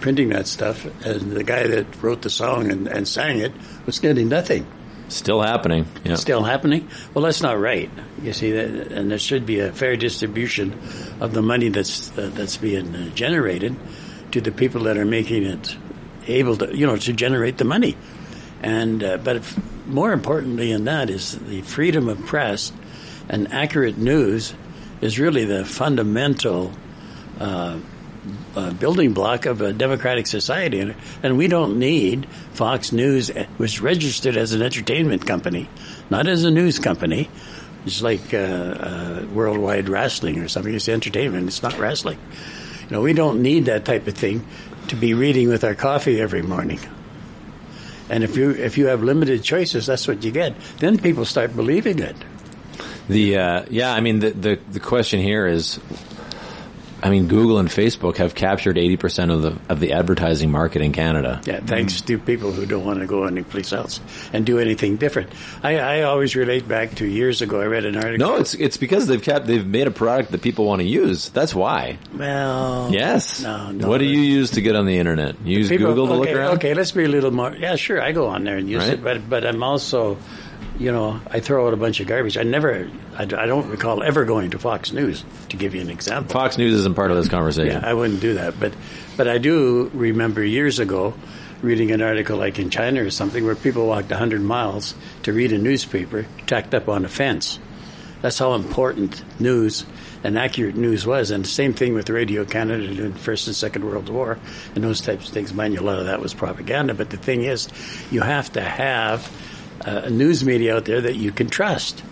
printing 0.01 0.31
that 0.31 0.47
stuff, 0.47 0.85
and 1.07 1.33
the 1.33 1.45
guy 1.45 1.67
that 1.67 2.03
wrote 2.03 2.23
the 2.23 2.31
song 2.31 2.71
and, 2.71 2.89
and 2.89 3.07
sang 3.07 3.39
it 3.39 3.53
was 3.87 4.01
getting 4.01 4.29
nothing. 4.29 4.67
Still 5.09 5.43
happening. 5.43 5.87
Yeah. 6.05 6.17
Still 6.17 6.43
happening? 6.43 6.89
Well, 7.13 7.25
that's 7.25 7.43
not 7.43 7.61
right. 7.61 7.91
You 8.23 8.33
see, 8.33 8.53
that, 8.53 8.91
and 8.93 9.11
there 9.11 9.19
should 9.19 9.45
be 9.45 9.61
a 9.61 9.71
fair 9.71 9.97
distribution 9.97 10.73
of 11.21 11.35
the 11.35 11.43
money 11.43 11.69
that's 11.69 12.17
uh, 12.17 12.31
that's 12.33 12.57
being 12.57 12.95
uh, 12.95 13.11
generated 13.11 13.77
to 14.33 14.41
the 14.41 14.51
people 14.51 14.85
that 14.85 14.97
are 14.97 15.05
making 15.05 15.45
it 15.45 15.77
able 16.27 16.57
to, 16.57 16.77
you 16.77 16.87
know, 16.87 16.97
to 16.97 17.13
generate 17.13 17.59
the 17.59 17.65
money. 17.65 17.97
And 18.63 19.03
uh, 19.03 19.17
but 19.19 19.37
if, 19.37 19.87
more 19.87 20.13
importantly 20.13 20.73
than 20.73 20.85
that 20.85 21.11
is 21.11 21.39
the 21.39 21.63
freedom 21.63 22.09
of 22.09 22.25
press 22.27 22.73
and 23.29 23.53
accurate 23.53 23.99
news 23.99 24.55
is 25.01 25.19
really 25.19 25.45
the 25.45 25.65
fundamental 25.65 26.73
uh, 27.41 27.79
uh, 28.55 28.73
building 28.75 29.13
block 29.13 29.47
of 29.47 29.61
a 29.61 29.73
democratic 29.73 30.27
society, 30.27 30.79
and, 30.79 30.95
and 31.23 31.37
we 31.37 31.49
don't 31.49 31.79
need 31.79 32.27
Fox 32.53 32.93
News, 32.93 33.31
which 33.57 33.81
registered 33.81 34.37
as 34.37 34.53
an 34.53 34.63
entertainment 34.63 35.27
company, 35.27 35.69
not 36.09 36.29
as 36.29 36.45
a 36.45 36.51
news 36.51 36.79
company. 36.79 37.29
It's 37.85 38.01
like 38.01 38.33
uh, 38.33 38.37
uh, 38.37 39.27
worldwide 39.33 39.89
wrestling 39.89 40.39
or 40.39 40.47
something. 40.47 40.73
It's 40.73 40.89
entertainment. 40.89 41.49
It's 41.49 41.65
not 41.65 41.77
wrestling. 41.79 42.19
You 42.83 42.97
know, 42.97 43.01
we 43.01 43.13
don't 43.13 43.43
need 43.43 43.65
that 43.65 43.85
type 43.85 44.07
of 44.07 44.15
thing 44.15 44.47
to 44.89 44.95
be 44.95 45.15
reading 45.15 45.49
with 45.49 45.65
our 45.65 45.75
coffee 45.75 46.21
every 46.21 46.43
morning. 46.43 46.79
And 48.13 48.23
if 48.23 48.37
you 48.37 48.51
if 48.51 48.77
you 48.77 48.89
have 48.89 49.03
limited 49.03 49.43
choices, 49.43 49.87
that's 49.87 50.07
what 50.07 50.23
you 50.23 50.31
get. 50.31 50.55
Then 50.81 50.99
people 50.99 51.25
start 51.25 51.57
believing 51.57 51.99
it. 51.99 52.15
The 53.09 53.39
uh, 53.39 53.65
yeah, 53.71 53.91
I 53.95 54.01
mean 54.01 54.19
the, 54.19 54.31
the 54.33 54.59
the 54.71 54.81
question 54.81 55.19
here 55.19 55.47
is 55.47 55.81
I 57.03 57.11
mean, 57.11 57.27
Google 57.27 57.59
and 57.59 57.69
Facebook 57.69 58.19
have 58.19 58.35
captured 58.35 58.77
80% 58.77 59.33
of 59.33 59.43
the 59.43 59.59
of 59.69 59.81
the 59.81 59.93
advertising 59.93 60.53
market 60.53 60.83
in 60.83 60.93
Canada. 60.93 61.41
Yeah, 61.45 61.59
thanks 61.61 62.01
to 62.03 62.19
people 62.19 62.53
who 62.53 62.65
don't 62.65 62.85
want 62.85 63.01
to 63.01 63.07
go 63.07 63.25
anyplace 63.25 63.73
else 63.73 64.01
and 64.33 64.47
do 64.47 64.61
anything 64.61 64.99
different. 64.99 65.31
I, 65.65 65.79
I, 65.79 66.03
always 66.03 66.37
relate 66.37 66.69
back 66.69 66.95
to 66.97 67.07
years 67.07 67.43
ago. 67.43 67.61
I 67.61 67.65
read 67.65 67.85
an 67.87 67.97
article. 67.97 68.19
No, 68.25 68.37
it's 68.37 68.55
it's 68.55 68.77
because 68.77 69.09
they've 69.09 69.23
kept 69.23 69.47
they've 69.47 69.67
made 69.67 69.89
a 69.89 69.91
product 69.91 70.31
that 70.31 70.43
people 70.43 70.65
want 70.67 70.81
to 70.81 70.87
use. 70.87 71.31
That's 71.31 71.55
why. 71.55 71.99
Well, 72.15 72.91
yes. 72.93 73.43
No, 73.43 73.73
no. 73.73 73.89
What 73.89 73.99
do 73.99 74.05
you 74.05 74.21
use 74.21 74.53
to 74.53 74.63
get 74.63 74.77
on 74.77 74.87
the 74.87 74.99
internet? 74.99 75.37
You 75.45 75.59
use 75.59 75.69
people, 75.71 75.89
Google 75.89 76.07
to 76.07 76.13
okay, 76.15 76.21
look 76.21 76.39
around. 76.39 76.55
Okay, 76.59 76.75
let's 76.75 76.93
be 76.93 77.05
a 77.05 77.09
little 77.09 77.33
more. 77.33 77.53
Yeah, 77.53 77.75
sure. 77.75 78.01
I 78.01 78.13
go 78.13 78.29
on 78.29 78.45
there 78.45 78.59
and 78.59 78.71
use 78.71 78.85
Right. 78.85 78.95
it, 78.95 79.03
but 79.03 79.29
but 79.29 79.45
I'm 79.45 79.63
also 79.65 80.19
you 80.79 80.93
know, 80.93 81.21
I 81.31 81.41
throw 81.41 81.67
out 81.67 81.75
a 81.75 81.77
bunch 81.77 82.01
of 82.01 82.07
garbage. 82.07 82.37
I 82.37 82.43
never, 82.43 82.91
I, 83.17 83.23
I 83.23 83.27
don't 83.47 83.69
recall 83.69 84.03
ever 84.03 84.25
going 84.25 84.51
to 84.51 84.59
Fox 84.59 84.93
News 84.93 85.25
to 85.51 85.57
give 85.57 85.75
you 85.75 85.81
an 85.81 85.91
example. 85.91 86.33
Fox 86.33 86.59
News 86.59 86.75
isn't 86.75 86.95
part 86.95 87.11
of 87.11 87.17
this 87.17 87.29
conversation. 87.29 87.81
Yeah, 87.81 87.89
I 87.89 87.95
wouldn't 87.95 88.21
do 88.21 88.35
that. 88.35 88.59
But, 88.59 88.73
but 89.17 89.29
I 89.29 89.39
do 89.39 89.91
remember 89.95 90.45
years 90.45 90.79
ago 90.79 91.15
reading 91.63 91.93
an 91.93 92.03
article 92.03 92.37
like 92.37 92.59
in 92.59 92.71
China 92.71 93.05
or 93.05 93.11
something 93.11 93.45
where 93.45 93.55
people 93.55 93.87
walked 93.87 94.11
100 94.11 94.41
miles 94.41 94.95
to 95.23 95.33
read 95.33 95.53
a 95.53 95.59
newspaper 95.59 96.27
tacked 96.47 96.75
up 96.75 96.89
on 96.89 97.05
a 97.05 97.09
fence. 97.09 97.59
That's 98.21 98.39
how 98.39 98.55
important 98.55 99.23
news 99.41 99.85
and 100.25 100.39
accurate 100.39 100.77
news 100.77 101.07
was. 101.07 101.31
And 101.31 101.45
the 101.45 101.49
same 101.49 101.75
thing 101.75 101.95
with 101.95 102.09
Radio 102.09 102.45
Canada 102.45 102.87
during 102.95 103.13
the 103.13 103.19
First 103.19 103.49
and 103.49 103.57
Second 103.57 103.85
World 103.85 104.09
War 104.09 104.39
and 104.75 104.85
those 104.85 105.01
types 105.01 105.29
of 105.29 105.35
things. 105.35 105.53
Mind 105.53 105.75
you, 105.75 105.81
a 105.81 105.83
lot 105.83 105.99
of 105.99 106.07
that 106.07 106.21
was 106.21 106.33
propaganda. 106.33 106.95
But 106.95 107.11
the 107.11 107.17
thing 107.17 107.43
is, 107.43 107.69
you 108.11 108.21
have 108.21 108.53
to 108.53 108.61
have 108.61 109.31
a 109.87 110.11
news 110.11 110.45
media 110.45 110.77
out 110.77 110.85
there 110.85 111.01
that 111.03 111.17
you 111.17 111.33
can 111.33 111.49
trust. 111.49 112.03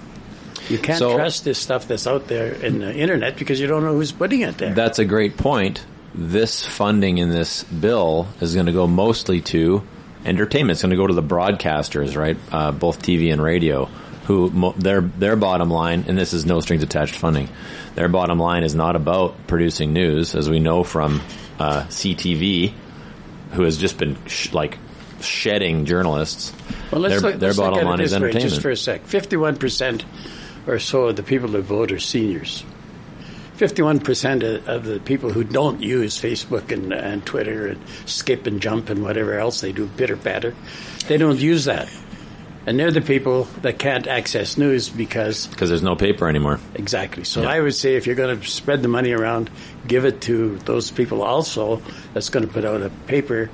You 0.68 0.79
can't 0.79 0.99
So- 0.99 1.16
trust 1.16 1.45
this 1.45 1.59
stuff 1.59 1.89
that's 1.89 2.07
out 2.07 2.29
there 2.29 2.53
in 2.53 2.79
the 2.81 2.95
internet 2.95 3.37
because 3.37 3.59
you 3.61 3.66
don't 3.66 3.83
know 3.83 3.95
who's 3.95 4.12
putting 4.12 4.41
it 4.43 4.59
there. 4.59 4.73
That's 4.75 4.99
a 4.99 5.05
great 5.05 5.37
point. 5.37 5.85
This 6.14 6.64
funding 6.64 7.18
in 7.18 7.31
this 7.31 7.64
bill 7.64 8.29
is 8.41 8.55
going 8.55 8.66
to 8.66 8.73
go 8.73 8.87
mostly 8.87 9.41
to 9.43 9.83
entertainment. 10.25 10.73
It's 10.77 10.83
going 10.83 10.91
to 10.91 10.97
go 10.97 11.07
to 11.07 11.14
the 11.14 11.23
broadcasters, 11.23 12.16
right? 12.16 12.37
Uh, 12.53 12.73
both 12.73 13.01
TV 13.03 13.33
and 13.33 13.43
radio, 13.43 13.87
who 14.27 14.51
mo- 14.51 14.75
their 14.77 15.01
their 15.01 15.37
bottom 15.37 15.71
line, 15.71 16.05
and 16.09 16.18
this 16.18 16.33
is 16.33 16.45
no 16.47 16.61
strings 16.61 16.83
attached 16.83 17.14
funding. 17.14 17.49
Their 17.95 18.09
bottom 18.09 18.39
line 18.39 18.62
is 18.64 18.75
not 18.75 18.97
about 18.97 19.47
producing 19.47 19.93
news, 19.93 20.35
as 20.35 20.49
we 20.51 20.59
know 20.61 20.83
from 20.85 21.21
uh, 21.59 21.85
CTV, 21.89 22.73
who 23.53 23.62
has 23.62 23.77
just 23.77 23.97
been 23.99 24.16
sh- 24.27 24.53
like 24.53 24.79
shedding 25.23 25.85
journalists. 25.85 26.53
Well, 26.91 27.01
let's 27.03 27.21
their 27.21 27.31
look, 27.33 27.41
their 27.41 27.55
bottom 27.55 27.81
at 27.81 27.85
line 27.87 28.01
is 28.01 28.12
way, 28.12 28.16
entertainment. 28.16 28.51
Just 28.51 28.62
for 28.62 28.71
a 28.71 28.77
sec, 28.77 29.07
fifty-one 29.07 29.57
percent 29.57 30.05
or 30.66 30.79
so 30.79 31.05
of 31.05 31.16
the 31.16 31.23
people 31.23 31.49
that 31.51 31.62
vote 31.62 31.93
are 31.93 31.99
seniors. 31.99 32.64
Fifty-one 33.55 34.01
percent 34.01 34.43
of 34.43 34.68
of 34.68 34.85
the 34.85 35.01
people 35.01 35.31
who 35.31 35.45
don't 35.45 35.83
use 35.83 36.18
Facebook 36.18 36.73
and, 36.73 36.93
and 36.93 37.25
Twitter 37.27 37.66
and 37.68 37.81
skip 38.07 38.47
and 38.47 38.61
jump 38.61 38.89
and 38.89 39.03
whatever 39.03 39.39
else 39.39 39.61
they 39.61 39.73
do, 39.73 39.87
bitter 39.87 40.16
batter, 40.16 40.55
they 41.09 41.18
don't 41.18 41.39
use 41.39 41.66
that, 41.66 41.91
and 42.66 42.81
they're 42.81 42.91
the 42.91 43.03
people 43.03 43.45
that 43.61 43.79
can't 43.79 44.07
access 44.07 44.57
news 44.57 44.89
because 44.89 45.47
because 45.49 45.68
there's 45.68 45.83
no 45.83 45.95
paper 45.95 46.27
anymore. 46.27 46.59
Exactly. 46.75 47.25
So 47.25 47.43
Yeah. 47.43 47.51
I 47.51 47.61
would 47.61 47.75
say 47.75 47.97
if 47.97 48.07
you're 48.07 48.16
going 48.16 48.41
to 48.41 48.47
spread 48.47 48.81
the 48.81 48.89
money 48.89 49.12
around, 49.12 49.51
give 49.87 50.07
it 50.07 50.23
to 50.23 50.57
those 50.61 50.91
people 50.91 51.23
also 51.23 51.83
that's 52.14 52.31
going 52.31 52.47
to 52.47 52.53
put 52.53 52.64
out 52.64 52.81
a 52.81 52.89
paper 53.07 53.51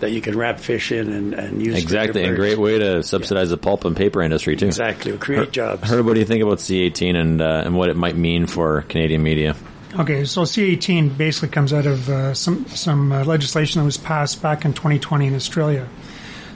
that 0.00 0.12
you 0.12 0.20
can 0.20 0.36
wrap 0.36 0.60
fish 0.60 0.92
in 0.92 1.12
and, 1.12 1.34
and 1.34 1.64
use. 1.64 1.80
Exactly, 1.80 2.22
and 2.22 2.30
birds. 2.30 2.40
great 2.40 2.58
way 2.58 2.78
to 2.78 3.02
subsidize 3.02 3.50
the 3.50 3.56
pulp 3.56 3.84
and 3.84 3.96
paper 3.96 4.22
industry 4.22 4.56
too. 4.56 4.66
Exactly, 4.66 5.12
It'll 5.12 5.22
create 5.22 5.50
jobs. 5.50 5.88
Herb 5.88 6.06
what 6.06 6.14
do 6.14 6.20
you 6.20 6.26
think 6.26 6.42
about 6.42 6.58
C18 6.58 7.16
and 7.16 7.40
uh, 7.40 7.62
and 7.64 7.76
what 7.76 7.88
it 7.88 7.96
might 7.96 8.16
mean 8.16 8.46
for 8.46 8.82
Canadian 8.82 9.22
media? 9.22 9.56
Okay, 9.96 10.24
so 10.24 10.42
C18 10.42 11.16
basically 11.16 11.50
comes 11.50 11.72
out 11.72 11.86
of 11.86 12.08
uh, 12.08 12.34
some 12.34 12.66
some 12.66 13.12
uh, 13.12 13.24
legislation 13.24 13.80
that 13.80 13.84
was 13.84 13.96
passed 13.96 14.42
back 14.42 14.64
in 14.64 14.72
2020 14.72 15.28
in 15.28 15.34
Australia. 15.34 15.88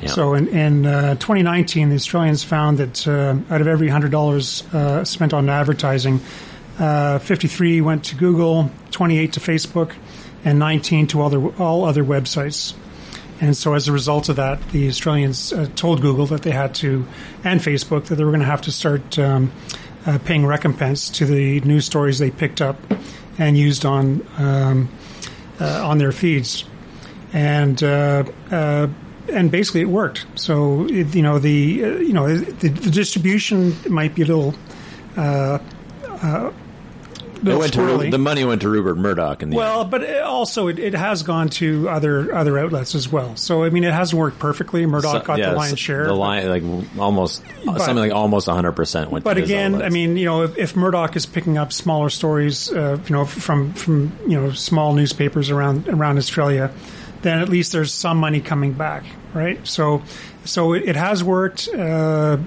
Yeah. 0.00 0.08
So 0.08 0.34
in, 0.34 0.48
in 0.48 0.86
uh, 0.86 1.14
2019, 1.14 1.88
the 1.88 1.96
Australians 1.96 2.44
found 2.44 2.78
that 2.78 3.06
uh, 3.06 3.36
out 3.50 3.60
of 3.60 3.66
every 3.66 3.88
hundred 3.88 4.10
dollars 4.10 4.62
uh, 4.72 5.04
spent 5.04 5.32
on 5.32 5.48
advertising, 5.48 6.20
uh, 6.78 7.18
53 7.18 7.80
went 7.80 8.04
to 8.06 8.16
Google, 8.16 8.70
28 8.90 9.32
to 9.34 9.40
Facebook, 9.40 9.94
and 10.44 10.58
19 10.58 11.08
to 11.08 11.22
other 11.22 11.48
all 11.58 11.84
other 11.84 12.04
websites. 12.04 12.74
And 13.40 13.56
so, 13.56 13.74
as 13.74 13.86
a 13.86 13.92
result 13.92 14.28
of 14.28 14.36
that, 14.36 14.60
the 14.70 14.88
Australians 14.88 15.52
uh, 15.52 15.68
told 15.76 16.00
Google 16.00 16.26
that 16.26 16.42
they 16.42 16.50
had 16.50 16.74
to, 16.76 17.06
and 17.44 17.60
Facebook, 17.60 18.06
that 18.06 18.16
they 18.16 18.24
were 18.24 18.30
going 18.30 18.40
to 18.40 18.46
have 18.46 18.62
to 18.62 18.72
start 18.72 19.18
um, 19.18 19.52
uh, 20.06 20.18
paying 20.24 20.44
recompense 20.44 21.08
to 21.10 21.24
the 21.24 21.60
news 21.60 21.86
stories 21.86 22.18
they 22.18 22.30
picked 22.30 22.60
up 22.60 22.76
and 23.38 23.56
used 23.56 23.84
on 23.84 24.26
um, 24.38 24.88
uh, 25.60 25.86
on 25.86 25.98
their 25.98 26.12
feeds. 26.12 26.64
And 27.32 27.80
uh, 27.82 28.24
uh, 28.50 28.88
and 29.32 29.50
basically, 29.50 29.82
it 29.82 29.88
worked. 29.88 30.26
So 30.34 30.86
it, 30.88 31.14
you 31.14 31.22
know 31.22 31.38
the 31.38 31.84
uh, 31.84 31.88
you 31.98 32.12
know 32.12 32.36
the, 32.36 32.68
the 32.68 32.90
distribution 32.90 33.76
might 33.88 34.14
be 34.14 34.22
a 34.22 34.26
little. 34.26 34.54
It 37.44 37.56
went 37.56 37.72
to 37.74 37.78
squirrely. 37.78 38.04
Ru- 38.04 38.10
the 38.10 38.18
money 38.18 38.44
went 38.44 38.62
to 38.62 38.68
Rupert 38.68 38.96
Murdoch 38.96 39.42
in 39.42 39.50
the 39.50 39.56
Well, 39.56 39.84
but 39.84 40.02
it 40.02 40.22
also 40.22 40.68
it, 40.68 40.78
it 40.78 40.94
has 40.94 41.22
gone 41.22 41.48
to 41.50 41.88
other 41.88 42.34
other 42.34 42.58
outlets 42.58 42.94
as 42.94 43.10
well. 43.10 43.36
So 43.36 43.64
I 43.64 43.70
mean, 43.70 43.84
it 43.84 43.92
hasn't 43.92 44.18
worked 44.18 44.38
perfectly. 44.38 44.84
Murdoch 44.86 45.22
So- 45.22 45.26
got 45.26 45.38
yeah, 45.38 45.50
the 45.50 45.56
lion's 45.56 45.78
share. 45.78 46.06
The 46.06 46.14
line, 46.14 46.48
like 46.48 46.98
almost 46.98 47.42
But- 47.64 47.78
something 47.80 47.96
like 47.96 48.12
almost 48.12 48.46
100 48.48 48.72
percent 48.72 49.10
went. 49.10 49.24
but 49.24 49.34
to 49.34 49.42
again. 49.42 49.80
I 49.82 49.88
mean, 49.88 50.16
you 50.16 50.24
know, 50.24 50.42
if, 50.42 50.58
if 50.58 50.76
Murdoch 50.76 51.16
is 51.16 51.26
picking 51.26 51.58
up 51.58 51.72
smaller 51.72 52.10
stories, 52.10 52.70
uh, 52.72 52.98
you 53.06 53.14
know, 53.14 53.24
from 53.24 53.72
from 53.74 54.12
you 54.26 54.40
know 54.40 54.52
small 54.52 54.92
newspapers 54.94 55.50
around 55.50 55.88
around 55.88 56.18
Australia, 56.18 56.70
then 57.22 57.38
at 57.38 57.48
least 57.48 57.72
there's 57.72 57.92
some 57.92 58.18
money 58.18 58.40
coming 58.40 58.72
back, 58.72 59.04
right? 59.34 59.64
So, 59.66 60.02
so 60.44 60.72
it, 60.72 60.84
it 60.88 60.96
has 60.96 61.22
worked 61.24 61.68
uh, 61.68 62.38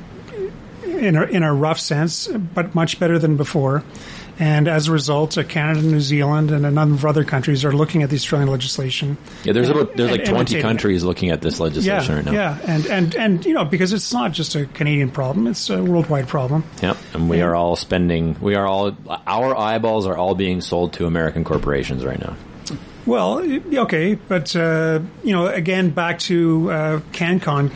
in 0.86 1.16
a, 1.16 1.24
in 1.24 1.44
a 1.44 1.54
rough 1.54 1.80
sense, 1.80 2.28
but 2.28 2.74
much 2.76 3.00
better 3.00 3.20
than 3.20 3.38
before. 3.38 3.84
And 4.42 4.68
as 4.68 4.88
a 4.88 4.92
result, 4.92 5.38
uh, 5.38 5.44
Canada, 5.44 5.84
New 5.84 6.02
Zealand, 6.02 6.50
and 6.50 6.66
a 6.66 6.72
number 6.72 6.96
of 6.96 7.06
other 7.06 7.24
countries 7.24 7.64
are 7.64 7.72
looking 7.72 8.02
at 8.02 8.10
the 8.10 8.16
Australian 8.16 8.50
legislation. 8.50 9.16
yeah, 9.44 9.54
there's 9.54 9.70
and- 9.70 9.80
about 9.80 9.96
there's 9.96 10.10
like 10.10 10.26
20 10.26 10.36
imitating 10.36 10.58
it. 10.58 10.62
countries 10.64 11.04
looking 11.04 11.30
at 11.30 11.42
this 11.42 11.60
legislation 11.60 12.10
yeah, 12.12 12.16
right 12.16 12.26
now. 12.26 12.32
Yeah, 12.32 12.58
and, 12.68 12.86
and, 12.88 13.16
and, 13.16 13.46
you 13.46 13.54
know, 13.54 13.66
because 13.66 13.94
it's 13.94 14.12
not 14.12 14.32
just 14.32 14.56
a 14.56 14.66
Canadian 14.66 15.12
problem, 15.12 15.46
it's 15.46 15.70
a 15.70 15.84
worldwide 15.84 16.28
problem. 16.28 16.64
Yep, 16.82 16.98
and 17.14 17.30
we 17.30 17.38
Yeah. 17.38 17.46
are 17.46 17.56
all 17.56 17.76
spending. 17.76 18.36
We 18.42 18.56
are 18.56 18.66
all 18.66 18.98
our 19.28 19.56
eyeballs 19.56 20.08
are 20.08 20.18
all 20.18 20.34
being 20.34 20.62
sold 20.62 20.94
to 20.94 21.06
American 21.06 21.44
corporations 21.44 22.04
right 22.04 22.20
now. 22.20 22.36
Well, 23.06 23.40
okay, 23.42 24.14
but 24.16 24.56
uh, 24.56 25.00
you 25.24 25.34
know, 25.34 25.48
again, 25.48 25.90
back 25.90 26.20
to 26.20 26.72
uh, 26.72 27.00
CanCon 27.14 27.70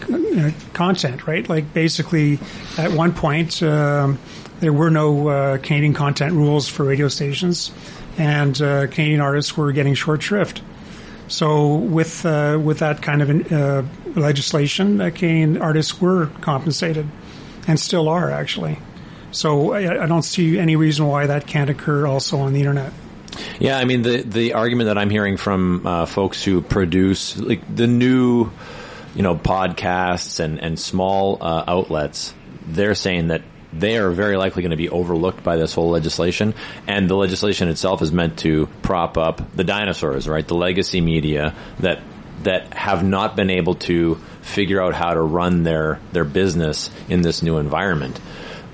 uh, 0.47 0.51
content, 0.73 1.25
right? 1.27 1.47
Like 1.49 1.73
basically, 1.73 2.37
at 2.77 2.91
one 2.91 3.11
point, 3.13 3.61
um, 3.63 4.19
there 4.59 4.73
were 4.73 4.89
no 4.89 5.27
uh, 5.27 5.57
Canadian 5.57 5.93
content 5.93 6.33
rules 6.33 6.67
for 6.67 6.83
radio 6.85 7.07
stations, 7.07 7.71
and 8.17 8.59
uh, 8.61 8.87
Canadian 8.87 9.21
artists 9.21 9.55
were 9.57 9.71
getting 9.71 9.93
short 9.93 10.21
shrift. 10.21 10.61
So 11.27 11.75
with 11.75 12.25
uh, 12.25 12.59
with 12.63 12.79
that 12.79 13.01
kind 13.01 13.21
of 13.21 13.51
uh, 13.51 13.83
legislation, 14.15 15.01
uh, 15.01 15.09
Canadian 15.09 15.61
artists 15.61 15.99
were 15.99 16.27
compensated, 16.41 17.07
and 17.67 17.79
still 17.79 18.07
are 18.09 18.31
actually. 18.31 18.77
So 19.31 19.73
I, 19.73 20.03
I 20.03 20.05
don't 20.05 20.23
see 20.23 20.57
any 20.57 20.75
reason 20.75 21.07
why 21.07 21.25
that 21.27 21.47
can't 21.47 21.69
occur 21.69 22.07
also 22.07 22.37
on 22.39 22.53
the 22.53 22.59
internet. 22.59 22.93
Yeah, 23.59 23.77
I 23.77 23.85
mean 23.85 24.03
the 24.03 24.21
the 24.21 24.53
argument 24.53 24.87
that 24.87 24.97
I'm 24.97 25.09
hearing 25.09 25.37
from 25.37 25.85
uh, 25.85 26.05
folks 26.05 26.43
who 26.43 26.61
produce 26.61 27.35
like 27.37 27.75
the 27.75 27.87
new, 27.87 28.51
you 29.15 29.23
know, 29.23 29.35
podcasts 29.35 30.39
and 30.39 30.61
and 30.61 30.79
small 30.79 31.39
outlets, 31.41 32.33
they're 32.67 32.95
saying 32.95 33.27
that 33.27 33.41
they 33.77 33.97
are 33.97 34.09
very 34.09 34.37
likely 34.37 34.61
going 34.61 34.71
to 34.71 34.77
be 34.77 34.89
overlooked 34.89 35.43
by 35.43 35.57
this 35.57 35.73
whole 35.73 35.89
legislation, 35.89 36.53
and 36.87 37.09
the 37.09 37.15
legislation 37.15 37.69
itself 37.69 38.01
is 38.01 38.11
meant 38.11 38.39
to 38.39 38.67
prop 38.81 39.17
up 39.17 39.55
the 39.55 39.63
dinosaurs, 39.63 40.27
right? 40.27 40.47
The 40.47 40.55
legacy 40.55 41.01
media 41.01 41.55
that 41.79 42.01
that 42.43 42.73
have 42.73 43.03
not 43.03 43.35
been 43.35 43.49
able 43.49 43.75
to 43.75 44.15
figure 44.41 44.81
out 44.81 44.93
how 44.93 45.13
to 45.13 45.21
run 45.21 45.63
their 45.63 45.99
their 46.11 46.25
business 46.25 46.89
in 47.09 47.21
this 47.21 47.41
new 47.41 47.57
environment 47.57 48.19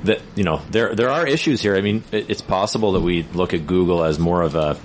that 0.04 0.22
you 0.36 0.44
know 0.44 0.62
there 0.70 0.96
there 0.96 1.10
are 1.10 1.28
issues 1.28 1.62
here. 1.62 1.76
I 1.76 1.82
mean, 1.82 2.04
it's 2.12 2.42
possible 2.42 2.94
that 2.94 3.02
we 3.02 3.24
look 3.24 3.54
at 3.54 3.68
Google 3.68 4.04
as 4.04 4.20
more 4.20 4.42
of 4.42 4.56
a 4.56 4.78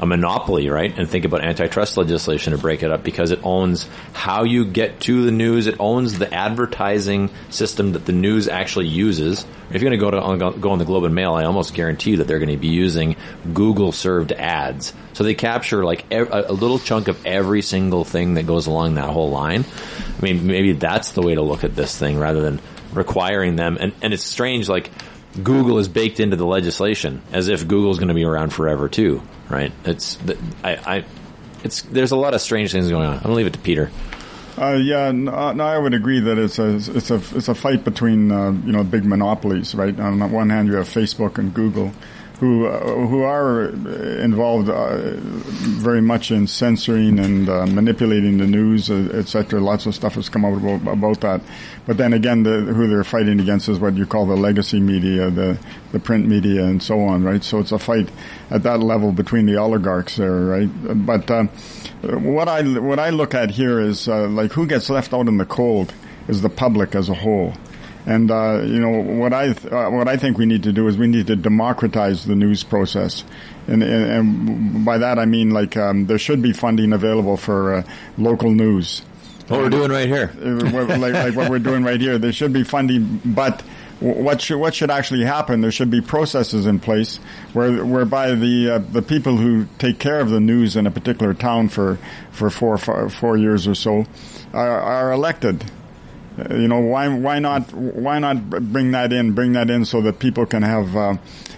a 0.00 0.06
monopoly, 0.06 0.68
right? 0.68 0.96
And 0.96 1.08
think 1.08 1.24
about 1.24 1.44
antitrust 1.44 1.96
legislation 1.96 2.52
to 2.52 2.58
break 2.58 2.82
it 2.82 2.90
up 2.90 3.02
because 3.02 3.30
it 3.30 3.40
owns 3.42 3.88
how 4.12 4.44
you 4.44 4.64
get 4.64 5.00
to 5.00 5.24
the 5.24 5.32
news. 5.32 5.66
It 5.66 5.76
owns 5.80 6.18
the 6.18 6.32
advertising 6.32 7.30
system 7.50 7.92
that 7.92 8.06
the 8.06 8.12
news 8.12 8.48
actually 8.48 8.86
uses. 8.86 9.44
If 9.70 9.82
you're 9.82 9.90
going 9.90 9.98
to 9.98 10.18
go 10.18 10.50
to 10.50 10.58
go 10.58 10.70
on 10.70 10.78
the 10.78 10.84
Globe 10.84 11.04
and 11.04 11.14
Mail, 11.14 11.34
I 11.34 11.44
almost 11.44 11.74
guarantee 11.74 12.16
that 12.16 12.26
they're 12.26 12.38
going 12.38 12.50
to 12.50 12.56
be 12.56 12.68
using 12.68 13.16
Google 13.52 13.92
served 13.92 14.32
ads. 14.32 14.94
So 15.14 15.24
they 15.24 15.34
capture 15.34 15.84
like 15.84 16.04
a 16.12 16.52
little 16.52 16.78
chunk 16.78 17.08
of 17.08 17.26
every 17.26 17.62
single 17.62 18.04
thing 18.04 18.34
that 18.34 18.46
goes 18.46 18.66
along 18.66 18.94
that 18.94 19.10
whole 19.10 19.30
line. 19.30 19.64
I 20.16 20.22
mean, 20.22 20.46
maybe 20.46 20.72
that's 20.72 21.12
the 21.12 21.22
way 21.22 21.34
to 21.34 21.42
look 21.42 21.64
at 21.64 21.74
this 21.74 21.96
thing 21.98 22.18
rather 22.18 22.40
than 22.40 22.60
requiring 22.92 23.56
them. 23.56 23.76
And, 23.78 23.92
and 24.00 24.14
it's 24.14 24.24
strange, 24.24 24.68
like 24.68 24.90
Google 25.42 25.78
is 25.78 25.88
baked 25.88 26.20
into 26.20 26.36
the 26.36 26.46
legislation 26.46 27.22
as 27.32 27.48
if 27.48 27.66
Google 27.66 27.90
is 27.90 27.98
going 27.98 28.08
to 28.08 28.14
be 28.14 28.24
around 28.24 28.52
forever 28.52 28.88
too, 28.88 29.22
right? 29.48 29.72
It's, 29.84 30.18
I, 30.64 30.76
I, 30.76 31.04
it's, 31.64 31.82
there's 31.82 32.12
a 32.12 32.16
lot 32.16 32.34
of 32.34 32.40
strange 32.40 32.72
things 32.72 32.88
going 32.88 33.06
on. 33.06 33.16
I'm 33.16 33.22
to 33.22 33.32
leave 33.32 33.46
it 33.46 33.52
to 33.52 33.58
Peter. 33.58 33.90
Uh, 34.58 34.72
yeah, 34.72 35.12
no, 35.12 35.32
uh, 35.32 35.52
no, 35.52 35.64
I 35.64 35.78
would 35.78 35.94
agree 35.94 36.18
that 36.18 36.36
it's 36.36 36.58
a 36.58 36.74
it's 36.76 37.12
a 37.12 37.22
it's 37.36 37.46
a 37.46 37.54
fight 37.54 37.84
between 37.84 38.32
uh, 38.32 38.50
you 38.50 38.72
know 38.72 38.82
big 38.82 39.04
monopolies, 39.04 39.72
right? 39.72 39.98
On 40.00 40.18
the 40.18 40.26
one 40.26 40.50
hand, 40.50 40.66
you 40.66 40.74
have 40.74 40.88
Facebook 40.88 41.38
and 41.38 41.54
Google, 41.54 41.92
who 42.40 42.66
uh, 42.66 43.06
who 43.06 43.22
are 43.22 43.64
involved 44.20 44.68
uh, 44.68 45.14
very 45.16 46.00
much 46.00 46.30
in 46.30 46.46
censoring 46.46 47.18
and 47.18 47.48
uh, 47.48 47.66
manipulating 47.66 48.38
the 48.38 48.46
news, 48.46 48.90
uh, 48.90 49.10
etc. 49.12 49.60
Lots 49.60 49.86
of 49.86 49.94
stuff 49.94 50.14
has 50.14 50.28
come 50.28 50.44
out 50.44 50.56
about, 50.56 50.92
about 50.92 51.20
that. 51.22 51.40
But 51.86 51.96
then 51.96 52.12
again, 52.12 52.44
the, 52.44 52.60
who 52.60 52.86
they're 52.86 53.02
fighting 53.02 53.40
against 53.40 53.68
is 53.68 53.80
what 53.80 53.94
you 53.94 54.06
call 54.06 54.26
the 54.26 54.36
legacy 54.36 54.78
media, 54.78 55.30
the 55.30 55.58
the 55.90 55.98
print 55.98 56.26
media, 56.26 56.64
and 56.64 56.80
so 56.80 57.00
on, 57.00 57.24
right? 57.24 57.42
So 57.42 57.58
it's 57.58 57.72
a 57.72 57.78
fight 57.78 58.08
at 58.50 58.62
that 58.62 58.80
level 58.80 59.10
between 59.10 59.46
the 59.46 59.56
oligarchs 59.56 60.16
there, 60.16 60.40
right? 60.44 60.68
But 61.06 61.28
uh, 61.30 61.44
what 62.02 62.48
I 62.48 62.62
what 62.62 63.00
I 63.00 63.10
look 63.10 63.34
at 63.34 63.50
here 63.50 63.80
is 63.80 64.06
uh, 64.06 64.28
like 64.28 64.52
who 64.52 64.66
gets 64.66 64.88
left 64.90 65.12
out 65.12 65.26
in 65.26 65.38
the 65.38 65.46
cold 65.46 65.92
is 66.28 66.42
the 66.42 66.50
public 66.50 66.94
as 66.94 67.08
a 67.08 67.14
whole. 67.14 67.54
And 68.08 68.30
uh, 68.30 68.62
you 68.64 68.80
know 68.80 69.02
what 69.20 69.34
I 69.34 69.52
th- 69.52 69.70
uh, 69.70 69.90
what 69.90 70.08
I 70.08 70.16
think 70.16 70.38
we 70.38 70.46
need 70.46 70.62
to 70.62 70.72
do 70.72 70.88
is 70.88 70.96
we 70.96 71.06
need 71.08 71.26
to 71.26 71.36
democratize 71.36 72.24
the 72.24 72.34
news 72.34 72.64
process, 72.64 73.22
and, 73.66 73.82
and, 73.82 74.10
and 74.10 74.82
by 74.82 74.96
that 74.96 75.18
I 75.18 75.26
mean 75.26 75.50
like 75.50 75.76
um, 75.76 76.06
there 76.06 76.18
should 76.18 76.40
be 76.40 76.54
funding 76.54 76.94
available 76.94 77.36
for 77.36 77.74
uh, 77.74 77.82
local 78.16 78.50
news. 78.50 79.02
What 79.48 79.60
we're 79.60 79.68
doing 79.68 79.90
right 79.90 80.08
here, 80.08 80.32
uh, 80.40 80.98
like, 80.98 81.12
like 81.12 81.36
what 81.36 81.50
we're 81.50 81.58
doing 81.58 81.84
right 81.84 82.00
here, 82.00 82.16
there 82.16 82.32
should 82.32 82.54
be 82.54 82.64
funding, 82.64 83.20
but 83.26 83.60
what 84.00 84.40
should 84.40 84.56
what 84.56 84.74
should 84.74 84.90
actually 84.90 85.24
happen? 85.24 85.60
There 85.60 85.70
should 85.70 85.90
be 85.90 86.00
processes 86.00 86.64
in 86.64 86.80
place 86.80 87.18
where 87.52 87.84
whereby 87.84 88.34
the 88.36 88.70
uh, 88.70 88.78
the 88.78 89.02
people 89.02 89.36
who 89.36 89.66
take 89.76 89.98
care 89.98 90.20
of 90.20 90.30
the 90.30 90.40
news 90.40 90.76
in 90.76 90.86
a 90.86 90.90
particular 90.90 91.34
town 91.34 91.68
for 91.68 91.98
for 92.30 92.48
four 92.48 92.78
four 92.78 93.36
years 93.36 93.68
or 93.68 93.74
so 93.74 94.06
are, 94.54 94.80
are 94.80 95.12
elected 95.12 95.62
you 96.50 96.68
know, 96.68 96.80
why 96.80 97.08
why 97.08 97.38
not 97.38 97.72
why 97.72 98.18
not 98.18 98.48
bring 98.50 98.92
that 98.92 99.12
in? 99.12 99.32
Bring 99.32 99.52
that 99.52 99.70
in 99.70 99.84
so 99.84 100.00
that 100.02 100.18
people 100.18 100.46
can 100.46 100.62
have 100.62 100.96
uh, 100.96 101.16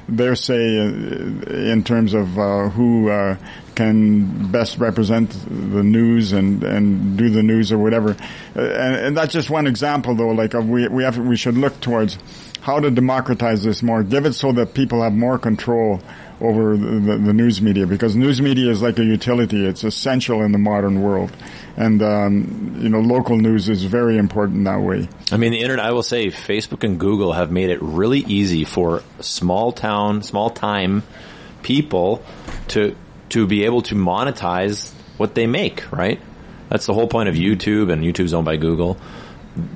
their 0.09 0.35
say 0.35 0.77
in 0.77 1.83
terms 1.85 2.15
of 2.15 2.39
uh, 2.39 2.69
who 2.71 3.11
uh, 3.11 3.37
can 3.75 4.51
best 4.51 4.79
represent 4.79 5.31
the 5.31 5.83
news 5.83 6.33
and 6.33 6.63
and 6.65 7.19
do 7.19 7.29
the 7.29 7.43
news 7.43 7.73
or 7.73 7.79
whatever. 7.79 8.17
Uh, 8.57 8.61
and, 8.61 8.97
and 8.97 9.17
that's 9.17 9.33
just 9.33 9.51
one 9.51 9.67
example, 9.67 10.15
though. 10.15 10.31
Like 10.31 10.55
uh, 10.55 10.61
we 10.61 10.89
we 10.89 11.03
have 11.03 11.19
we 11.19 11.37
should 11.37 11.57
look 11.57 11.79
towards 11.81 12.19
how 12.61 12.81
to 12.81 12.91
democratize 12.91 13.63
this 13.63 13.83
more, 13.83 14.03
give 14.03 14.27
it 14.27 14.35
so 14.35 14.53
that 14.53 14.75
people 14.75 15.03
have 15.03 15.13
more 15.13 15.39
control 15.39 16.01
over 16.41 16.77
the, 16.77 17.01
the, 17.01 17.19
the, 17.19 17.33
news 17.33 17.61
media 17.61 17.87
because 17.87 18.17
news 18.17 18.41
media 18.41 18.71
is 18.71 18.81
like 18.81 18.99
a 18.99 19.05
utility. 19.05 19.67
It's 19.67 19.85
essential 19.85 20.43
in 20.43 20.53
the 20.53 20.59
modern 20.59 21.03
world. 21.03 21.31
And, 21.77 22.03
um, 22.03 22.79
you 22.81 22.89
know, 22.89 23.01
local 23.01 23.37
news 23.37 23.69
is 23.69 23.85
very 23.85 24.17
important 24.17 24.65
that 24.65 24.81
way. 24.81 25.09
I 25.31 25.37
mean, 25.37 25.53
the 25.53 25.61
internet, 25.61 25.85
I 25.85 25.93
will 25.93 26.03
say 26.03 26.29
Facebook 26.29 26.83
and 26.85 26.99
Google 26.99 27.33
have 27.33 27.51
made 27.51 27.71
it 27.71 27.81
really 27.83 28.21
easy 28.21 28.65
for 28.65 29.03
small 29.21 29.73
town, 29.73 30.23
small 30.23 30.51
time 30.51 31.03
people 31.63 32.23
to, 32.69 32.97
to 33.31 33.47
be 33.47 33.65
able 33.65 33.83
to 33.83 33.95
monetize 33.95 34.93
what 35.19 35.35
they 35.35 35.47
make, 35.47 35.91
right? 35.93 36.21
That's 36.71 36.87
the 36.87 36.95
whole 36.95 37.09
point 37.09 37.29
of 37.29 37.35
YouTube 37.35 37.93
and 37.93 38.03
YouTube's 38.03 38.33
owned 38.33 38.47
by 38.47 38.57
Google 38.57 38.97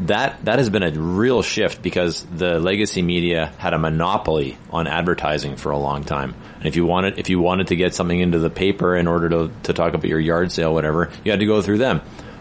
that 0.07 0.45
that 0.45 0.59
has 0.59 0.71
been 0.71 0.83
a 0.83 0.91
real 0.91 1.43
shift 1.43 1.83
because 1.83 2.25
the 2.25 2.59
legacy 2.59 3.03
media 3.03 3.53
had 3.59 3.75
a 3.75 3.79
monopoly 3.79 4.59
on 4.71 4.87
advertising 4.87 5.57
for 5.57 5.71
a 5.73 5.79
long 5.79 6.05
time. 6.05 6.35
And 6.59 6.67
if 6.67 6.77
you 6.77 6.87
wanted 6.87 7.19
if 7.19 7.31
you 7.31 7.41
wanted 7.41 7.69
to 7.69 7.77
get 7.77 7.95
something 7.95 8.19
into 8.19 8.39
the 8.39 8.51
paper 8.51 8.97
in 8.97 9.07
order 9.07 9.29
to 9.29 9.51
to 9.65 9.73
talk 9.73 9.95
about 9.95 10.05
your 10.05 10.21
yard 10.21 10.53
sale, 10.53 10.73
whatever, 10.73 11.11
you 11.25 11.31
had 11.31 11.41
to 11.41 11.47
go 11.47 11.63
through 11.63 11.79
them. 11.79 12.01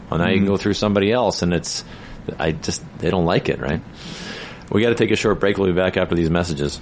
Well, 0.09 0.19
now 0.19 0.25
mm-hmm. 0.25 0.33
you 0.33 0.39
can 0.39 0.47
go 0.47 0.57
through 0.57 0.73
somebody 0.73 1.11
else, 1.11 1.41
and 1.41 1.53
it's 1.53 1.83
I 2.37 2.51
just 2.51 2.83
they 2.99 3.09
don't 3.09 3.25
like 3.25 3.49
it, 3.49 3.59
right? 3.59 3.81
We 4.71 4.81
got 4.81 4.89
to 4.89 4.95
take 4.95 5.11
a 5.11 5.15
short 5.15 5.39
break. 5.39 5.57
We'll 5.57 5.67
be 5.67 5.73
back 5.73 5.97
after 5.97 6.15
these 6.15 6.29
messages. 6.29 6.79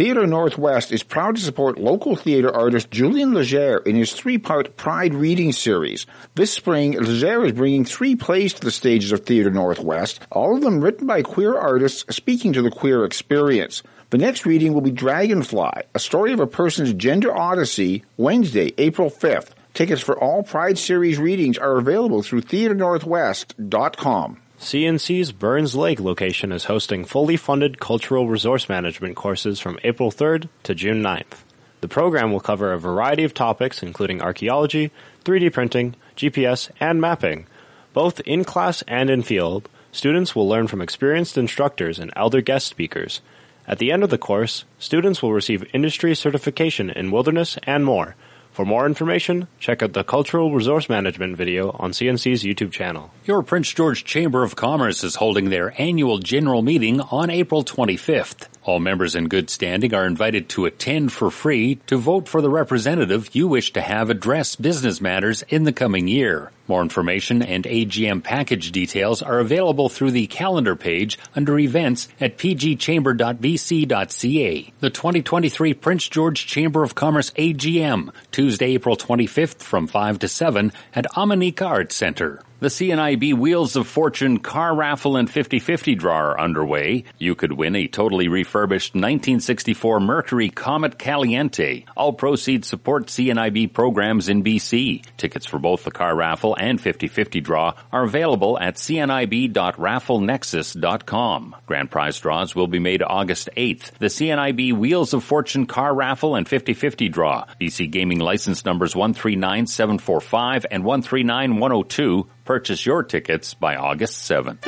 Theatre 0.00 0.26
Northwest 0.26 0.92
is 0.92 1.02
proud 1.02 1.36
to 1.36 1.42
support 1.42 1.76
local 1.76 2.16
theatre 2.16 2.50
artist 2.50 2.90
Julian 2.90 3.34
Leger 3.34 3.80
in 3.80 3.96
his 3.96 4.14
three-part 4.14 4.78
Pride 4.78 5.12
reading 5.12 5.52
series. 5.52 6.06
This 6.34 6.50
spring, 6.50 6.92
Leger 6.92 7.44
is 7.44 7.52
bringing 7.52 7.84
three 7.84 8.16
plays 8.16 8.54
to 8.54 8.62
the 8.62 8.70
stages 8.70 9.12
of 9.12 9.26
Theatre 9.26 9.50
Northwest, 9.50 10.26
all 10.32 10.56
of 10.56 10.62
them 10.62 10.80
written 10.80 11.06
by 11.06 11.20
queer 11.20 11.54
artists 11.54 12.16
speaking 12.16 12.54
to 12.54 12.62
the 12.62 12.70
queer 12.70 13.04
experience. 13.04 13.82
The 14.08 14.16
next 14.16 14.46
reading 14.46 14.72
will 14.72 14.80
be 14.80 14.90
Dragonfly, 14.90 15.82
a 15.94 15.98
story 15.98 16.32
of 16.32 16.40
a 16.40 16.46
person's 16.46 16.94
gender 16.94 17.36
odyssey, 17.36 18.02
Wednesday, 18.16 18.72
April 18.78 19.10
5th. 19.10 19.50
Tickets 19.74 20.00
for 20.00 20.18
all 20.18 20.42
Pride 20.42 20.78
Series 20.78 21.18
readings 21.18 21.58
are 21.58 21.76
available 21.76 22.22
through 22.22 22.40
theatrenorthwest.com. 22.40 24.40
CNC's 24.60 25.32
Burns 25.32 25.74
Lake 25.74 26.00
location 26.00 26.52
is 26.52 26.64
hosting 26.64 27.06
fully 27.06 27.38
funded 27.38 27.80
cultural 27.80 28.28
resource 28.28 28.68
management 28.68 29.16
courses 29.16 29.58
from 29.58 29.78
April 29.84 30.10
3rd 30.10 30.50
to 30.64 30.74
June 30.74 31.02
9th. 31.02 31.38
The 31.80 31.88
program 31.88 32.30
will 32.30 32.40
cover 32.40 32.70
a 32.70 32.78
variety 32.78 33.24
of 33.24 33.32
topics 33.32 33.82
including 33.82 34.20
archaeology, 34.20 34.90
3D 35.24 35.50
printing, 35.50 35.94
GPS, 36.14 36.70
and 36.78 37.00
mapping. 37.00 37.46
Both 37.94 38.20
in 38.26 38.44
class 38.44 38.82
and 38.86 39.08
in 39.08 39.22
field, 39.22 39.70
students 39.92 40.36
will 40.36 40.46
learn 40.46 40.66
from 40.66 40.82
experienced 40.82 41.38
instructors 41.38 41.98
and 41.98 42.12
elder 42.14 42.42
guest 42.42 42.66
speakers. 42.66 43.22
At 43.66 43.78
the 43.78 43.90
end 43.90 44.04
of 44.04 44.10
the 44.10 44.18
course, 44.18 44.66
students 44.78 45.22
will 45.22 45.32
receive 45.32 45.64
industry 45.72 46.14
certification 46.14 46.90
in 46.90 47.10
wilderness 47.10 47.56
and 47.62 47.82
more– 47.82 48.14
for 48.52 48.64
more 48.64 48.86
information, 48.86 49.46
check 49.58 49.82
out 49.82 49.92
the 49.92 50.02
Cultural 50.02 50.52
Resource 50.52 50.88
Management 50.88 51.36
video 51.36 51.70
on 51.78 51.92
CNC's 51.92 52.42
YouTube 52.42 52.72
channel. 52.72 53.12
Your 53.24 53.42
Prince 53.42 53.72
George 53.72 54.04
Chamber 54.04 54.42
of 54.42 54.56
Commerce 54.56 55.04
is 55.04 55.14
holding 55.14 55.50
their 55.50 55.72
annual 55.80 56.18
general 56.18 56.60
meeting 56.60 57.00
on 57.00 57.30
April 57.30 57.64
25th. 57.64 58.48
All 58.62 58.78
members 58.78 59.14
in 59.14 59.28
good 59.28 59.48
standing 59.48 59.94
are 59.94 60.04
invited 60.04 60.50
to 60.50 60.66
attend 60.66 61.12
for 61.12 61.30
free 61.30 61.76
to 61.86 61.96
vote 61.96 62.28
for 62.28 62.42
the 62.42 62.50
representative 62.50 63.30
you 63.32 63.48
wish 63.48 63.72
to 63.72 63.80
have 63.80 64.10
address 64.10 64.54
business 64.54 65.00
matters 65.00 65.40
in 65.48 65.64
the 65.64 65.72
coming 65.72 66.08
year. 66.08 66.52
More 66.68 66.82
information 66.82 67.40
and 67.42 67.64
AGM 67.64 68.22
package 68.22 68.70
details 68.70 69.22
are 69.22 69.38
available 69.38 69.88
through 69.88 70.10
the 70.10 70.26
calendar 70.26 70.76
page 70.76 71.18
under 71.34 71.58
events 71.58 72.08
at 72.20 72.36
pgchamber.bc.ca. 72.36 74.72
The 74.80 74.90
2023 74.90 75.74
Prince 75.74 76.08
George 76.08 76.46
Chamber 76.46 76.82
of 76.82 76.94
Commerce 76.94 77.30
AGM, 77.30 78.12
Tuesday, 78.30 78.74
April 78.74 78.96
25th 78.96 79.62
from 79.62 79.86
5 79.86 80.18
to 80.18 80.28
7 80.28 80.70
at 80.94 81.06
Omineca 81.12 81.66
Arts 81.66 81.96
Center. 81.96 82.42
The 82.60 82.68
CNIB 82.68 83.36
Wheels 83.38 83.74
of 83.74 83.86
Fortune 83.86 84.40
car 84.40 84.74
raffle 84.74 85.16
and 85.16 85.30
50-50 85.30 85.96
draw 85.96 86.14
are 86.14 86.38
underway. 86.38 87.04
You 87.16 87.34
could 87.34 87.52
win 87.52 87.74
a 87.74 87.88
totally 87.88 88.28
refurbished 88.28 88.94
1964 88.94 90.00
Mercury 90.00 90.50
Comet 90.50 90.98
Caliente. 90.98 91.86
All 91.96 92.12
proceeds 92.12 92.68
support 92.68 93.06
CNIB 93.06 93.72
programs 93.72 94.28
in 94.28 94.44
BC. 94.44 95.06
Tickets 95.16 95.46
for 95.46 95.58
both 95.58 95.84
the 95.84 95.90
car 95.90 96.14
raffle 96.14 96.54
and 96.54 96.78
50-50 96.78 97.42
draw 97.42 97.72
are 97.90 98.04
available 98.04 98.58
at 98.58 98.74
cnib.rafflenexus.com. 98.74 101.56
Grand 101.64 101.90
prize 101.90 102.20
draws 102.20 102.54
will 102.54 102.68
be 102.68 102.78
made 102.78 103.02
August 103.02 103.48
8th. 103.56 103.92
The 103.92 104.08
CNIB 104.08 104.74
Wheels 104.74 105.14
of 105.14 105.24
Fortune 105.24 105.64
car 105.64 105.94
raffle 105.94 106.34
and 106.34 106.46
50-50 106.46 107.10
draw. 107.10 107.46
BC 107.58 107.90
gaming 107.90 108.18
license 108.18 108.66
numbers 108.66 108.94
139745 108.94 110.66
and 110.70 110.84
139102 110.84 112.28
Purchase 112.50 112.84
your 112.84 113.04
tickets 113.04 113.54
by 113.54 113.76
August 113.76 114.28
7th. 114.28 114.58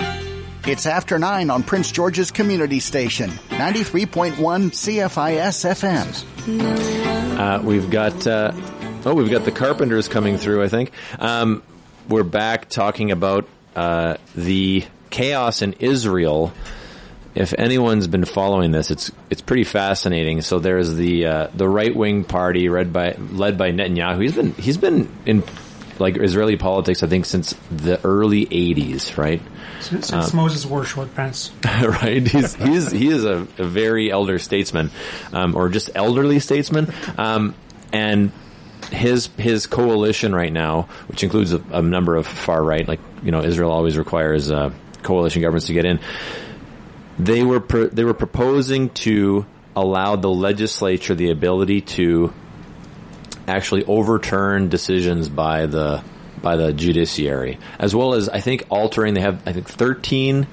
It's 0.68 0.86
after 0.86 1.18
9 1.18 1.50
on 1.50 1.64
Prince 1.64 1.90
George's 1.90 2.30
Community 2.30 2.78
Station, 2.78 3.30
93.1 3.48 4.36
CFIS 4.36 5.66
FM. 6.46 7.36
Uh, 7.36 7.60
we've 7.64 7.90
got, 7.90 8.24
uh, 8.24 8.52
oh, 9.04 9.14
we've 9.14 9.32
got 9.32 9.44
the 9.44 9.50
Carpenters 9.50 10.06
coming 10.06 10.38
through, 10.38 10.62
I 10.62 10.68
think. 10.68 10.92
Um, 11.18 11.64
we're 12.08 12.22
back 12.22 12.68
talking 12.68 13.10
about 13.10 13.48
uh, 13.74 14.18
the 14.36 14.84
chaos 15.10 15.62
in 15.62 15.72
Israel. 15.80 16.52
If 17.34 17.52
anyone's 17.58 18.06
been 18.06 18.26
following 18.26 18.70
this, 18.70 18.92
it's 18.92 19.10
it's 19.28 19.42
pretty 19.42 19.64
fascinating. 19.64 20.42
So 20.42 20.60
there's 20.60 20.94
the 20.94 21.26
uh, 21.26 21.46
the 21.52 21.68
right 21.68 21.96
wing 21.96 22.22
party 22.22 22.68
led 22.68 22.92
by 22.92 23.16
led 23.18 23.58
by 23.58 23.72
Netanyahu. 23.72 24.22
He's 24.22 24.36
been 24.36 24.52
he's 24.52 24.76
been 24.76 25.10
in 25.26 25.42
like 26.02 26.18
Israeli 26.18 26.56
politics, 26.56 27.02
I 27.02 27.06
think, 27.06 27.24
since 27.24 27.54
the 27.70 28.04
early 28.04 28.46
'80s, 28.46 29.16
right? 29.16 29.40
Since, 29.80 30.08
since 30.08 30.30
um, 30.30 30.36
Moses 30.36 30.66
wore 30.66 30.84
short 30.84 31.14
pants, 31.14 31.50
right? 31.64 32.26
He's 32.26 32.54
he's 32.54 32.90
he 32.90 33.08
is 33.08 33.24
a, 33.24 33.46
a 33.58 33.64
very 33.64 34.10
elder 34.10 34.38
statesman, 34.38 34.90
um, 35.32 35.56
or 35.56 35.68
just 35.68 35.90
elderly 35.94 36.38
statesman, 36.40 36.92
um, 37.16 37.54
and 37.92 38.32
his 38.90 39.28
his 39.38 39.66
coalition 39.66 40.34
right 40.34 40.52
now, 40.52 40.82
which 41.06 41.24
includes 41.24 41.52
a, 41.52 41.62
a, 41.72 41.82
number 41.82 42.16
of 42.16 42.26
far 42.26 42.62
right, 42.62 42.86
like 42.86 43.00
you 43.22 43.30
know, 43.30 43.42
Israel 43.42 43.70
always 43.70 43.96
requires 43.96 44.50
uh, 44.50 44.70
coalition 45.02 45.42
governments 45.42 45.66
to 45.66 45.72
get 45.72 45.84
in. 45.84 46.00
They 47.18 47.42
were 47.42 47.60
pr- 47.60 47.86
they 47.86 48.04
were 48.04 48.14
proposing 48.14 48.90
to 48.90 49.46
allow 49.74 50.16
the 50.16 50.30
legislature 50.30 51.14
the 51.14 51.30
ability 51.30 51.80
to 51.80 52.32
actually 53.48 53.84
overturn 53.84 54.68
decisions 54.68 55.28
by 55.28 55.66
the 55.66 56.02
by 56.40 56.56
the 56.56 56.72
judiciary, 56.72 57.58
as 57.78 57.94
well 57.94 58.14
as 58.14 58.28
I 58.28 58.40
think 58.40 58.64
altering. 58.68 59.14
They 59.14 59.20
have 59.20 59.46
I 59.46 59.52
think 59.52 59.68
thirteen 59.68 60.46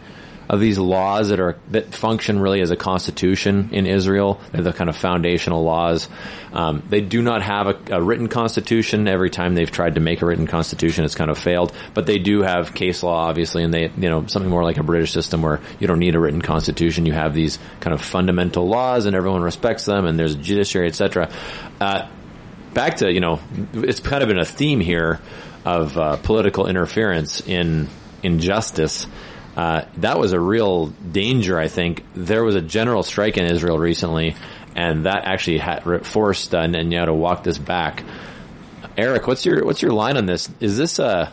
of 0.50 0.60
these 0.60 0.80
laws 0.80 1.30
that 1.30 1.40
are 1.40 1.58
that 1.70 1.94
function 1.94 2.40
really 2.40 2.62
as 2.62 2.72
a 2.72 2.76
constitution 2.76 3.70
in 3.72 3.86
Israel. 3.86 4.42
They're 4.52 4.64
the 4.64 4.74
kind 4.74 4.90
of 4.90 4.98
foundational 4.98 5.64
laws. 5.64 6.10
Um, 6.52 6.82
they 6.90 7.02
do 7.02 7.22
not 7.22 7.44
have 7.44 7.68
a, 7.68 7.98
a, 7.98 8.02
written 8.02 8.28
constitution. 8.28 9.08
Every 9.08 9.30
time 9.30 9.54
they've 9.54 9.70
tried 9.70 9.96
to 9.96 10.02
make 10.02 10.24
a 10.24 10.26
written 10.26 10.48
constitution, 10.48 11.06
it's 11.06 11.14
kind 11.14 11.30
of 11.30 11.38
failed. 11.38 11.72
But 11.94 12.08
they 12.08 12.18
do 12.18 12.42
have 12.42 12.74
case 12.74 13.04
law, 13.04 13.28
obviously, 13.28 13.64
and 13.64 13.72
they 13.72 13.92
you 13.96 14.10
know 14.10 14.26
something 14.26 14.50
more 14.50 14.64
like 14.64 14.78
a 14.78 14.84
British 14.84 15.12
system 15.12 15.44
where 15.44 15.62
you 15.80 15.86
don't 15.86 16.00
need 16.00 16.16
a 16.16 16.20
written 16.20 16.42
constitution. 16.42 17.06
You 17.06 17.14
have 17.14 17.36
these 17.36 17.60
kind 17.80 17.94
of 17.94 18.02
fundamental 18.02 18.68
laws, 18.68 19.06
and 19.06 19.16
everyone 19.16 19.44
respects 19.44 19.86
them, 19.86 20.08
and 20.08 20.18
there's 20.18 20.34
a 20.34 20.40
judiciary, 20.40 20.88
etc. 20.88 21.30
Uh, 21.80 22.08
back 22.74 22.98
to 22.98 23.12
you 23.12 23.20
know, 23.20 23.40
it's 23.74 24.00
kind 24.00 24.24
of 24.24 24.30
been 24.30 24.40
a 24.40 24.46
theme 24.46 24.80
here 24.80 25.20
of 25.66 25.98
uh, 25.98 26.18
political 26.18 26.68
interference 26.68 27.42
in 27.42 27.88
in 28.24 28.40
justice. 28.40 29.08
Uh, 29.56 29.86
that 29.98 30.20
was 30.20 30.32
a 30.34 30.40
real 30.40 30.88
danger. 30.88 31.60
I 31.60 31.68
think 31.68 32.06
there 32.14 32.44
was 32.44 32.56
a 32.56 32.62
general 32.62 33.04
strike 33.04 33.38
in 33.38 33.46
Israel 33.46 33.78
recently, 33.78 34.36
and 34.76 35.06
that 35.06 35.26
actually 35.26 35.58
had 35.58 36.06
forced 36.06 36.56
uh, 36.56 36.66
Netanyahu 36.66 37.06
to 37.06 37.14
walk 37.14 37.44
this 37.44 37.58
back. 37.58 38.04
Eric, 38.98 39.28
what's 39.28 39.46
your 39.46 39.66
what's 39.66 39.82
your 39.82 39.92
line 39.92 40.18
on 40.18 40.26
this? 40.26 40.50
Is 40.60 40.78
this 40.78 41.00
a 41.00 41.06
uh, 41.06 41.30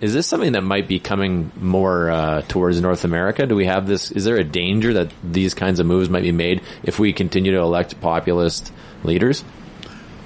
is 0.00 0.14
this 0.14 0.26
something 0.26 0.52
that 0.52 0.62
might 0.62 0.88
be 0.88 0.98
coming 0.98 1.52
more 1.60 2.10
uh, 2.10 2.42
towards 2.42 2.80
North 2.80 3.04
America? 3.04 3.46
Do 3.46 3.54
we 3.54 3.66
have 3.66 3.86
this? 3.86 4.10
Is 4.10 4.24
there 4.24 4.36
a 4.36 4.44
danger 4.44 4.94
that 4.94 5.12
these 5.22 5.52
kinds 5.52 5.78
of 5.78 5.86
moves 5.86 6.08
might 6.08 6.22
be 6.22 6.32
made 6.32 6.62
if 6.82 6.98
we 6.98 7.12
continue 7.12 7.52
to 7.52 7.58
elect 7.58 8.00
populist 8.00 8.72
leaders? 9.04 9.44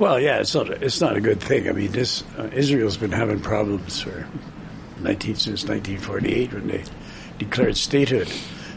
Well, 0.04 0.20
yeah, 0.20 0.40
it's 0.40 0.54
not 0.54 0.68
a, 0.68 0.84
it's 0.84 1.00
not 1.00 1.16
a 1.16 1.20
good 1.22 1.40
thing. 1.40 1.66
I 1.66 1.72
mean, 1.72 1.90
this 1.90 2.22
uh, 2.38 2.50
Israel's 2.52 2.98
been 2.98 3.10
having 3.10 3.40
problems 3.40 4.02
for 4.02 4.28
19 5.00 5.36
since 5.36 5.64
1948 5.64 6.52
when 6.52 6.68
they 6.68 6.84
declared 7.38 7.78
statehood. 7.78 8.28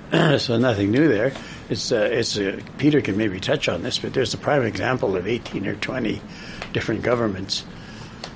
so 0.39 0.57
nothing 0.57 0.89
new 0.89 1.09
there. 1.09 1.33
It's 1.69 1.91
uh, 1.91 2.07
it's 2.09 2.37
uh, 2.37 2.61
Peter 2.77 3.01
can 3.01 3.17
maybe 3.17 3.41
touch 3.41 3.67
on 3.67 3.83
this, 3.83 3.99
but 3.99 4.13
there's 4.13 4.33
a 4.33 4.37
prime 4.37 4.63
example 4.63 5.17
of 5.17 5.27
18 5.27 5.67
or 5.67 5.75
20 5.75 6.21
different 6.71 7.01
governments 7.01 7.65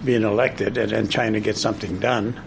being 0.03 0.23
elected 0.23 0.77
and 0.77 0.91
then 0.91 1.07
trying 1.07 1.31
to 1.31 1.39
get 1.39 1.55
something 1.55 1.97
done, 1.97 2.37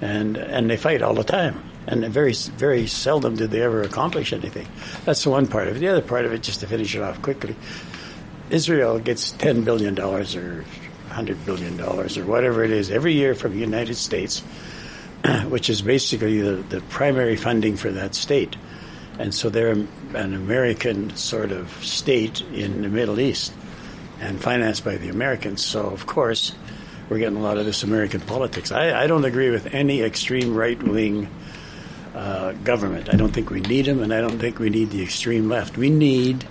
and 0.00 0.36
and 0.36 0.70
they 0.70 0.76
fight 0.76 1.02
all 1.02 1.14
the 1.14 1.24
time. 1.24 1.60
And 1.88 2.04
very, 2.04 2.34
very 2.34 2.86
seldom 2.86 3.34
did 3.34 3.50
they 3.50 3.62
ever 3.62 3.82
accomplish 3.82 4.32
anything. 4.32 4.68
That's 5.04 5.24
the 5.24 5.30
one 5.30 5.48
part 5.48 5.66
of 5.66 5.76
it. 5.76 5.80
The 5.80 5.88
other 5.88 6.02
part 6.02 6.24
of 6.24 6.32
it, 6.32 6.40
just 6.40 6.60
to 6.60 6.68
finish 6.68 6.94
it 6.94 7.02
off 7.02 7.20
quickly, 7.20 7.56
Israel 8.52 8.98
gets 8.98 9.32
$10 9.32 9.64
billion 9.64 9.98
or 9.98 10.22
$100 10.22 11.46
billion 11.46 11.80
or 11.80 12.04
whatever 12.26 12.62
it 12.62 12.70
is 12.70 12.90
every 12.90 13.14
year 13.14 13.34
from 13.34 13.52
the 13.52 13.58
United 13.58 13.94
States, 13.94 14.40
which 15.48 15.70
is 15.70 15.80
basically 15.80 16.40
the, 16.40 16.56
the 16.64 16.80
primary 16.82 17.36
funding 17.36 17.76
for 17.76 17.90
that 17.90 18.14
state. 18.14 18.56
And 19.18 19.34
so 19.34 19.48
they're 19.48 19.70
an 19.70 20.34
American 20.34 21.16
sort 21.16 21.50
of 21.50 21.70
state 21.82 22.42
in 22.52 22.82
the 22.82 22.88
Middle 22.88 23.20
East 23.20 23.54
and 24.20 24.40
financed 24.40 24.84
by 24.84 24.96
the 24.96 25.08
Americans. 25.08 25.64
So, 25.64 25.86
of 25.86 26.06
course, 26.06 26.54
we're 27.08 27.18
getting 27.18 27.38
a 27.38 27.42
lot 27.42 27.56
of 27.56 27.64
this 27.64 27.82
American 27.82 28.20
politics. 28.20 28.70
I, 28.70 29.02
I 29.02 29.06
don't 29.06 29.24
agree 29.24 29.50
with 29.50 29.74
any 29.74 30.02
extreme 30.02 30.54
right 30.54 30.80
wing 30.82 31.28
uh, 32.14 32.52
government. 32.52 33.12
I 33.12 33.16
don't 33.16 33.32
think 33.32 33.50
we 33.50 33.60
need 33.60 33.86
them, 33.86 34.02
and 34.02 34.12
I 34.12 34.20
don't 34.20 34.38
think 34.38 34.58
we 34.58 34.70
need 34.70 34.90
the 34.90 35.02
extreme 35.02 35.48
left. 35.48 35.76
We 35.76 35.90
need 35.90 36.46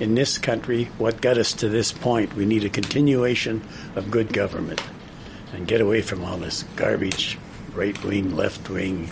in 0.00 0.14
this 0.14 0.38
country 0.38 0.84
what 0.98 1.20
got 1.20 1.38
us 1.38 1.52
to 1.54 1.68
this 1.68 1.92
point. 1.92 2.34
We 2.34 2.46
need 2.46 2.64
a 2.64 2.68
continuation 2.68 3.62
of 3.94 4.10
good 4.10 4.32
government 4.32 4.82
and 5.52 5.66
get 5.66 5.80
away 5.80 6.02
from 6.02 6.24
all 6.24 6.36
this 6.36 6.64
garbage, 6.76 7.38
right 7.74 8.02
wing, 8.04 8.34
left 8.34 8.68
wing. 8.68 9.10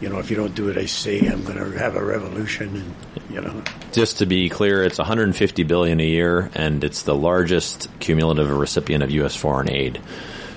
You 0.00 0.08
know, 0.08 0.18
if 0.18 0.30
you 0.30 0.36
don't 0.36 0.54
do 0.54 0.66
what 0.66 0.78
I 0.78 0.86
say, 0.86 1.20
I'm 1.20 1.44
going 1.44 1.58
to 1.58 1.78
have 1.78 1.94
a 1.94 2.02
revolution. 2.02 2.76
And 2.76 2.94
you 3.30 3.40
know, 3.40 3.62
just 3.92 4.18
to 4.18 4.26
be 4.26 4.48
clear, 4.48 4.82
it's 4.82 4.98
150 4.98 5.62
billion 5.64 6.00
a 6.00 6.06
year, 6.06 6.50
and 6.54 6.82
it's 6.82 7.02
the 7.02 7.14
largest 7.14 7.88
cumulative 8.00 8.50
recipient 8.50 9.02
of 9.02 9.10
U.S. 9.10 9.36
foreign 9.36 9.70
aid 9.70 10.00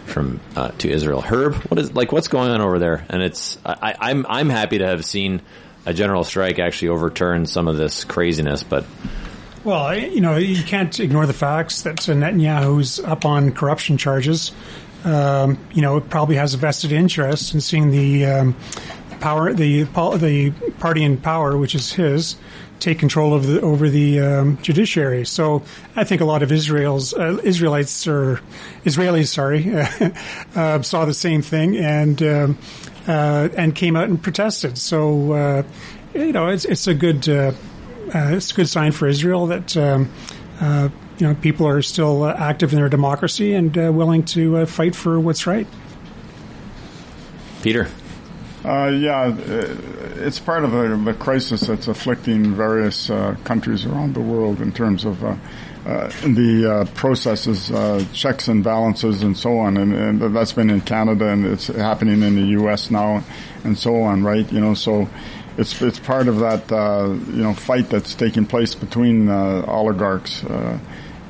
from 0.06 0.39
uh, 0.56 0.70
to 0.80 0.89
Israel. 0.89 1.22
Herb, 1.22 1.56
what 1.56 1.80
is 1.80 1.93
like 1.93 2.12
what's 2.12 2.30
going 2.30 2.51
on 2.51 2.62
over 2.62 2.80
there? 2.80 3.06
And 3.10 3.22
it's 3.22 3.58
I, 3.66 3.95
I'm 3.99 4.26
I'm 4.28 4.49
happy 4.49 4.78
to 4.80 4.88
have 4.88 5.06
seen 5.06 5.41
a 5.86 5.93
general 5.93 6.24
strike 6.24 6.60
actually 6.60 6.89
overturn 6.89 7.45
some 7.45 7.68
of 7.68 7.76
this 7.78 8.06
craziness, 8.06 8.64
but 8.64 8.86
well, 9.64 9.95
you 9.97 10.22
know, 10.22 10.36
you 10.36 10.64
can't 10.64 10.99
ignore 10.99 11.26
the 11.26 11.34
facts 11.34 11.84
that 11.84 11.97
Netanyahu's 11.97 12.99
up 12.99 13.26
on 13.26 13.51
corruption 13.53 13.97
charges. 13.97 14.51
Um, 15.05 15.57
you 15.74 15.82
know, 15.82 15.97
it 15.97 16.09
probably 16.09 16.36
has 16.36 16.53
a 16.53 16.57
vested 16.57 16.91
interest 16.91 17.53
in 17.53 17.61
seeing 17.61 17.91
the 17.91 18.26
um, 18.26 18.55
power, 19.20 19.53
the 19.53 19.84
the 19.84 20.53
party 20.80 21.03
in 21.03 21.18
power, 21.18 21.57
which 21.57 21.76
is 21.76 21.93
his, 21.93 22.36
take 22.80 22.99
control 22.99 23.34
of 23.34 23.47
the 23.47 23.61
over 23.61 23.89
the 23.89 24.20
um, 24.20 24.57
judiciary. 24.61 25.26
So 25.26 25.64
I 25.95 26.03
think 26.03 26.22
a 26.22 26.26
lot 26.26 26.43
of 26.43 26.51
Israel's 26.51 27.14
uh, 27.14 27.39
Israelites 27.43 28.05
or 28.07 28.41
Israelis, 28.84 29.28
sorry, 29.28 29.74
uh, 30.55 30.82
saw 30.82 31.05
the 31.05 31.14
same 31.14 31.41
thing 31.41 31.78
and 31.78 32.22
um, 32.22 32.57
uh, 33.07 33.49
and 33.57 33.74
came 33.74 33.95
out 33.95 34.09
and 34.09 34.22
protested. 34.22 34.78
So 34.78 35.32
uh, 35.34 35.64
you 36.14 36.34
know, 36.34 36.47
it's 36.47 36.66
it's 36.66 36.88
a 36.88 36.93
good 36.93 37.28
uh, 37.30 37.53
it's 38.14 38.51
a 38.51 38.53
good 38.53 38.70
sign 38.70 38.91
for 38.91 39.07
Israel 39.07 39.47
that 39.47 39.76
um, 39.76 40.11
uh, 40.59 40.89
you 41.18 41.28
know 41.28 41.36
people 41.36 41.68
are 41.68 41.82
still 41.82 42.24
uh, 42.24 42.34
active 42.34 42.72
in 42.74 42.80
their 42.80 42.89
democracy 42.89 43.53
and 43.53 43.78
uh, 43.78 43.91
willing 43.91 44.24
to 44.24 44.57
uh, 44.57 44.66
fight 44.66 44.95
for 44.95 45.20
what's 45.20 45.47
right. 45.47 45.68
Peter. 47.61 47.88
Uh, 48.64 48.88
yeah, 48.88 49.36
it's 49.38 50.39
part 50.39 50.64
of 50.64 50.74
a, 50.74 51.09
a, 51.09 51.14
crisis 51.14 51.68
that's 51.68 51.89
afflicting 51.89 52.55
various 52.55 53.07
countries 53.43 53.86
around 53.86 54.14
the 54.14 54.22
world 54.22 54.61
in 54.61 54.72
terms 54.72 55.03
of 55.03 55.22
the 55.84 56.89
processes, 56.95 57.71
checks 58.13 58.47
and 58.47 58.63
balances, 58.63 59.21
and 59.21 59.38
so 59.38 59.59
on. 59.59 59.77
And, 59.77 59.93
and, 59.93 60.36
that's 60.36 60.53
been 60.53 60.69
in 60.69 60.81
Canada, 60.81 61.27
and 61.27 61.45
it's 61.45 61.67
happening 61.67 62.23
in 62.23 62.36
the 62.36 62.47
U.S. 62.59 62.89
now, 62.89 63.23
and 63.63 63.77
so 63.77 64.01
on. 64.01 64.23
Right? 64.23 64.49
You 64.51 64.61
know, 64.61 64.73
so 64.73 65.09
it's 65.57 65.81
it's 65.81 65.99
part 65.99 66.27
of 66.27 66.39
that 66.39 66.71
uh, 66.71 67.07
you 67.07 67.43
know 67.43 67.53
fight 67.53 67.89
that's 67.89 68.15
taking 68.15 68.45
place 68.45 68.75
between 68.75 69.29
uh, 69.29 69.65
oligarchs. 69.67 70.43
Uh, 70.43 70.79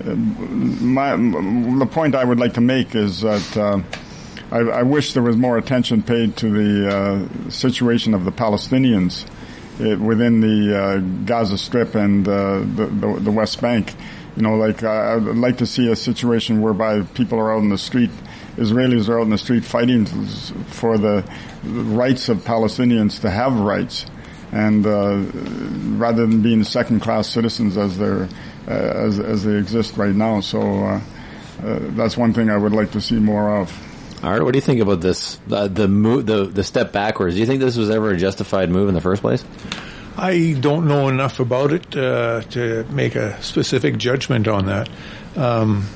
my, 0.03 1.15
the 1.15 1.87
point 1.89 2.15
I 2.15 2.23
would 2.23 2.39
like 2.39 2.55
to 2.55 2.61
make 2.61 2.95
is 2.95 3.21
that 3.21 3.57
uh, 3.57 3.81
I, 4.51 4.79
I, 4.79 4.83
wish 4.83 5.13
there 5.13 5.23
was 5.23 5.37
more 5.37 5.57
attention 5.57 6.01
paid 6.01 6.35
to 6.37 6.49
the 6.49 6.89
uh, 6.89 7.49
situation 7.49 8.13
of 8.13 8.25
the 8.25 8.31
Palestinians 8.31 9.25
uh, 9.79 9.97
within 9.97 10.41
the 10.41 10.77
uh, 10.77 10.97
Gaza 11.25 11.57
Strip 11.57 11.95
and 11.95 12.27
uh, 12.27 12.59
the, 12.59 12.87
the, 12.87 13.19
the 13.21 13.31
West 13.31 13.61
Bank. 13.61 13.93
You 14.35 14.41
know, 14.41 14.55
like 14.55 14.83
I'd 14.83 15.21
like 15.23 15.59
to 15.59 15.65
see 15.65 15.91
a 15.91 15.95
situation 15.95 16.61
whereby 16.61 17.01
people 17.01 17.39
are 17.39 17.53
out 17.53 17.61
in 17.61 17.69
the 17.69 17.77
street. 17.77 18.09
Israelis 18.57 19.09
are 19.09 19.19
out 19.19 19.23
in 19.23 19.29
the 19.29 19.37
street 19.37 19.63
fighting 19.63 20.05
for 20.05 20.97
the 20.97 21.23
rights 21.63 22.29
of 22.29 22.39
Palestinians 22.39 23.21
to 23.21 23.29
have 23.29 23.59
rights, 23.59 24.05
and 24.51 24.85
uh, 24.85 25.17
rather 25.97 26.25
than 26.25 26.41
being 26.41 26.63
second-class 26.63 27.29
citizens 27.29 27.77
as 27.77 27.97
they're 27.97 28.27
uh, 28.67 28.71
as 28.71 29.19
as 29.19 29.43
they 29.43 29.55
exist 29.55 29.97
right 29.97 30.15
now. 30.15 30.39
So 30.39 30.61
uh, 30.61 31.01
that's 31.61 32.17
one 32.17 32.33
thing 32.33 32.49
I 32.49 32.57
would 32.57 32.73
like 32.73 32.91
to 32.91 33.01
see 33.01 33.15
more 33.15 33.57
of. 33.57 33.71
Art, 34.23 34.43
what 34.43 34.53
do 34.53 34.57
you 34.57 34.61
think 34.61 34.79
about 34.79 35.01
this? 35.01 35.39
Uh, 35.51 35.67
the 35.67 35.87
move, 35.87 36.25
the 36.25 36.45
the 36.45 36.63
step 36.63 36.91
backwards. 36.91 37.35
Do 37.35 37.41
you 37.41 37.45
think 37.45 37.59
this 37.59 37.75
was 37.75 37.89
ever 37.89 38.11
a 38.11 38.17
justified 38.17 38.69
move 38.69 38.87
in 38.87 38.95
the 38.95 39.01
first 39.01 39.21
place? 39.21 39.43
I 40.17 40.55
don't 40.59 40.87
know 40.87 41.07
enough 41.09 41.39
about 41.39 41.73
it 41.73 41.95
uh, 41.95 42.41
to 42.51 42.85
make 42.91 43.15
a 43.15 43.41
specific 43.41 43.97
judgment 43.97 44.47
on 44.47 44.67
that. 44.67 44.89
Um, 45.35 45.87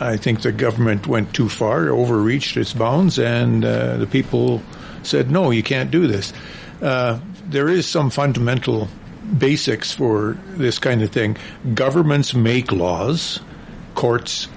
I 0.00 0.16
think 0.16 0.42
the 0.42 0.52
government 0.52 1.06
went 1.06 1.34
too 1.34 1.48
far, 1.48 1.88
overreached 1.88 2.56
its 2.56 2.72
bounds, 2.72 3.18
and 3.18 3.64
uh, 3.64 3.96
the 3.98 4.06
people 4.06 4.62
said, 5.02 5.30
"No, 5.30 5.50
you 5.50 5.62
can't 5.62 5.90
do 5.90 6.06
this." 6.06 6.32
Uh, 6.80 7.20
there 7.44 7.68
is 7.68 7.86
some 7.86 8.10
fundamental 8.10 8.88
basics 9.38 9.92
for 9.92 10.36
this 10.56 10.78
kind 10.78 11.02
of 11.02 11.10
thing. 11.10 11.36
Governments 11.74 12.34
make 12.34 12.72
laws, 12.72 13.40
courts 13.94 14.48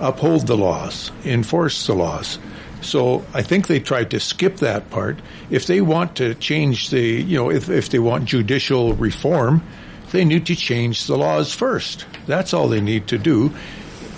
uphold 0.00 0.46
the 0.46 0.56
laws, 0.56 1.10
enforce 1.24 1.86
the 1.86 1.94
laws. 1.94 2.38
So 2.86 3.24
I 3.34 3.42
think 3.42 3.66
they 3.66 3.80
tried 3.80 4.10
to 4.12 4.20
skip 4.20 4.56
that 4.58 4.90
part. 4.90 5.18
If 5.50 5.66
they 5.66 5.80
want 5.80 6.16
to 6.16 6.34
change 6.34 6.90
the, 6.90 7.00
you 7.00 7.36
know, 7.36 7.50
if, 7.50 7.68
if 7.68 7.90
they 7.90 7.98
want 7.98 8.24
judicial 8.26 8.94
reform, 8.94 9.62
they 10.12 10.24
need 10.24 10.46
to 10.46 10.54
change 10.54 11.06
the 11.06 11.16
laws 11.18 11.52
first. 11.52 12.06
That's 12.26 12.54
all 12.54 12.68
they 12.68 12.80
need 12.80 13.08
to 13.08 13.18
do. 13.18 13.54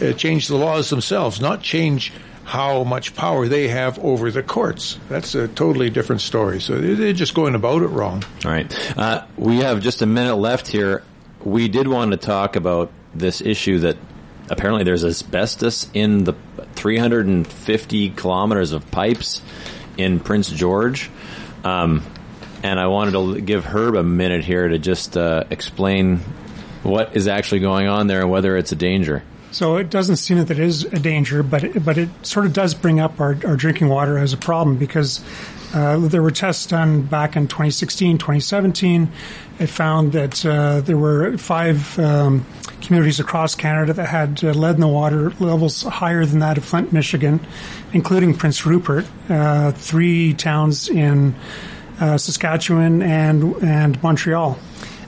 Uh, 0.01 0.13
change 0.13 0.47
the 0.49 0.57
laws 0.57 0.91
themselves, 0.91 1.41
not 1.41 1.63
change 1.63 2.13
how 2.45 2.85
much 2.85 3.15
power 3.15 3.47
they 3.47 3.69
have 3.69 3.99
over 3.99 4.31
the 4.31 4.43
courts. 4.43 4.99
That's 5.09 5.35
a 5.35 5.49
totally 5.49 5.91
different 5.91 6.23
story. 6.23 6.61
So 6.61 6.79
they're 6.79 7.13
just 7.13 7.35
going 7.35 7.55
about 7.55 7.83
it 7.83 7.89
wrong. 7.89 8.25
All 8.45 8.51
right. 8.51 8.99
Uh, 8.99 9.27
we 9.37 9.59
have 9.59 9.83
just 9.83 10.01
a 10.01 10.07
minute 10.07 10.37
left 10.37 10.67
here. 10.67 11.03
We 11.45 11.69
did 11.69 11.89
want 11.89 12.13
to 12.13 12.17
talk 12.17 12.57
about 12.57 12.91
this 13.15 13.41
issue 13.41 13.81
that 13.81 13.97
apparently 14.51 14.85
there's 14.85 15.05
asbestos 15.05 15.89
in 15.95 16.25
the 16.25 16.35
350 16.75 18.11
kilometers 18.11 18.73
of 18.73 18.91
pipes 18.91 19.43
in 19.97 20.21
Prince 20.21 20.51
George. 20.51 21.11
Um, 21.65 22.03
and 22.63 22.79
I 22.81 22.87
wanted 22.87 23.13
to 23.13 23.41
give 23.41 23.65
Herb 23.65 23.95
a 23.95 24.03
minute 24.03 24.45
here 24.45 24.69
to 24.69 24.79
just 24.79 25.17
uh, 25.17 25.45
explain 25.51 26.19
what 26.83 27.17
is 27.17 27.29
actually 27.29 27.61
going 27.61 27.89
on 27.89 28.07
there 28.07 28.21
and 28.21 28.31
whether 28.31 28.57
it's 28.57 28.73
a 28.73 28.77
danger. 28.77 29.23
So 29.51 29.77
it 29.77 29.91
doesn't 29.91 30.17
seem 30.17 30.39
that 30.39 30.51
it 30.51 30.59
is 30.59 30.85
a 30.85 30.99
danger, 30.99 31.43
but 31.43 31.65
it, 31.65 31.85
but 31.85 31.97
it 31.97 32.09
sort 32.23 32.47
of 32.47 32.53
does 32.53 32.75
bring 32.75 33.01
up 33.01 33.21
our, 33.21 33.37
our 33.47 33.57
drinking 33.57 33.89
water 33.89 34.19
as 34.19 34.33
a 34.33 34.37
problem 34.37 34.77
because 34.77 35.25
uh, 35.75 35.99
there 35.99 36.23
were 36.23 36.31
tests 36.31 36.67
done 36.67 37.03
back 37.03 37.37
in 37.37 37.49
2016, 37.49 38.19
2017. 38.19 39.11
It 39.59 39.67
found 39.67 40.13
that 40.13 40.45
uh, 40.45 40.81
there 40.81 40.97
were 40.97 41.37
five 41.39 41.99
um, 41.99 42.47
communities 42.81 43.21
across 43.21 43.55
Canada 43.55 43.93
that 43.95 44.07
had 44.07 44.43
uh, 44.45 44.53
lead 44.53 44.77
in 44.77 44.81
the 44.81 44.89
water 44.89 45.31
levels 45.41 45.83
higher 45.83 46.25
than 46.25 46.39
that 46.41 46.59
of 46.59 46.65
Flint, 46.65 46.93
Michigan, 46.93 47.41
including 47.93 48.35
Prince 48.35 48.65
Rupert. 48.65 49.07
Uh, 49.29 49.73
three 49.73 50.33
towns 50.35 50.89
in 50.89 51.35
uh, 52.01 52.17
Saskatchewan 52.17 53.03
and 53.03 53.55
and 53.63 54.03
Montreal. 54.03 54.59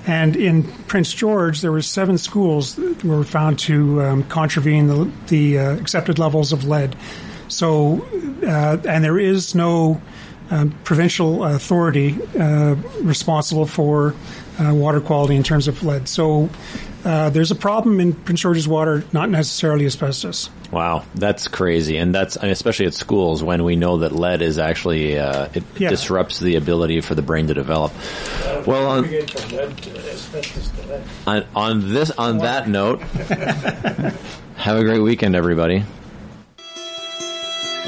And 0.06 0.34
in 0.34 0.64
Prince 0.64 1.12
George, 1.12 1.60
there 1.60 1.72
were 1.72 1.82
seven 1.82 2.18
schools 2.18 2.76
that 2.76 3.04
were 3.04 3.24
found 3.24 3.58
to 3.60 4.02
um, 4.02 4.22
contravene 4.24 4.86
the, 4.86 5.10
the 5.28 5.58
uh, 5.58 5.76
accepted 5.76 6.18
levels 6.18 6.52
of 6.52 6.64
lead. 6.64 6.96
So, 7.48 8.06
uh, 8.42 8.78
and 8.88 9.04
there 9.04 9.18
is 9.18 9.54
no 9.54 10.00
um, 10.50 10.72
provincial 10.84 11.44
authority 11.44 12.18
uh, 12.38 12.76
responsible 13.02 13.66
for 13.66 14.14
uh, 14.58 14.74
water 14.74 15.00
quality 15.00 15.36
in 15.36 15.42
terms 15.42 15.68
of 15.68 15.82
lead. 15.84 16.08
So, 16.08 16.48
uh, 17.04 17.30
there's 17.30 17.50
a 17.50 17.54
problem 17.54 18.00
in 18.00 18.12
Prince 18.12 18.40
George's 18.40 18.68
water, 18.68 19.04
not 19.12 19.30
necessarily 19.30 19.86
asbestos. 19.86 20.50
Wow, 20.70 21.04
that's 21.14 21.48
crazy, 21.48 21.96
and 21.96 22.14
that's 22.14 22.36
especially 22.36 22.86
at 22.86 22.94
schools 22.94 23.42
when 23.42 23.64
we 23.64 23.76
know 23.76 23.98
that 23.98 24.12
lead 24.12 24.42
is 24.42 24.58
actually 24.58 25.18
uh, 25.18 25.48
it 25.54 25.64
yeah. 25.78 25.88
disrupts 25.88 26.38
the 26.40 26.56
ability 26.56 27.00
for 27.00 27.14
the 27.14 27.22
brain 27.22 27.46
to 27.48 27.54
develop. 27.54 27.92
Uh, 28.44 28.62
well, 28.66 28.86
on, 28.88 29.04
on, 31.26 31.46
on 31.56 31.92
this 31.92 32.10
on 32.12 32.38
that 32.38 32.68
note, 32.68 33.00
have 34.56 34.76
a 34.76 34.84
great 34.84 35.00
weekend, 35.00 35.34
everybody. 35.34 35.84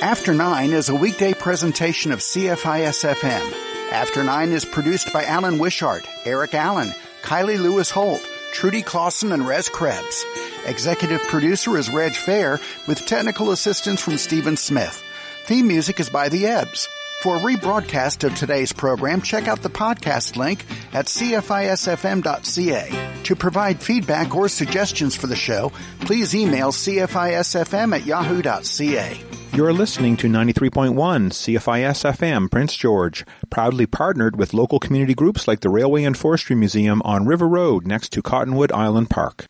After 0.00 0.34
Nine 0.34 0.70
is 0.70 0.88
a 0.88 0.96
weekday 0.96 1.32
presentation 1.32 2.10
of 2.10 2.18
CFIS 2.18 3.14
FM. 3.14 3.92
After 3.92 4.24
Nine 4.24 4.50
is 4.50 4.64
produced 4.64 5.12
by 5.12 5.24
Alan 5.24 5.58
Wishart, 5.58 6.08
Eric 6.24 6.54
Allan, 6.54 6.88
Kylie 7.22 7.60
Lewis 7.60 7.90
Holt. 7.90 8.26
Trudy 8.52 8.82
Clausen 8.82 9.32
and 9.32 9.46
Res 9.48 9.68
Krebs. 9.70 10.24
Executive 10.66 11.22
producer 11.22 11.78
is 11.78 11.90
Reg 11.90 12.14
Fair 12.14 12.60
with 12.86 13.06
technical 13.06 13.50
assistance 13.50 14.00
from 14.00 14.18
Stephen 14.18 14.56
Smith. 14.56 15.02
Theme 15.44 15.66
music 15.66 15.98
is 15.98 16.10
by 16.10 16.28
The 16.28 16.46
Ebbs. 16.46 16.86
For 17.22 17.36
a 17.36 17.40
rebroadcast 17.40 18.24
of 18.24 18.34
today's 18.34 18.72
program, 18.72 19.22
check 19.22 19.46
out 19.46 19.62
the 19.62 19.70
podcast 19.70 20.34
link 20.34 20.64
at 20.92 21.06
cfisfm.ca. 21.06 22.88
To 23.22 23.36
provide 23.36 23.80
feedback 23.80 24.34
or 24.34 24.48
suggestions 24.48 25.14
for 25.14 25.28
the 25.28 25.36
show, 25.36 25.70
please 26.00 26.34
email 26.34 26.72
cfisfm 26.72 27.94
at 27.94 28.04
yahoo.ca. 28.04 29.20
You're 29.54 29.72
listening 29.72 30.16
to 30.16 30.26
93.1 30.26 30.94
CFIS 31.30 32.12
FM 32.12 32.50
Prince 32.50 32.74
George, 32.74 33.24
proudly 33.50 33.86
partnered 33.86 34.34
with 34.36 34.52
local 34.52 34.80
community 34.80 35.14
groups 35.14 35.46
like 35.46 35.60
the 35.60 35.70
Railway 35.70 36.02
and 36.02 36.18
Forestry 36.18 36.56
Museum 36.56 37.00
on 37.04 37.26
River 37.26 37.46
Road 37.46 37.86
next 37.86 38.12
to 38.14 38.22
Cottonwood 38.22 38.72
Island 38.72 39.10
Park. 39.10 39.40